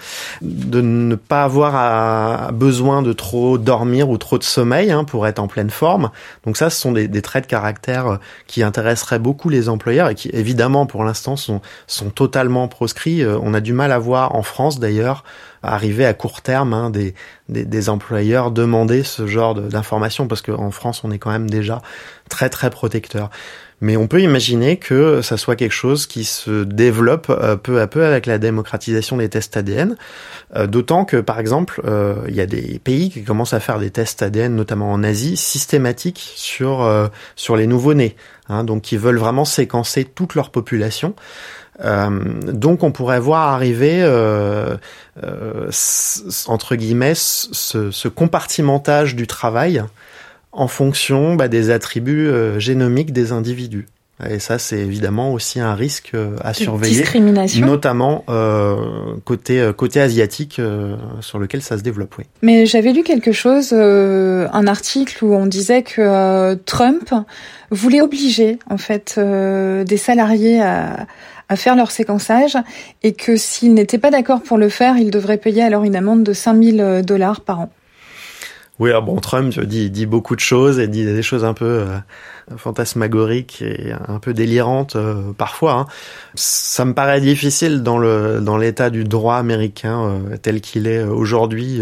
de 0.43 0.83
ne 0.83 1.15
pas 1.15 1.45
avoir 1.45 2.53
besoin 2.53 3.01
de 3.01 3.13
trop 3.15 3.57
dormir 3.57 4.11
ou 4.11 4.19
trop 4.19 4.37
de 4.37 4.45
sommeil 4.45 4.91
hein, 4.91 5.05
pour 5.05 5.27
être 5.27 5.39
en 5.39 5.49
pleine 5.49 5.71
forme. 5.71 6.11
Donc 6.45 6.59
ça, 6.59 6.69
ce 6.69 6.81
sont 6.81 6.93
des, 6.93 7.23
traits 7.23 7.45
de 7.45 7.49
caractère 7.49 8.07
euh, 8.07 8.17
qui 8.47 8.63
intéresseraient 8.63 9.19
beaucoup 9.19 9.49
les 9.49 9.69
employeurs 9.69 10.11
et 10.11 10.15
qui, 10.15 10.29
évidemment, 10.31 10.85
pour 10.85 11.05
l'instant, 11.05 11.37
sont 11.37 11.63
sont 11.87 12.11
totalement 12.11 12.69
proscrits. 12.69 13.25
On 13.25 13.55
a 13.55 13.61
du 13.61 13.73
mal 13.73 13.93
à 13.93 13.99
voir 13.99 14.35
en 14.35 14.43
France, 14.43 14.79
d'ailleurs, 14.79 15.25
arriver 15.65 16.05
à 16.05 16.15
court 16.15 16.43
terme 16.43 16.73
hein, 16.73 16.91
des, 16.91 17.15
des, 17.49 17.65
des, 17.65 17.89
employeurs 17.89 18.51
demander 18.51 19.03
ce 19.03 19.27
genre 19.27 19.55
d'informations 19.55 20.27
parce 20.27 20.43
qu'en 20.43 20.71
France 20.71 21.03
on 21.05 21.11
est 21.11 21.19
quand 21.19 21.31
même 21.31 21.49
déjà 21.49 21.83
très 22.29 22.49
très 22.49 22.71
protecteur. 22.71 23.31
Mais 23.81 23.97
on 23.97 24.07
peut 24.07 24.23
imaginer 24.23 24.79
que 24.79 25.21
ça 25.21 25.37
soit 25.37 25.57
quelque 25.57 25.73
chose 25.73 26.07
qui 26.07 26.25
se 26.25 26.65
développe 26.65 27.27
euh, 27.29 27.57
peu 27.57 27.81
à 27.81 27.87
peu 27.87 28.05
avec 28.05 28.25
la 28.25 28.39
démocratisation 28.39 29.17
des 29.17 29.29
tests 29.29 29.57
ADN. 29.57 29.97
Euh, 30.57 30.67
D'autant 30.67 31.05
que, 31.05 31.19
par 31.19 31.39
exemple, 31.39 31.83
euh, 31.85 32.15
il 32.29 32.35
y 32.35 32.41
a 32.41 32.47
des 32.47 32.81
pays 32.83 33.11
qui 33.11 33.25
commencent 33.25 33.53
à 33.53 33.61
faire 33.61 33.79
des 33.79 33.91
tests 33.91 34.23
ADN, 34.23 34.55
notamment 34.55 34.91
en 34.91 35.03
Asie, 35.03 35.37
systématiques 35.37 36.33
sur 36.37 36.89
sur 37.37 37.57
les 37.57 37.67
nouveau-nés, 37.67 38.17
hein, 38.49 38.65
donc 38.65 38.83
qui 38.83 38.97
veulent 38.97 39.19
vraiment 39.19 39.45
séquencer 39.45 40.05
toute 40.05 40.35
leur 40.35 40.51
population. 40.51 41.15
Euh, 41.81 42.41
donc 42.53 42.83
on 42.83 42.93
pourrait 42.93 43.19
voir 43.19 43.49
arriver 43.53 44.01
euh, 44.03 44.77
euh, 45.23 45.71
entre 46.47 46.77
guillemets 46.77 47.17
ce, 47.17 47.91
ce, 47.91 48.09
compartimentage 48.09 49.17
du 49.17 49.27
travail 49.27 49.83
en 50.55 50.69
fonction 50.69 51.35
bah, 51.35 51.49
des 51.49 51.71
attributs 51.71 52.29
euh, 52.29 52.59
génomiques 52.59 53.13
des 53.13 53.33
individus. 53.33 53.87
Et 54.31 54.39
ça, 54.39 54.61
c'est 54.61 54.79
évidemment 54.79 55.33
aussi 55.33 55.59
un 55.59 55.75
risque 55.75 56.13
euh, 56.15 56.37
à 56.41 56.53
de 56.53 56.57
surveiller, 56.57 57.01
discrimination. 57.01 57.67
notamment 57.67 58.25
euh, 58.29 58.77
côté 59.25 59.73
côté 59.77 60.01
asiatique 60.01 60.61
sur 61.21 61.39
lequel 61.41 61.63
ça 61.63 61.77
se 61.77 61.83
développe. 61.83 62.15
Oui. 62.19 62.25
Mais 62.41 62.65
j'avais 62.65 62.93
lu 62.93 63.03
quelque 63.03 63.33
chose, 63.33 63.73
un 63.73 64.67
article 64.69 65.25
où 65.25 65.35
on 65.35 65.47
disait 65.47 65.83
que 65.83 66.55
Trump 66.65 67.13
voulait 67.73 68.01
obliger 68.01 68.61
en 68.71 68.79
fait 68.79 69.19
des 69.19 69.97
salariés 69.97 70.63
à 70.63 71.07
à 71.51 71.57
faire 71.57 71.77
leur 71.77 71.91
séquençage 71.91 72.57
et 73.03 73.13
que 73.13 73.37
s'ils 73.37 73.75
n'étaient 73.75 73.99
pas 73.99 74.11
d'accord 74.11 74.41
pour 74.41 74.57
le 74.57 74.71
faire, 74.71 74.97
ils 74.97 75.11
devraient 75.11 75.37
payer 75.37 75.63
alors 75.63 75.85
une 75.85 75.95
amende 75.95 76.23
de 76.23 76.33
5000 76.33 77.03
dollars 77.05 77.43
par 77.43 77.61
an. 77.61 77.71
Oui, 78.81 78.91
alors 78.91 79.03
bon, 79.05 79.21
Trump 79.21 79.57
dit, 79.61 80.07
beaucoup 80.07 80.35
de 80.35 80.41
choses 80.41 80.81
et 80.81 80.89
dit 80.89 81.05
des 81.05 81.23
choses 81.23 81.45
un 81.45 81.55
peu 81.55 81.65
euh, 81.65 81.99
fantasmagoriques 82.57 83.63
et 83.63 83.93
un 84.09 84.19
peu 84.19 84.35
délirantes 84.35 84.97
euh, 84.97 85.33
parfois. 85.33 85.73
Hein. 85.75 85.87
Ça 86.35 86.85
me 86.85 86.93
paraît 86.93 87.21
difficile 87.21 87.85
dans 87.85 87.99
le 87.99 88.41
dans 88.41 88.57
l'état 88.57 88.91
du 88.91 89.05
droit 89.05 89.37
américain 89.37 90.03
euh, 90.05 90.37
tel 90.39 90.61
qu'il 90.61 90.89
est 90.89 91.05
aujourd'hui 91.05 91.81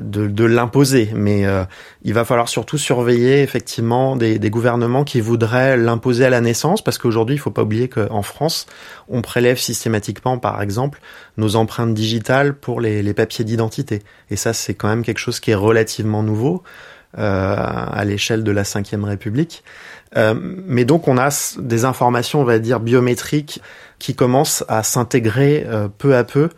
de, 0.00 0.28
de 0.28 0.44
l'imposer, 0.44 1.10
mais 1.12 1.44
euh, 1.44 1.64
il 2.04 2.14
va 2.14 2.24
falloir 2.24 2.48
surtout 2.48 2.78
surveiller 2.78 3.42
effectivement 3.42 4.14
des, 4.14 4.38
des 4.38 4.50
gouvernements 4.50 5.02
qui 5.02 5.20
voudraient 5.20 5.76
l'imposer 5.76 6.24
à 6.24 6.30
la 6.30 6.40
naissance, 6.40 6.84
parce 6.84 6.98
qu'aujourd'hui, 6.98 7.34
il 7.34 7.38
faut 7.38 7.50
pas 7.50 7.62
oublier 7.62 7.88
qu'en 7.88 8.22
France, 8.22 8.66
on 9.08 9.22
prélève 9.22 9.58
systématiquement, 9.58 10.38
par 10.38 10.62
exemple, 10.62 11.00
nos 11.36 11.56
empreintes 11.56 11.94
digitales 11.94 12.54
pour 12.54 12.80
les, 12.80 13.02
les 13.02 13.12
papiers 13.12 13.44
d'identité, 13.44 14.02
et 14.30 14.36
ça, 14.36 14.52
c'est 14.52 14.74
quand 14.74 14.88
même 14.88 15.02
quelque 15.02 15.18
chose 15.18 15.40
qui 15.40 15.50
est 15.50 15.56
relativement 15.56 16.22
nouveau 16.22 16.62
euh, 17.18 17.56
à 17.56 18.04
l'échelle 18.04 18.44
de 18.44 18.52
la 18.52 18.62
Ve 18.62 19.04
République. 19.04 19.64
Euh, 20.16 20.34
mais 20.38 20.84
donc, 20.84 21.08
on 21.08 21.18
a 21.18 21.30
des 21.58 21.84
informations, 21.84 22.40
on 22.40 22.44
va 22.44 22.60
dire, 22.60 22.78
biométriques 22.78 23.60
qui 23.98 24.14
commencent 24.14 24.64
à 24.68 24.82
s'intégrer 24.82 25.66
peu 25.98 26.16
à 26.16 26.24
peu 26.24 26.50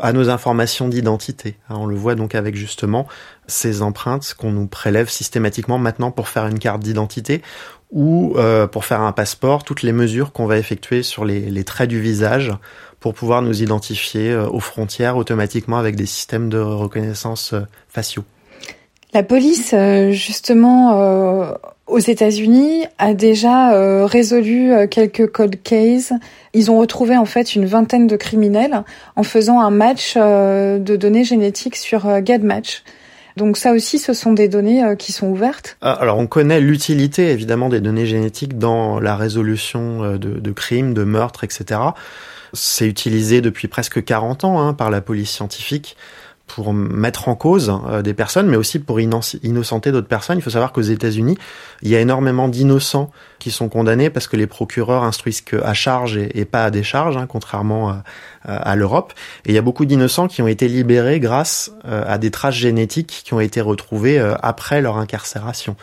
à 0.00 0.12
nos 0.12 0.30
informations 0.30 0.88
d'identité. 0.88 1.56
Hein, 1.68 1.76
on 1.78 1.86
le 1.86 1.96
voit 1.96 2.14
donc 2.14 2.34
avec 2.34 2.54
justement 2.56 3.06
ces 3.46 3.82
empreintes 3.82 4.34
qu'on 4.38 4.52
nous 4.52 4.66
prélève 4.66 5.08
systématiquement 5.08 5.78
maintenant 5.78 6.10
pour 6.10 6.28
faire 6.28 6.46
une 6.46 6.58
carte 6.58 6.80
d'identité 6.80 7.42
ou 7.90 8.34
euh, 8.36 8.66
pour 8.66 8.84
faire 8.84 9.00
un 9.00 9.12
passeport, 9.12 9.64
toutes 9.64 9.82
les 9.82 9.92
mesures 9.92 10.32
qu'on 10.32 10.46
va 10.46 10.58
effectuer 10.58 11.02
sur 11.02 11.24
les, 11.24 11.40
les, 11.40 11.64
traits 11.64 11.88
du 11.88 12.00
visage 12.00 12.52
pour 13.00 13.14
pouvoir 13.14 13.40
nous 13.40 13.62
identifier 13.62 14.30
euh, 14.30 14.46
aux 14.46 14.60
frontières 14.60 15.16
automatiquement 15.16 15.78
avec 15.78 15.96
des 15.96 16.06
systèmes 16.06 16.50
de 16.50 16.58
reconnaissance 16.58 17.54
euh, 17.54 17.60
faciaux. 17.88 18.24
La 19.14 19.22
police, 19.22 19.74
justement, 20.10 20.92
aux 21.88 21.98
États-Unis, 21.98 22.84
a 22.98 23.14
déjà 23.14 24.04
résolu 24.06 24.72
quelques 24.90 25.26
cold 25.30 25.62
cases. 25.62 26.12
Ils 26.52 26.70
ont 26.70 26.78
retrouvé 26.78 27.16
en 27.16 27.24
fait 27.24 27.54
une 27.54 27.66
vingtaine 27.66 28.06
de 28.06 28.16
criminels 28.16 28.84
en 29.16 29.22
faisant 29.22 29.60
un 29.60 29.70
match 29.70 30.16
de 30.16 30.96
données 30.96 31.24
génétiques 31.24 31.76
sur 31.76 32.24
GetMatch. 32.24 32.82
Donc 33.38 33.56
ça 33.56 33.72
aussi, 33.72 34.00
ce 34.00 34.12
sont 34.12 34.32
des 34.32 34.48
données 34.48 34.84
euh, 34.84 34.96
qui 34.96 35.12
sont 35.12 35.28
ouvertes. 35.28 35.78
Ah, 35.80 35.92
alors 35.92 36.18
on 36.18 36.26
connaît 36.26 36.60
l'utilité 36.60 37.30
évidemment 37.30 37.68
des 37.68 37.80
données 37.80 38.04
génétiques 38.04 38.58
dans 38.58 38.98
la 38.98 39.14
résolution 39.14 40.02
euh, 40.02 40.18
de, 40.18 40.40
de 40.40 40.50
crimes, 40.50 40.92
de 40.92 41.04
meurtres, 41.04 41.44
etc. 41.44 41.80
C'est 42.52 42.88
utilisé 42.88 43.40
depuis 43.40 43.68
presque 43.68 44.04
40 44.04 44.44
ans 44.44 44.60
hein, 44.60 44.74
par 44.74 44.90
la 44.90 45.00
police 45.00 45.30
scientifique 45.30 45.96
pour 46.48 46.72
mettre 46.72 47.28
en 47.28 47.36
cause 47.36 47.72
euh, 47.88 48.02
des 48.02 48.14
personnes, 48.14 48.48
mais 48.48 48.56
aussi 48.56 48.80
pour 48.80 48.98
innocenter 48.98 49.92
d'autres 49.92 50.08
personnes. 50.08 50.38
Il 50.38 50.42
faut 50.42 50.50
savoir 50.50 50.72
qu'aux 50.72 50.80
États-Unis, 50.80 51.38
il 51.82 51.90
y 51.90 51.94
a 51.94 52.00
énormément 52.00 52.48
d'innocents 52.48 53.12
qui 53.38 53.52
sont 53.52 53.68
condamnés 53.68 54.10
parce 54.10 54.26
que 54.26 54.36
les 54.36 54.48
procureurs 54.48 55.04
instruisent 55.04 55.42
qu'à 55.42 55.74
charge 55.74 56.16
et, 56.16 56.44
pas 56.44 56.64
à 56.64 56.70
décharge, 56.70 57.16
hein, 57.16 57.26
contrairement 57.28 57.90
à, 57.90 58.02
à 58.44 58.76
l'Europe. 58.76 59.12
Et 59.44 59.50
il 59.50 59.54
y 59.54 59.58
a 59.58 59.62
beaucoup 59.62 59.84
d'innocents 59.84 60.26
qui 60.26 60.42
ont 60.42 60.48
été 60.48 60.66
libérés 60.68 61.20
grâce 61.20 61.70
euh, 61.86 62.02
à 62.06 62.18
des 62.18 62.30
traces 62.30 62.54
génétiques 62.54 63.22
qui 63.24 63.34
ont 63.34 63.40
été 63.40 63.60
retrouvées 63.60 64.18
euh, 64.18 64.34
après 64.42 64.80
leur 64.80 64.96
incarcération. 64.96 65.76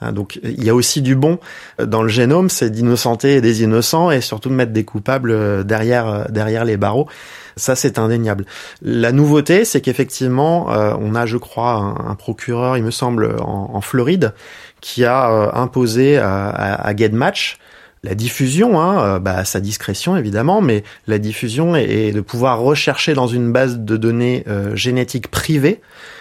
Hein, 0.00 0.12
donc 0.12 0.38
il 0.42 0.64
y 0.64 0.70
a 0.70 0.74
aussi 0.74 1.02
du 1.02 1.16
bon 1.16 1.38
dans 1.84 2.02
le 2.02 2.08
génome, 2.08 2.48
c'est 2.48 2.70
d'innocenter 2.70 3.40
des 3.40 3.62
innocents 3.62 4.10
et 4.10 4.20
surtout 4.20 4.48
de 4.48 4.54
mettre 4.54 4.72
des 4.72 4.84
coupables 4.84 5.64
derrière 5.64 6.30
derrière 6.30 6.64
les 6.64 6.76
barreaux. 6.76 7.08
Ça, 7.56 7.76
c'est 7.76 7.98
indéniable. 7.98 8.44
La 8.80 9.12
nouveauté, 9.12 9.64
c'est 9.64 9.80
qu'effectivement, 9.80 10.72
euh, 10.72 10.94
on 10.98 11.14
a, 11.14 11.26
je 11.26 11.36
crois, 11.36 11.96
un, 12.06 12.14
procureur, 12.14 12.76
il 12.76 12.84
me 12.84 12.90
semble, 12.90 13.36
en, 13.40 13.80
Floride, 13.80 14.32
qui 14.80 15.04
a 15.04 15.30
euh, 15.30 15.50
imposé 15.52 16.18
à, 16.18 16.48
à, 16.48 16.96
GetMatch 16.96 17.58
la 18.04 18.16
diffusion, 18.16 18.80
hein, 18.80 19.04
euh, 19.04 19.18
bah, 19.20 19.36
à 19.36 19.44
sa 19.44 19.60
discrétion 19.60 20.16
évidemment, 20.16 20.60
mais 20.60 20.82
la 21.06 21.18
diffusion 21.18 21.76
est, 21.76 22.10
de 22.10 22.20
pouvoir 22.20 22.58
rechercher 22.58 23.14
dans 23.14 23.28
une 23.28 23.52
base 23.52 23.78
de 23.78 23.96
données 23.96 24.44
génétiques 24.74 25.28
privées 25.28 25.80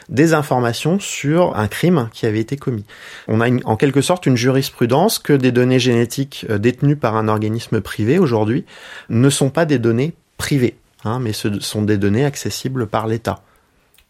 des 0.10 0.34
informations 0.34 1.00
sur 1.00 1.56
un 1.58 1.68
crime 1.68 2.10
qui 2.14 2.26
avait 2.28 2.40
été 2.40 2.56
commis. 2.56 2.86
On 3.28 3.42
a 3.42 3.48
en 3.66 3.78
quelque 3.78 4.02
sorte 4.02 4.28
une 4.28 4.38
jurisprudence 4.38 5.18
que 5.18 5.34
des 5.34 5.52
données 5.52 5.80
génétiques 5.80 6.46
détenues 6.52 6.98
par 6.98 7.16
un 7.16 7.28
organisme 7.28 7.82
privé 7.82 8.20
aujourd'hui 8.20 8.66
ne 9.10 9.30
sont 9.30 9.50
pas 9.50 9.66
des 9.66 9.80
données 9.80 10.14
privées. 10.38 10.76
Hein, 11.04 11.20
mais 11.20 11.34
ce 11.34 11.60
sont 11.60 11.82
des 11.82 11.98
données 11.98 12.26
accessibles 12.26 12.88
par 12.88 13.08
l'État. 13.08 13.42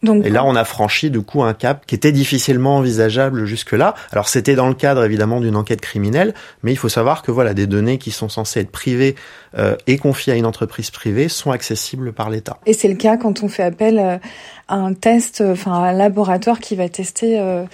Donc, 0.02 0.26
et 0.26 0.30
là, 0.30 0.44
on 0.44 0.56
a 0.56 0.64
franchi 0.64 1.10
du 1.10 1.22
coup 1.22 1.44
un 1.44 1.54
cap 1.54 1.86
qui 1.86 1.94
était 1.94 2.10
difficilement 2.10 2.78
envisageable 2.78 3.44
jusque-là. 3.44 3.94
Alors, 4.10 4.28
c'était 4.28 4.56
dans 4.56 4.66
le 4.66 4.74
cadre 4.74 5.04
évidemment 5.04 5.40
d'une 5.40 5.54
enquête 5.54 5.80
criminelle, 5.80 6.34
mais 6.64 6.72
il 6.72 6.76
faut 6.76 6.88
savoir 6.88 7.22
que 7.22 7.30
voilà, 7.30 7.54
des 7.54 7.68
données 7.68 7.98
qui 7.98 8.10
sont 8.10 8.28
censées 8.28 8.60
être 8.60 8.72
privées 8.72 9.14
euh, 9.56 9.76
et 9.86 9.98
confiées 9.98 10.32
à 10.32 10.36
une 10.36 10.46
entreprise 10.46 10.90
privée 10.90 11.28
sont 11.28 11.52
accessibles 11.52 12.12
par 12.12 12.30
l'État. 12.30 12.58
Et 12.66 12.72
c'est 12.72 12.88
le 12.88 12.96
cas 12.96 13.16
quand 13.16 13.44
on 13.44 13.48
fait 13.48 13.62
appel 13.62 13.98
euh, 14.00 14.18
à 14.66 14.74
un 14.74 14.92
test, 14.92 15.40
euh, 15.40 15.52
enfin 15.52 15.72
un 15.72 15.92
laboratoire 15.92 16.58
qui 16.58 16.74
va 16.74 16.88
tester. 16.88 17.38
Euh, 17.38 17.64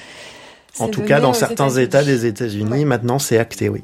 en 0.80 0.88
tout 0.88 1.02
cas, 1.02 1.20
dans 1.20 1.32
certains 1.32 1.70
États 1.70 2.04
des 2.04 2.26
États-Unis, 2.26 2.84
maintenant, 2.84 3.18
c'est 3.18 3.38
acté, 3.38 3.68
oui. 3.70 3.82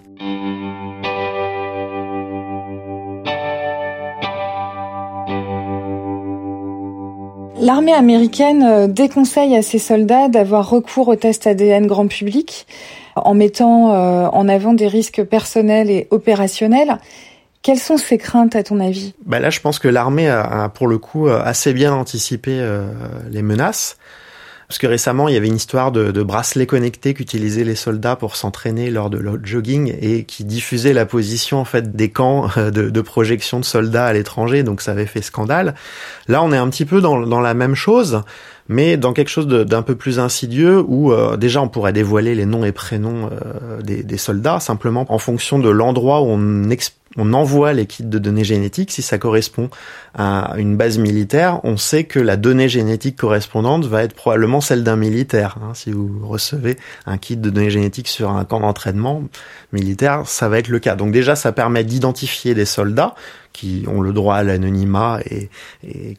L'armée 7.60 7.94
américaine 7.94 8.62
euh, 8.64 8.86
déconseille 8.88 9.56
à 9.56 9.62
ses 9.62 9.78
soldats 9.78 10.28
d'avoir 10.28 10.68
recours 10.68 11.08
aux 11.08 11.16
tests 11.16 11.46
ADN 11.46 11.86
grand 11.86 12.08
public 12.08 12.66
en 13.16 13.34
mettant 13.34 13.94
euh, 13.94 14.26
en 14.26 14.48
avant 14.48 14.74
des 14.74 14.88
risques 14.88 15.22
personnels 15.22 15.88
et 15.88 16.08
opérationnels. 16.10 16.98
Quelles 17.62 17.78
sont 17.78 17.96
ces 17.96 18.18
craintes 18.18 18.56
à 18.56 18.62
ton 18.62 18.80
avis? 18.80 19.14
Bah 19.24 19.40
Là, 19.40 19.50
je 19.50 19.60
pense 19.60 19.78
que 19.78 19.88
l'armée 19.88 20.28
a, 20.28 20.68
pour 20.68 20.86
le 20.86 20.98
coup 20.98 21.28
assez 21.28 21.72
bien 21.72 21.94
anticipé 21.94 22.58
euh, 22.60 22.86
les 23.30 23.40
menaces. 23.40 23.96
Parce 24.68 24.78
que 24.78 24.86
récemment, 24.86 25.28
il 25.28 25.34
y 25.34 25.36
avait 25.36 25.48
une 25.48 25.56
histoire 25.56 25.92
de, 25.92 26.10
de 26.10 26.22
bracelets 26.22 26.66
connectés 26.66 27.14
qu'utilisaient 27.14 27.64
les 27.64 27.74
soldats 27.74 28.16
pour 28.16 28.36
s'entraîner 28.36 28.90
lors 28.90 29.10
de 29.10 29.18
leur 29.18 29.36
jogging 29.44 29.94
et 30.00 30.24
qui 30.24 30.44
diffusaient 30.44 30.92
la 30.92 31.06
position 31.06 31.60
en 31.60 31.64
fait 31.64 31.94
des 31.94 32.10
camps 32.10 32.48
de, 32.56 32.70
de 32.70 33.00
projection 33.00 33.60
de 33.60 33.64
soldats 33.64 34.06
à 34.06 34.12
l'étranger. 34.12 34.62
Donc 34.62 34.80
ça 34.80 34.92
avait 34.92 35.06
fait 35.06 35.22
scandale. 35.22 35.74
Là, 36.28 36.42
on 36.42 36.52
est 36.52 36.56
un 36.56 36.68
petit 36.68 36.84
peu 36.84 37.00
dans, 37.00 37.20
dans 37.20 37.40
la 37.40 37.54
même 37.54 37.74
chose 37.74 38.22
mais 38.68 38.96
dans 38.96 39.12
quelque 39.12 39.28
chose 39.28 39.46
d'un 39.46 39.82
peu 39.82 39.94
plus 39.94 40.18
insidieux 40.18 40.80
où 40.80 41.12
euh, 41.12 41.36
déjà 41.36 41.60
on 41.60 41.68
pourrait 41.68 41.92
dévoiler 41.92 42.34
les 42.34 42.46
noms 42.46 42.64
et 42.64 42.72
prénoms 42.72 43.28
euh, 43.30 43.82
des, 43.82 44.02
des, 44.02 44.16
soldats 44.16 44.58
simplement 44.58 45.04
en 45.08 45.18
fonction 45.18 45.58
de 45.58 45.68
l'endroit 45.68 46.22
où 46.22 46.28
on, 46.28 46.70
on 47.16 47.32
envoie 47.32 47.72
les 47.72 47.86
kits 47.86 48.04
de 48.04 48.18
données 48.18 48.44
génétiques. 48.44 48.90
Si 48.90 49.02
ça 49.02 49.18
correspond 49.18 49.70
à 50.14 50.54
une 50.56 50.76
base 50.76 50.98
militaire, 50.98 51.60
on 51.64 51.76
sait 51.76 52.04
que 52.04 52.18
la 52.18 52.36
donnée 52.36 52.68
génétique 52.68 53.16
correspondante 53.16 53.84
va 53.86 54.02
être 54.02 54.14
probablement 54.14 54.60
celle 54.60 54.84
d'un 54.84 54.96
militaire. 54.96 55.58
Hein. 55.62 55.74
Si 55.74 55.92
vous 55.92 56.26
recevez 56.26 56.76
un 57.06 57.18
kit 57.18 57.36
de 57.36 57.50
données 57.50 57.70
génétiques 57.70 58.08
sur 58.08 58.30
un 58.30 58.44
camp 58.44 58.60
d'entraînement 58.60 59.22
militaire, 59.72 60.22
ça 60.26 60.48
va 60.48 60.58
être 60.58 60.68
le 60.68 60.78
cas. 60.78 60.96
Donc 60.96 61.12
déjà, 61.12 61.36
ça 61.36 61.52
permet 61.52 61.84
d'identifier 61.84 62.54
des 62.54 62.64
soldats 62.64 63.14
qui 63.52 63.84
ont 63.86 64.00
le 64.00 64.12
droit 64.12 64.34
à 64.36 64.42
l'anonymat 64.42 65.20
et, 65.30 65.48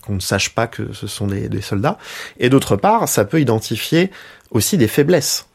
qu'on 0.02 0.16
ne 0.16 0.20
sache 0.20 0.56
pas 0.56 0.68
que 0.68 0.94
ce 0.94 1.06
sont 1.06 1.28
des, 1.28 1.62
soldats. 1.62 1.98
Et 2.40 2.50
d'autre 2.50 2.78
part, 2.78 3.08
ça 3.08 3.26
peut 3.26 3.42
identifier 3.42 4.10
aussi 4.52 4.78
des 4.78 4.88
faiblesses. 4.88 5.48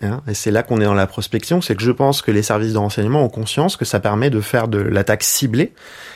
Hein. 0.00 0.22
et 0.28 0.34
c'est 0.34 0.50
là 0.50 0.62
qu'on 0.62 0.80
est 0.80 0.84
dans 0.84 0.94
la 0.94 1.06
prospection, 1.06 1.60
c'est 1.60 1.74
que 1.74 1.82
je 1.82 1.90
pense 1.90 2.22
que 2.22 2.30
les 2.30 2.42
services 2.42 2.72
de 2.72 2.78
renseignement 2.78 3.24
ont 3.24 3.28
conscience 3.28 3.76
que 3.76 3.84
ça 3.84 4.00
permet 4.00 4.30
de 4.30 4.40
faire 4.40 4.68
de 4.68 4.78
l'attaque 4.78 5.24
ciblée 5.24 5.72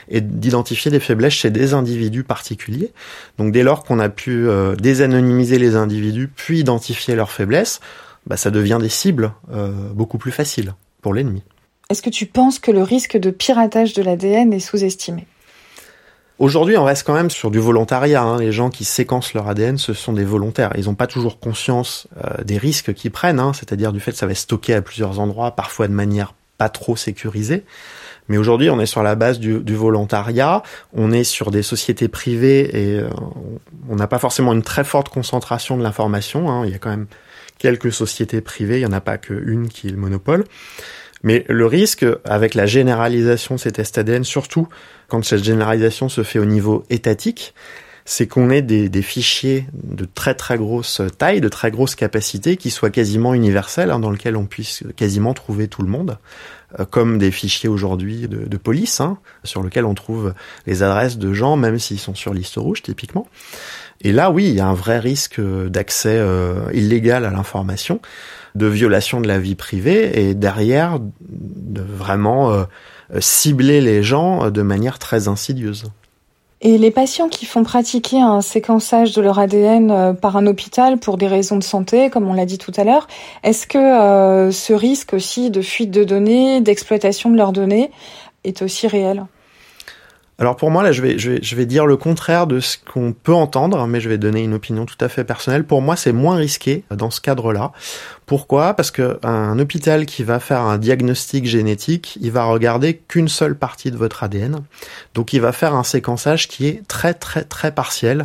et 0.08 0.20
d'identifier 0.20 0.90
des 0.90 1.00
faiblesses 1.00 1.32
chez 1.32 1.50
des 1.50 1.74
individus 1.74 2.24
particuliers. 2.24 2.92
Donc 3.38 3.52
dès 3.52 3.62
lors 3.62 3.84
qu'on 3.84 3.98
a 3.98 4.08
pu 4.08 4.48
euh, 4.48 4.76
désanonymiser 4.76 5.58
les 5.58 5.74
individus 5.74 6.28
puis 6.28 6.60
identifier 6.60 7.14
leurs 7.14 7.30
faiblesses, 7.30 7.80
bah, 8.26 8.36
ça 8.36 8.50
devient 8.50 8.78
des 8.80 8.88
cibles 8.88 9.32
euh, 9.52 9.70
beaucoup 9.92 10.18
plus 10.18 10.32
faciles 10.32 10.74
pour 11.00 11.14
l'ennemi. 11.14 11.42
Est-ce 11.90 12.02
que 12.02 12.10
tu 12.10 12.26
penses 12.26 12.58
que 12.58 12.70
le 12.70 12.82
risque 12.82 13.16
de 13.16 13.30
piratage 13.30 13.92
de 13.92 14.02
l'ADN 14.02 14.52
est 14.52 14.60
sous-estimé? 14.60 15.26
Aujourd'hui, 16.38 16.76
on 16.76 16.84
reste 16.84 17.04
quand 17.06 17.14
même 17.14 17.30
sur 17.30 17.50
du 17.50 17.58
volontariat. 17.58 18.22
Hein. 18.22 18.38
Les 18.38 18.52
gens 18.52 18.70
qui 18.70 18.84
séquencent 18.84 19.32
leur 19.34 19.48
ADN, 19.48 19.78
ce 19.78 19.92
sont 19.92 20.12
des 20.12 20.24
volontaires. 20.24 20.72
Ils 20.76 20.86
n'ont 20.86 20.94
pas 20.94 21.06
toujours 21.06 21.38
conscience 21.38 22.08
euh, 22.16 22.42
des 22.42 22.58
risques 22.58 22.94
qu'ils 22.94 23.10
prennent, 23.10 23.38
hein. 23.38 23.52
c'est-à-dire 23.52 23.92
du 23.92 24.00
fait 24.00 24.12
que 24.12 24.18
ça 24.18 24.26
va 24.26 24.32
être 24.32 24.38
stocké 24.38 24.74
à 24.74 24.82
plusieurs 24.82 25.20
endroits, 25.20 25.52
parfois 25.52 25.88
de 25.88 25.92
manière 25.92 26.34
pas 26.58 26.68
trop 26.68 26.96
sécurisée. 26.96 27.64
Mais 28.28 28.38
aujourd'hui, 28.38 28.70
on 28.70 28.80
est 28.80 28.86
sur 28.86 29.02
la 29.02 29.14
base 29.14 29.38
du, 29.40 29.74
volontariat, 29.74 30.62
on 30.94 31.12
est 31.12 31.24
sur 31.24 31.50
des 31.50 31.62
sociétés 31.62 32.08
privées 32.08 32.70
et 32.72 32.98
euh, 32.98 33.08
on 33.88 33.96
n'a 33.96 34.06
pas 34.06 34.18
forcément 34.18 34.52
une 34.52 34.62
très 34.62 34.84
forte 34.84 35.08
concentration 35.08 35.76
de 35.76 35.82
l'information. 35.82 36.50
Hein. 36.50 36.64
Il 36.64 36.72
y 36.72 36.74
a 36.74 36.78
quand 36.78 36.90
même 36.90 37.06
quelques 37.58 37.92
sociétés 37.92 38.40
privées, 38.40 38.76
il 38.76 38.80
n'y 38.80 38.86
en 38.86 38.92
a 38.92 39.00
pas 39.00 39.18
qu'une 39.18 39.68
qui 39.68 39.88
est 39.88 39.90
le 39.90 39.96
monopole. 39.96 40.44
Mais 41.22 41.44
le 41.48 41.66
risque, 41.66 42.04
avec 42.24 42.54
la 42.54 42.66
généralisation 42.66 43.54
de 43.54 43.60
ces 43.60 43.72
tests 43.72 43.98
ADN, 43.98 44.24
surtout 44.24 44.68
quand 45.08 45.24
cette 45.24 45.44
généralisation 45.44 46.08
se 46.08 46.22
fait 46.22 46.38
au 46.38 46.44
niveau 46.44 46.84
étatique, 46.90 47.54
c'est 48.04 48.26
qu'on 48.26 48.50
ait 48.50 48.62
des, 48.62 49.02
fichiers 49.02 49.66
de 49.72 50.04
très 50.04 50.34
très 50.34 50.58
grosse 50.58 51.00
taille, 51.18 51.40
de 51.40 51.48
très 51.48 51.70
grosse 51.70 51.94
capacité, 51.94 52.56
qui 52.56 52.70
soient 52.70 52.90
quasiment 52.90 53.34
universels, 53.34 53.90
hein, 53.90 54.00
dans 54.00 54.10
lesquels 54.10 54.36
on 54.36 54.46
puisse 54.46 54.82
quasiment 54.96 55.34
trouver 55.34 55.68
tout 55.68 55.82
le 55.82 55.88
monde, 55.88 56.18
euh, 56.80 56.84
comme 56.84 57.18
des 57.18 57.30
fichiers 57.30 57.68
aujourd'hui 57.68 58.26
de, 58.26 58.44
de, 58.44 58.56
police, 58.56 59.00
hein, 59.00 59.18
sur 59.44 59.62
lesquels 59.62 59.84
on 59.84 59.94
trouve 59.94 60.34
les 60.66 60.82
adresses 60.82 61.18
de 61.18 61.32
gens, 61.32 61.56
même 61.56 61.78
s'ils 61.78 62.00
sont 62.00 62.14
sur 62.14 62.34
liste 62.34 62.56
rouge 62.56 62.82
typiquement. 62.82 63.28
Et 64.00 64.10
là, 64.10 64.32
oui, 64.32 64.48
il 64.48 64.54
y 64.54 64.60
a 64.60 64.66
un 64.66 64.74
vrai 64.74 64.98
risque 64.98 65.40
d'accès 65.40 66.16
euh, 66.16 66.64
illégal 66.72 67.24
à 67.24 67.30
l'information 67.30 68.00
de 68.54 68.66
violation 68.66 69.20
de 69.20 69.28
la 69.28 69.38
vie 69.38 69.54
privée 69.54 70.28
et 70.28 70.34
derrière 70.34 70.98
de 71.00 71.80
vraiment 71.80 72.52
euh, 72.52 72.64
cibler 73.20 73.80
les 73.80 74.02
gens 74.02 74.50
de 74.50 74.62
manière 74.62 74.98
très 74.98 75.28
insidieuse. 75.28 75.90
Et 76.64 76.78
les 76.78 76.92
patients 76.92 77.28
qui 77.28 77.44
font 77.44 77.64
pratiquer 77.64 78.20
un 78.20 78.40
séquençage 78.40 79.12
de 79.14 79.20
leur 79.20 79.40
ADN 79.40 79.90
euh, 79.90 80.12
par 80.12 80.36
un 80.36 80.46
hôpital 80.46 80.96
pour 80.96 81.18
des 81.18 81.26
raisons 81.26 81.56
de 81.56 81.64
santé, 81.64 82.08
comme 82.08 82.28
on 82.28 82.34
l'a 82.34 82.46
dit 82.46 82.58
tout 82.58 82.70
à 82.76 82.84
l'heure, 82.84 83.08
est-ce 83.42 83.66
que 83.66 83.78
euh, 83.78 84.52
ce 84.52 84.72
risque 84.72 85.12
aussi 85.12 85.50
de 85.50 85.60
fuite 85.60 85.90
de 85.90 86.04
données, 86.04 86.60
d'exploitation 86.60 87.30
de 87.30 87.36
leurs 87.36 87.50
données 87.50 87.90
est 88.44 88.62
aussi 88.62 88.86
réel? 88.86 89.24
Alors 90.42 90.56
pour 90.56 90.72
moi, 90.72 90.82
là, 90.82 90.90
je 90.90 91.02
vais, 91.02 91.20
je 91.20 91.54
vais, 91.54 91.66
dire 91.66 91.86
le 91.86 91.96
contraire 91.96 92.48
de 92.48 92.58
ce 92.58 92.76
qu'on 92.76 93.12
peut 93.12 93.32
entendre, 93.32 93.86
mais 93.86 94.00
je 94.00 94.08
vais 94.08 94.18
donner 94.18 94.42
une 94.42 94.54
opinion 94.54 94.86
tout 94.86 94.96
à 95.00 95.08
fait 95.08 95.22
personnelle. 95.22 95.62
Pour 95.62 95.82
moi, 95.82 95.94
c'est 95.94 96.10
moins 96.10 96.34
risqué 96.34 96.82
dans 96.90 97.12
ce 97.12 97.20
cadre-là. 97.20 97.70
Pourquoi? 98.26 98.74
Parce 98.74 98.90
que 98.90 99.20
un 99.22 99.56
hôpital 99.60 100.04
qui 100.04 100.24
va 100.24 100.40
faire 100.40 100.62
un 100.62 100.78
diagnostic 100.78 101.46
génétique, 101.46 102.18
il 102.20 102.32
va 102.32 102.42
regarder 102.42 102.96
qu'une 102.96 103.28
seule 103.28 103.54
partie 103.54 103.92
de 103.92 103.96
votre 103.96 104.24
ADN. 104.24 104.64
Donc 105.14 105.32
il 105.32 105.40
va 105.40 105.52
faire 105.52 105.76
un 105.76 105.84
séquençage 105.84 106.48
qui 106.48 106.66
est 106.66 106.82
très 106.88 107.14
très 107.14 107.44
très 107.44 107.70
partiel, 107.70 108.24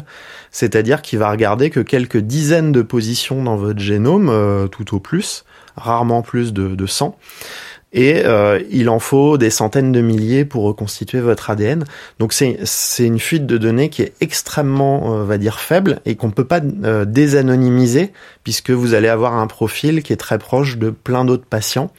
c'est-à-dire 0.50 1.04
qu'il 1.04 1.20
va 1.20 1.30
regarder 1.30 1.70
que 1.70 1.82
quelques 1.82 2.18
dizaines 2.18 2.72
de 2.72 2.82
positions 2.82 3.44
dans 3.44 3.58
votre 3.58 3.80
génome, 3.80 4.30
euh, 4.30 4.66
tout 4.66 4.96
au 4.96 5.00
plus, 5.00 5.46
rarement 5.76 6.24
plus 6.24 6.52
de, 6.52 6.74
de 6.74 6.86
100 6.88 7.16
et 7.98 8.24
euh, 8.26 8.64
il 8.70 8.88
en 8.90 9.00
faut 9.00 9.40
des 9.40 9.50
centaines 9.50 9.92
de 9.92 10.02
milliers 10.02 10.46
pour 10.46 10.66
reconstituer 10.66 11.20
votre 11.20 11.50
ADN. 11.50 11.84
Donc 12.20 12.32
c'est 12.32 12.60
c'est 12.64 13.06
une 13.06 13.18
fuite 13.18 13.48
de 13.48 13.58
données 13.58 13.90
qui 13.90 14.04
est 14.04 14.14
extrêmement, 14.22 15.16
euh, 15.16 15.24
va 15.24 15.40
dire, 15.40 15.60
faible 15.60 16.00
et 16.06 16.16
qu'on 16.16 16.30
peut 16.30 16.46
pas 16.46 16.62
euh, 16.84 17.06
désanonymiser 17.06 18.14
puisque 18.44 18.70
vous 18.70 18.94
allez 18.94 19.08
avoir 19.08 19.34
un 19.34 19.48
profil 19.48 20.04
qui 20.04 20.14
est 20.14 20.18
très 20.18 20.38
proche 20.38 20.78
de 20.78 20.92
plein 20.92 21.26
d'autres 21.26 21.48
patients 21.48 21.90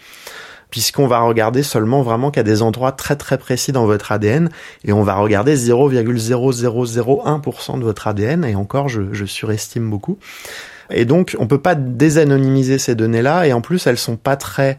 puisqu'on 0.71 1.09
va 1.09 1.19
regarder 1.19 1.65
seulement 1.65 2.03
vraiment 2.03 2.31
qu'à 2.31 2.45
des 2.45 2.63
endroits 2.63 2.93
très 2.93 3.17
très 3.17 3.37
précis 3.37 3.73
dans 3.73 3.87
votre 3.87 4.13
ADN 4.13 4.51
et 4.85 4.93
on 4.93 5.03
va 5.03 5.17
regarder 5.17 5.57
0,0001% 5.57 7.77
de 7.77 7.83
votre 7.83 8.07
ADN 8.07 8.45
et 8.45 8.55
encore 8.55 8.89
je, 8.89 9.03
je 9.11 9.25
surestime 9.25 9.91
beaucoup. 9.91 10.17
Et 10.91 11.07
donc 11.07 11.35
on 11.41 11.49
peut 11.49 11.61
pas 11.61 11.75
désanonymiser 11.75 12.79
ces 12.79 12.95
données-là 12.95 13.49
et 13.49 13.53
en 13.53 13.61
plus 13.61 13.85
elles 13.89 13.99
sont 13.99 14.17
pas 14.17 14.37
très 14.37 14.79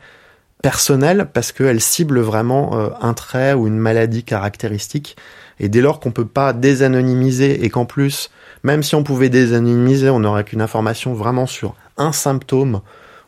personnelle 0.61 1.29
parce 1.33 1.51
qu'elle 1.51 1.81
cible 1.81 2.19
vraiment 2.19 2.77
euh, 2.77 2.89
un 3.01 3.13
trait 3.13 3.53
ou 3.53 3.67
une 3.67 3.77
maladie 3.77 4.23
caractéristique. 4.23 5.15
Et 5.59 5.69
dès 5.69 5.81
lors 5.81 5.99
qu'on 5.99 6.11
peut 6.11 6.25
pas 6.25 6.53
désanonymiser 6.53 7.63
et 7.63 7.69
qu'en 7.69 7.85
plus, 7.85 8.29
même 8.63 8.83
si 8.83 8.95
on 8.95 9.03
pouvait 9.03 9.29
désanonymiser, 9.29 10.09
on 10.09 10.19
n'aurait 10.19 10.43
qu'une 10.43 10.61
information 10.61 11.13
vraiment 11.13 11.47
sur 11.47 11.75
un 11.97 12.11
symptôme 12.11 12.81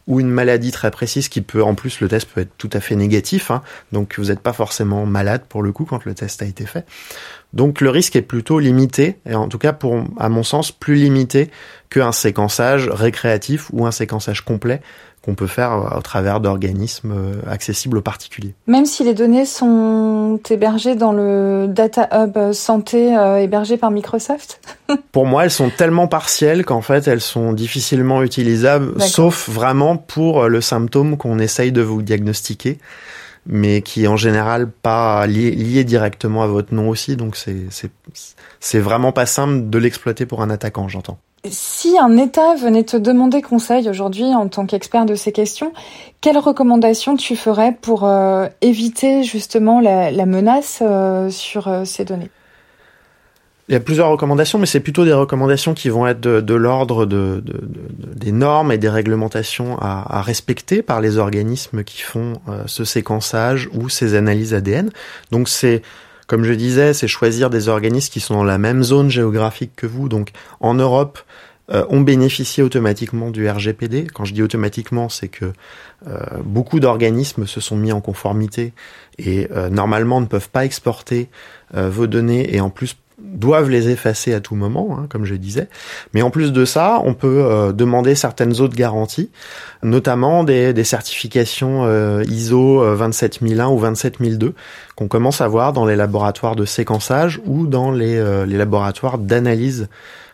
ou 0.08 0.20
une 0.20 0.30
maladie 0.30 0.72
très 0.72 0.92
précise 0.92 1.30
qui 1.30 1.42
peut, 1.42 1.64
en 1.64 1.76
plus, 1.76 2.02
le 2.02 2.08
test 2.08 2.28
peut 2.28 2.42
être 2.42 2.58
tout 2.58 2.70
à 2.74 2.80
fait 2.80 2.96
négatif, 2.96 3.52
hein, 3.52 3.62
donc 3.92 4.16
vous 4.18 4.26
n'êtes 4.26 4.40
pas 4.40 4.54
forcément 4.54 5.06
malade 5.06 5.44
pour 5.48 5.62
le 5.62 5.72
coup 5.72 5.86
quand 5.86 6.06
le 6.06 6.14
test 6.14 6.42
a 6.42 6.46
été 6.46 6.66
fait. 6.66 6.86
Donc 7.54 7.82
le 7.82 7.90
risque 7.90 8.16
est 8.16 8.22
plutôt 8.22 8.60
limité, 8.60 9.20
et 9.26 9.36
en 9.36 9.48
tout 9.48 9.58
cas 9.58 9.74
pour, 9.74 10.04
à 10.18 10.30
mon 10.30 10.44
sens, 10.44 10.72
plus 10.72 10.96
limité 10.96 11.52
qu'un 11.90 12.12
séquençage 12.12 12.90
récréatif 12.90 13.70
ou 13.72 13.86
un 13.86 13.92
séquençage 13.92 14.42
complet 14.42 14.82
qu'on 15.22 15.36
peut 15.36 15.48
faire 15.48 15.94
au 15.96 16.02
travers 16.02 16.40
d'organismes 16.40 17.14
euh, 17.16 17.52
accessibles 17.52 17.98
aux 17.98 18.02
particuliers. 18.02 18.56
Même 18.66 18.86
si 18.86 19.04
les 19.04 19.14
données 19.14 19.46
sont 19.46 20.40
hébergées 20.50 20.96
dans 20.96 21.12
le 21.12 21.68
Data 21.70 22.10
Hub 22.12 22.54
Santé 22.54 23.16
euh, 23.16 23.38
hébergé 23.38 23.78
par 23.78 23.92
Microsoft 23.92 24.62
Pour 25.12 25.26
moi, 25.26 25.44
elles 25.44 25.52
sont 25.52 25.70
tellement 25.70 26.08
partielles 26.08 26.66
qu'en 26.66 26.82
fait, 26.82 27.08
elles 27.08 27.22
sont 27.22 27.54
difficilement 27.54 28.24
utilisables, 28.24 29.00
sauf 29.02 29.48
vraiment 29.48 29.96
pour 29.96 30.48
le 30.48 30.62
symptôme 30.62 31.18
qu'on 31.18 31.40
essaye 31.40 31.72
de 31.72 31.82
vous 31.82 32.02
diagnostiquer 32.02 32.80
mais 33.46 33.82
qui 33.82 34.04
est 34.04 34.08
en 34.08 34.18
général 34.18 34.70
pas 34.70 35.26
lié, 35.26 35.52
lié 35.52 35.84
directement 35.84 36.44
à 36.44 36.48
votre 36.48 36.74
nom 36.74 36.90
aussi, 36.90 37.16
donc 37.16 37.36
c'est 37.36 38.80
vraiment 38.80 39.12
pas 39.12 39.26
simple 39.26 39.70
de 39.70 39.78
l'exploiter 39.80 40.26
pour 40.26 40.42
un 40.42 40.50
attaquant, 40.50 40.88
j'entends. 40.88 41.18
Si 41.50 41.98
un 41.98 42.18
État 42.18 42.54
venait 42.56 42.84
te 42.84 42.98
demander 42.98 43.42
conseil 43.42 43.90
aujourd'hui 43.90 44.26
en 44.26 44.48
tant 44.48 44.68
qu'expert 44.68 45.06
de 45.06 45.16
ces 45.16 45.32
questions, 45.32 45.74
quelles 46.22 46.38
recommandations 46.38 47.18
tu 47.18 47.36
ferais 47.36 47.76
pour 47.82 48.04
euh, 48.04 48.48
éviter 48.62 49.24
justement 49.24 49.80
la, 49.82 50.26
menace 50.28 50.84
euh, 50.84 51.32
sur 51.32 51.68
euh, 51.68 51.84
ces 51.84 52.06
données? 52.06 52.30
Il 53.70 53.74
y 53.74 53.76
a 53.76 53.80
plusieurs 53.80 54.10
recommandations, 54.10 54.60
mais 54.60 54.68
c'est 54.68 54.82
plutôt 54.82 55.04
des 55.04 55.14
recommandations 55.14 55.74
qui 55.74 55.90
vont 55.90 56.06
être 56.06 56.22
de, 56.22 56.54
l'ordre 56.54 57.08
de, 57.08 57.42
des 57.98 58.32
normes 58.32 58.72
et 58.72 58.78
des 58.78 58.90
réglementations 58.90 59.80
à, 59.80 60.18
à, 60.18 60.22
respecter 60.22 60.84
par 60.84 61.02
les 61.02 61.18
organismes 61.18 61.84
qui 61.84 62.02
font 62.02 62.34
ce 62.66 62.84
séquençage 62.84 63.70
ou 63.74 63.88
ces 63.88 64.16
analyses 64.16 64.54
ADN. 64.54 64.90
Donc 65.32 65.48
c'est 65.48 65.84
comme 66.32 66.46
je 66.46 66.54
disais, 66.54 66.94
c'est 66.94 67.10
choisir 67.10 67.50
des 67.50 67.68
organismes 67.68 68.10
qui 68.10 68.22
sont 68.22 68.36
dans 68.36 68.46
la 68.46 68.58
même 68.58 68.84
zone 68.84 69.10
géographique 69.10 69.74
que 69.76 69.86
vous. 69.86 70.08
Donc 70.08 70.30
en 70.62 70.76
Europe, 70.76 71.20
euh, 71.74 71.84
on 71.90 72.00
bénéficie 72.00 72.62
automatiquement 72.62 73.32
du 73.32 73.50
RGPD. 73.50 74.08
Quand 74.08 74.24
je 74.24 74.34
dis 74.34 74.42
automatiquement, 74.42 75.10
c'est 75.10 75.28
que 75.28 75.52
euh, 76.08 76.20
beaucoup 76.46 76.80
d'organismes 76.80 77.46
se 77.48 77.60
sont 77.60 77.76
mis 77.76 77.92
en 77.92 78.00
conformité 78.00 78.72
et 79.20 79.50
euh, 79.52 79.68
normalement 79.68 80.22
ne 80.22 80.26
peuvent 80.26 80.50
pas 80.50 80.64
exporter 80.64 81.28
vos 81.74 82.08
données 82.08 82.56
et 82.56 82.62
en 82.62 82.70
plus 82.70 82.96
doivent 83.24 83.70
les 83.70 83.90
effacer 83.90 84.34
à 84.34 84.40
tout 84.40 84.56
moment, 84.56 84.98
hein, 84.98 85.06
comme 85.10 85.26
je 85.26 85.36
disais. 85.36 85.68
Mais 86.14 86.22
en 86.22 86.30
plus 86.30 86.52
de 86.52 86.66
ça, 86.66 87.02
on 87.04 87.14
peut 87.14 87.44
euh, 87.44 87.72
demander 87.72 88.16
certaines 88.16 88.60
autres 88.62 88.76
garanties, 88.76 89.30
notamment 89.84 90.44
des, 90.44 90.74
des 90.74 90.84
certifications 90.84 91.86
euh, 91.86 92.24
ISO 92.28 92.84
27001 92.96 93.68
ou 93.68 93.78
27002 93.78 94.54
qu'on 94.96 95.08
commence 95.08 95.42
à 95.42 95.48
voir 95.48 95.74
dans 95.74 95.86
les 95.86 95.96
laboratoires 95.96 96.56
de 96.56 96.66
séquençage 96.66 97.42
ou 97.46 97.68
dans 97.68 97.92
les, 97.92 98.18
euh, 98.18 98.46
laboratoires 98.46 99.18
d'analyse 99.18 99.88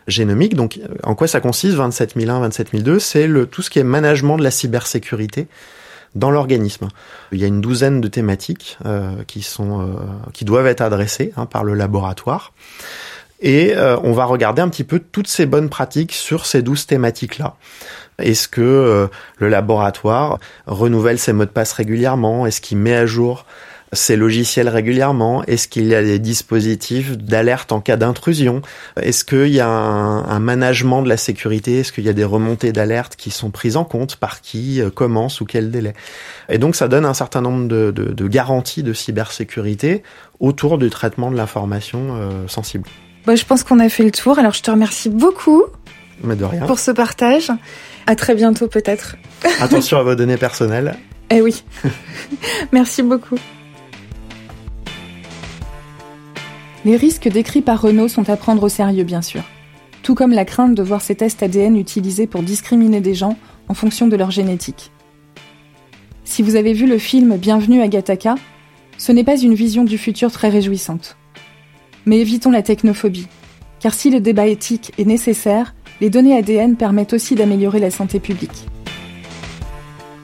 génomique. 0.06 0.54
Donc, 0.54 0.80
en 1.02 1.14
quoi 1.14 1.26
ça 1.26 1.40
consiste 1.40 1.76
27001, 1.76 2.40
27002 2.40 2.98
C'est 2.98 3.26
le 3.26 3.46
tout 3.46 3.62
ce 3.62 3.70
qui 3.70 3.78
est 3.78 3.84
management 3.84 4.36
de 4.36 4.42
la 4.42 4.50
cybersécurité 4.50 5.46
dans 6.14 6.30
l'organisme. 6.30 6.88
Il 7.32 7.38
y 7.38 7.44
a 7.44 7.46
une 7.46 7.60
douzaine 7.60 8.00
de 8.00 8.08
thématiques 8.08 8.78
euh, 8.84 9.22
qui 9.26 9.42
sont 9.42 9.80
euh, 9.80 9.94
qui 10.32 10.44
doivent 10.44 10.66
être 10.66 10.80
adressées 10.80 11.32
hein, 11.36 11.46
par 11.46 11.64
le 11.64 11.74
laboratoire. 11.74 12.52
Et 13.40 13.76
euh, 13.76 13.96
on 14.02 14.12
va 14.12 14.24
regarder 14.24 14.62
un 14.62 14.68
petit 14.68 14.84
peu 14.84 14.98
toutes 14.98 15.28
ces 15.28 15.46
bonnes 15.46 15.68
pratiques 15.68 16.12
sur 16.12 16.46
ces 16.46 16.62
douze 16.62 16.86
thématiques-là. 16.86 17.54
Est-ce 18.18 18.48
que 18.48 19.08
le 19.36 19.48
laboratoire 19.48 20.40
renouvelle 20.66 21.20
ses 21.20 21.32
mots 21.32 21.44
de 21.44 21.50
passe 21.50 21.72
régulièrement? 21.72 22.46
Est-ce 22.46 22.60
qu'il 22.60 22.78
met 22.78 22.96
à 22.96 23.06
jour 23.06 23.46
ces 23.92 24.16
logiciels 24.16 24.68
régulièrement? 24.68 25.44
Est-ce 25.44 25.68
qu'il 25.68 25.86
y 25.86 25.94
a 25.94 26.02
des 26.02 26.18
dispositifs 26.18 27.16
d'alerte 27.16 27.72
en 27.72 27.80
cas 27.80 27.96
d'intrusion? 27.96 28.62
Est-ce 29.00 29.24
qu'il 29.24 29.48
y 29.48 29.60
a 29.60 29.68
un, 29.68 30.38
management 30.38 31.02
de 31.02 31.08
la 31.08 31.16
sécurité? 31.16 31.80
Est-ce 31.80 31.92
qu'il 31.92 32.04
y 32.04 32.08
a 32.08 32.12
des 32.12 32.24
remontées 32.24 32.72
d'alerte 32.72 33.16
qui 33.16 33.30
sont 33.30 33.50
prises 33.50 33.76
en 33.76 33.84
compte? 33.84 34.16
Par 34.16 34.40
qui 34.40 34.80
euh, 34.80 34.90
Comment 34.90 35.28
Sous 35.28 35.44
quel 35.44 35.70
délai? 35.70 35.94
Et 36.48 36.58
donc 36.58 36.76
ça 36.76 36.88
donne 36.88 37.04
un 37.04 37.14
certain 37.14 37.40
nombre 37.40 37.68
de, 37.68 38.28
garanties 38.28 38.82
de 38.82 38.92
cybersécurité 38.92 40.02
autour 40.40 40.78
du 40.78 40.90
traitement 40.90 41.30
de 41.30 41.36
l'information 41.36 42.16
euh, 42.16 42.46
sensible. 42.46 42.88
Bah, 43.26 43.34
je 43.34 43.44
pense 43.44 43.64
qu'on 43.64 43.78
a 43.78 43.88
fait 43.88 44.04
le 44.04 44.10
tour. 44.10 44.38
Alors 44.38 44.52
je 44.52 44.62
te 44.62 44.70
remercie 44.70 45.10
beaucoup 45.10 45.64
Mais 46.22 46.36
de 46.36 46.44
rien. 46.44 46.66
pour 46.66 46.78
ce 46.78 46.90
partage. 46.90 47.50
À 48.06 48.14
très 48.16 48.34
bientôt 48.34 48.68
peut-être. 48.68 49.16
Attention 49.60 49.98
à 49.98 50.02
vos 50.02 50.14
données 50.14 50.38
personnelles. 50.38 50.96
Eh 51.30 51.42
oui. 51.42 51.62
Merci 52.72 53.02
beaucoup. 53.02 53.38
Les 56.84 56.96
risques 56.96 57.28
décrits 57.28 57.60
par 57.60 57.82
Renault 57.82 58.08
sont 58.08 58.30
à 58.30 58.36
prendre 58.36 58.62
au 58.62 58.68
sérieux, 58.68 59.04
bien 59.04 59.22
sûr. 59.22 59.42
Tout 60.02 60.14
comme 60.14 60.30
la 60.30 60.44
crainte 60.44 60.74
de 60.74 60.82
voir 60.82 61.00
ces 61.00 61.16
tests 61.16 61.42
ADN 61.42 61.76
utilisés 61.76 62.28
pour 62.28 62.42
discriminer 62.42 63.00
des 63.00 63.14
gens 63.14 63.36
en 63.68 63.74
fonction 63.74 64.06
de 64.06 64.16
leur 64.16 64.30
génétique. 64.30 64.92
Si 66.24 66.42
vous 66.42 66.54
avez 66.54 66.72
vu 66.72 66.86
le 66.86 66.98
film 66.98 67.36
Bienvenue 67.36 67.82
à 67.82 67.88
Gattaca, 67.88 68.36
ce 68.96 69.12
n'est 69.12 69.24
pas 69.24 69.36
une 69.36 69.54
vision 69.54 69.82
du 69.82 69.98
futur 69.98 70.30
très 70.30 70.50
réjouissante. 70.50 71.16
Mais 72.06 72.20
évitons 72.20 72.50
la 72.50 72.62
technophobie, 72.62 73.26
car 73.80 73.92
si 73.92 74.10
le 74.10 74.20
débat 74.20 74.46
éthique 74.46 74.92
est 74.98 75.04
nécessaire, 75.04 75.74
les 76.00 76.10
données 76.10 76.36
ADN 76.36 76.76
permettent 76.76 77.12
aussi 77.12 77.34
d'améliorer 77.34 77.80
la 77.80 77.90
santé 77.90 78.20
publique. 78.20 78.66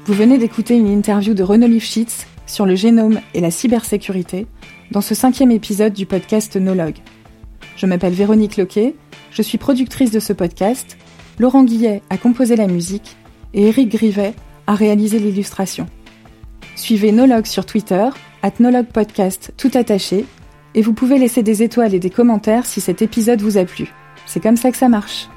Vous 0.06 0.14
venez 0.14 0.38
d'écouter 0.38 0.76
une 0.76 0.90
interview 0.90 1.34
de 1.34 1.42
Renaud 1.42 1.66
Lifshitz 1.66 2.26
sur 2.46 2.64
le 2.64 2.76
génome 2.76 3.20
et 3.32 3.40
la 3.40 3.50
cybersécurité 3.50 4.46
dans 4.90 5.00
ce 5.00 5.14
cinquième 5.14 5.50
épisode 5.50 5.92
du 5.92 6.06
podcast 6.06 6.56
Nologue. 6.56 6.98
Je 7.76 7.86
m'appelle 7.86 8.12
Véronique 8.12 8.56
Loquet, 8.56 8.94
je 9.30 9.42
suis 9.42 9.58
productrice 9.58 10.10
de 10.10 10.20
ce 10.20 10.32
podcast, 10.32 10.96
Laurent 11.38 11.64
Guillet 11.64 12.02
a 12.10 12.16
composé 12.16 12.56
la 12.56 12.66
musique 12.66 13.16
et 13.52 13.68
Eric 13.68 13.90
Grivet 13.90 14.34
a 14.66 14.74
réalisé 14.74 15.18
l'illustration. 15.18 15.86
Suivez 16.76 17.12
Nologue 17.12 17.46
sur 17.46 17.66
Twitter, 17.66 18.08
at 18.42 18.52
Nologue 18.60 18.86
Podcast 18.86 19.52
tout 19.56 19.70
attaché, 19.74 20.24
et 20.74 20.82
vous 20.82 20.92
pouvez 20.92 21.18
laisser 21.18 21.42
des 21.42 21.62
étoiles 21.62 21.94
et 21.94 22.00
des 22.00 22.10
commentaires 22.10 22.66
si 22.66 22.80
cet 22.80 23.02
épisode 23.02 23.42
vous 23.42 23.58
a 23.58 23.64
plu. 23.64 23.92
C'est 24.26 24.40
comme 24.40 24.56
ça 24.56 24.70
que 24.70 24.76
ça 24.76 24.88
marche. 24.88 25.28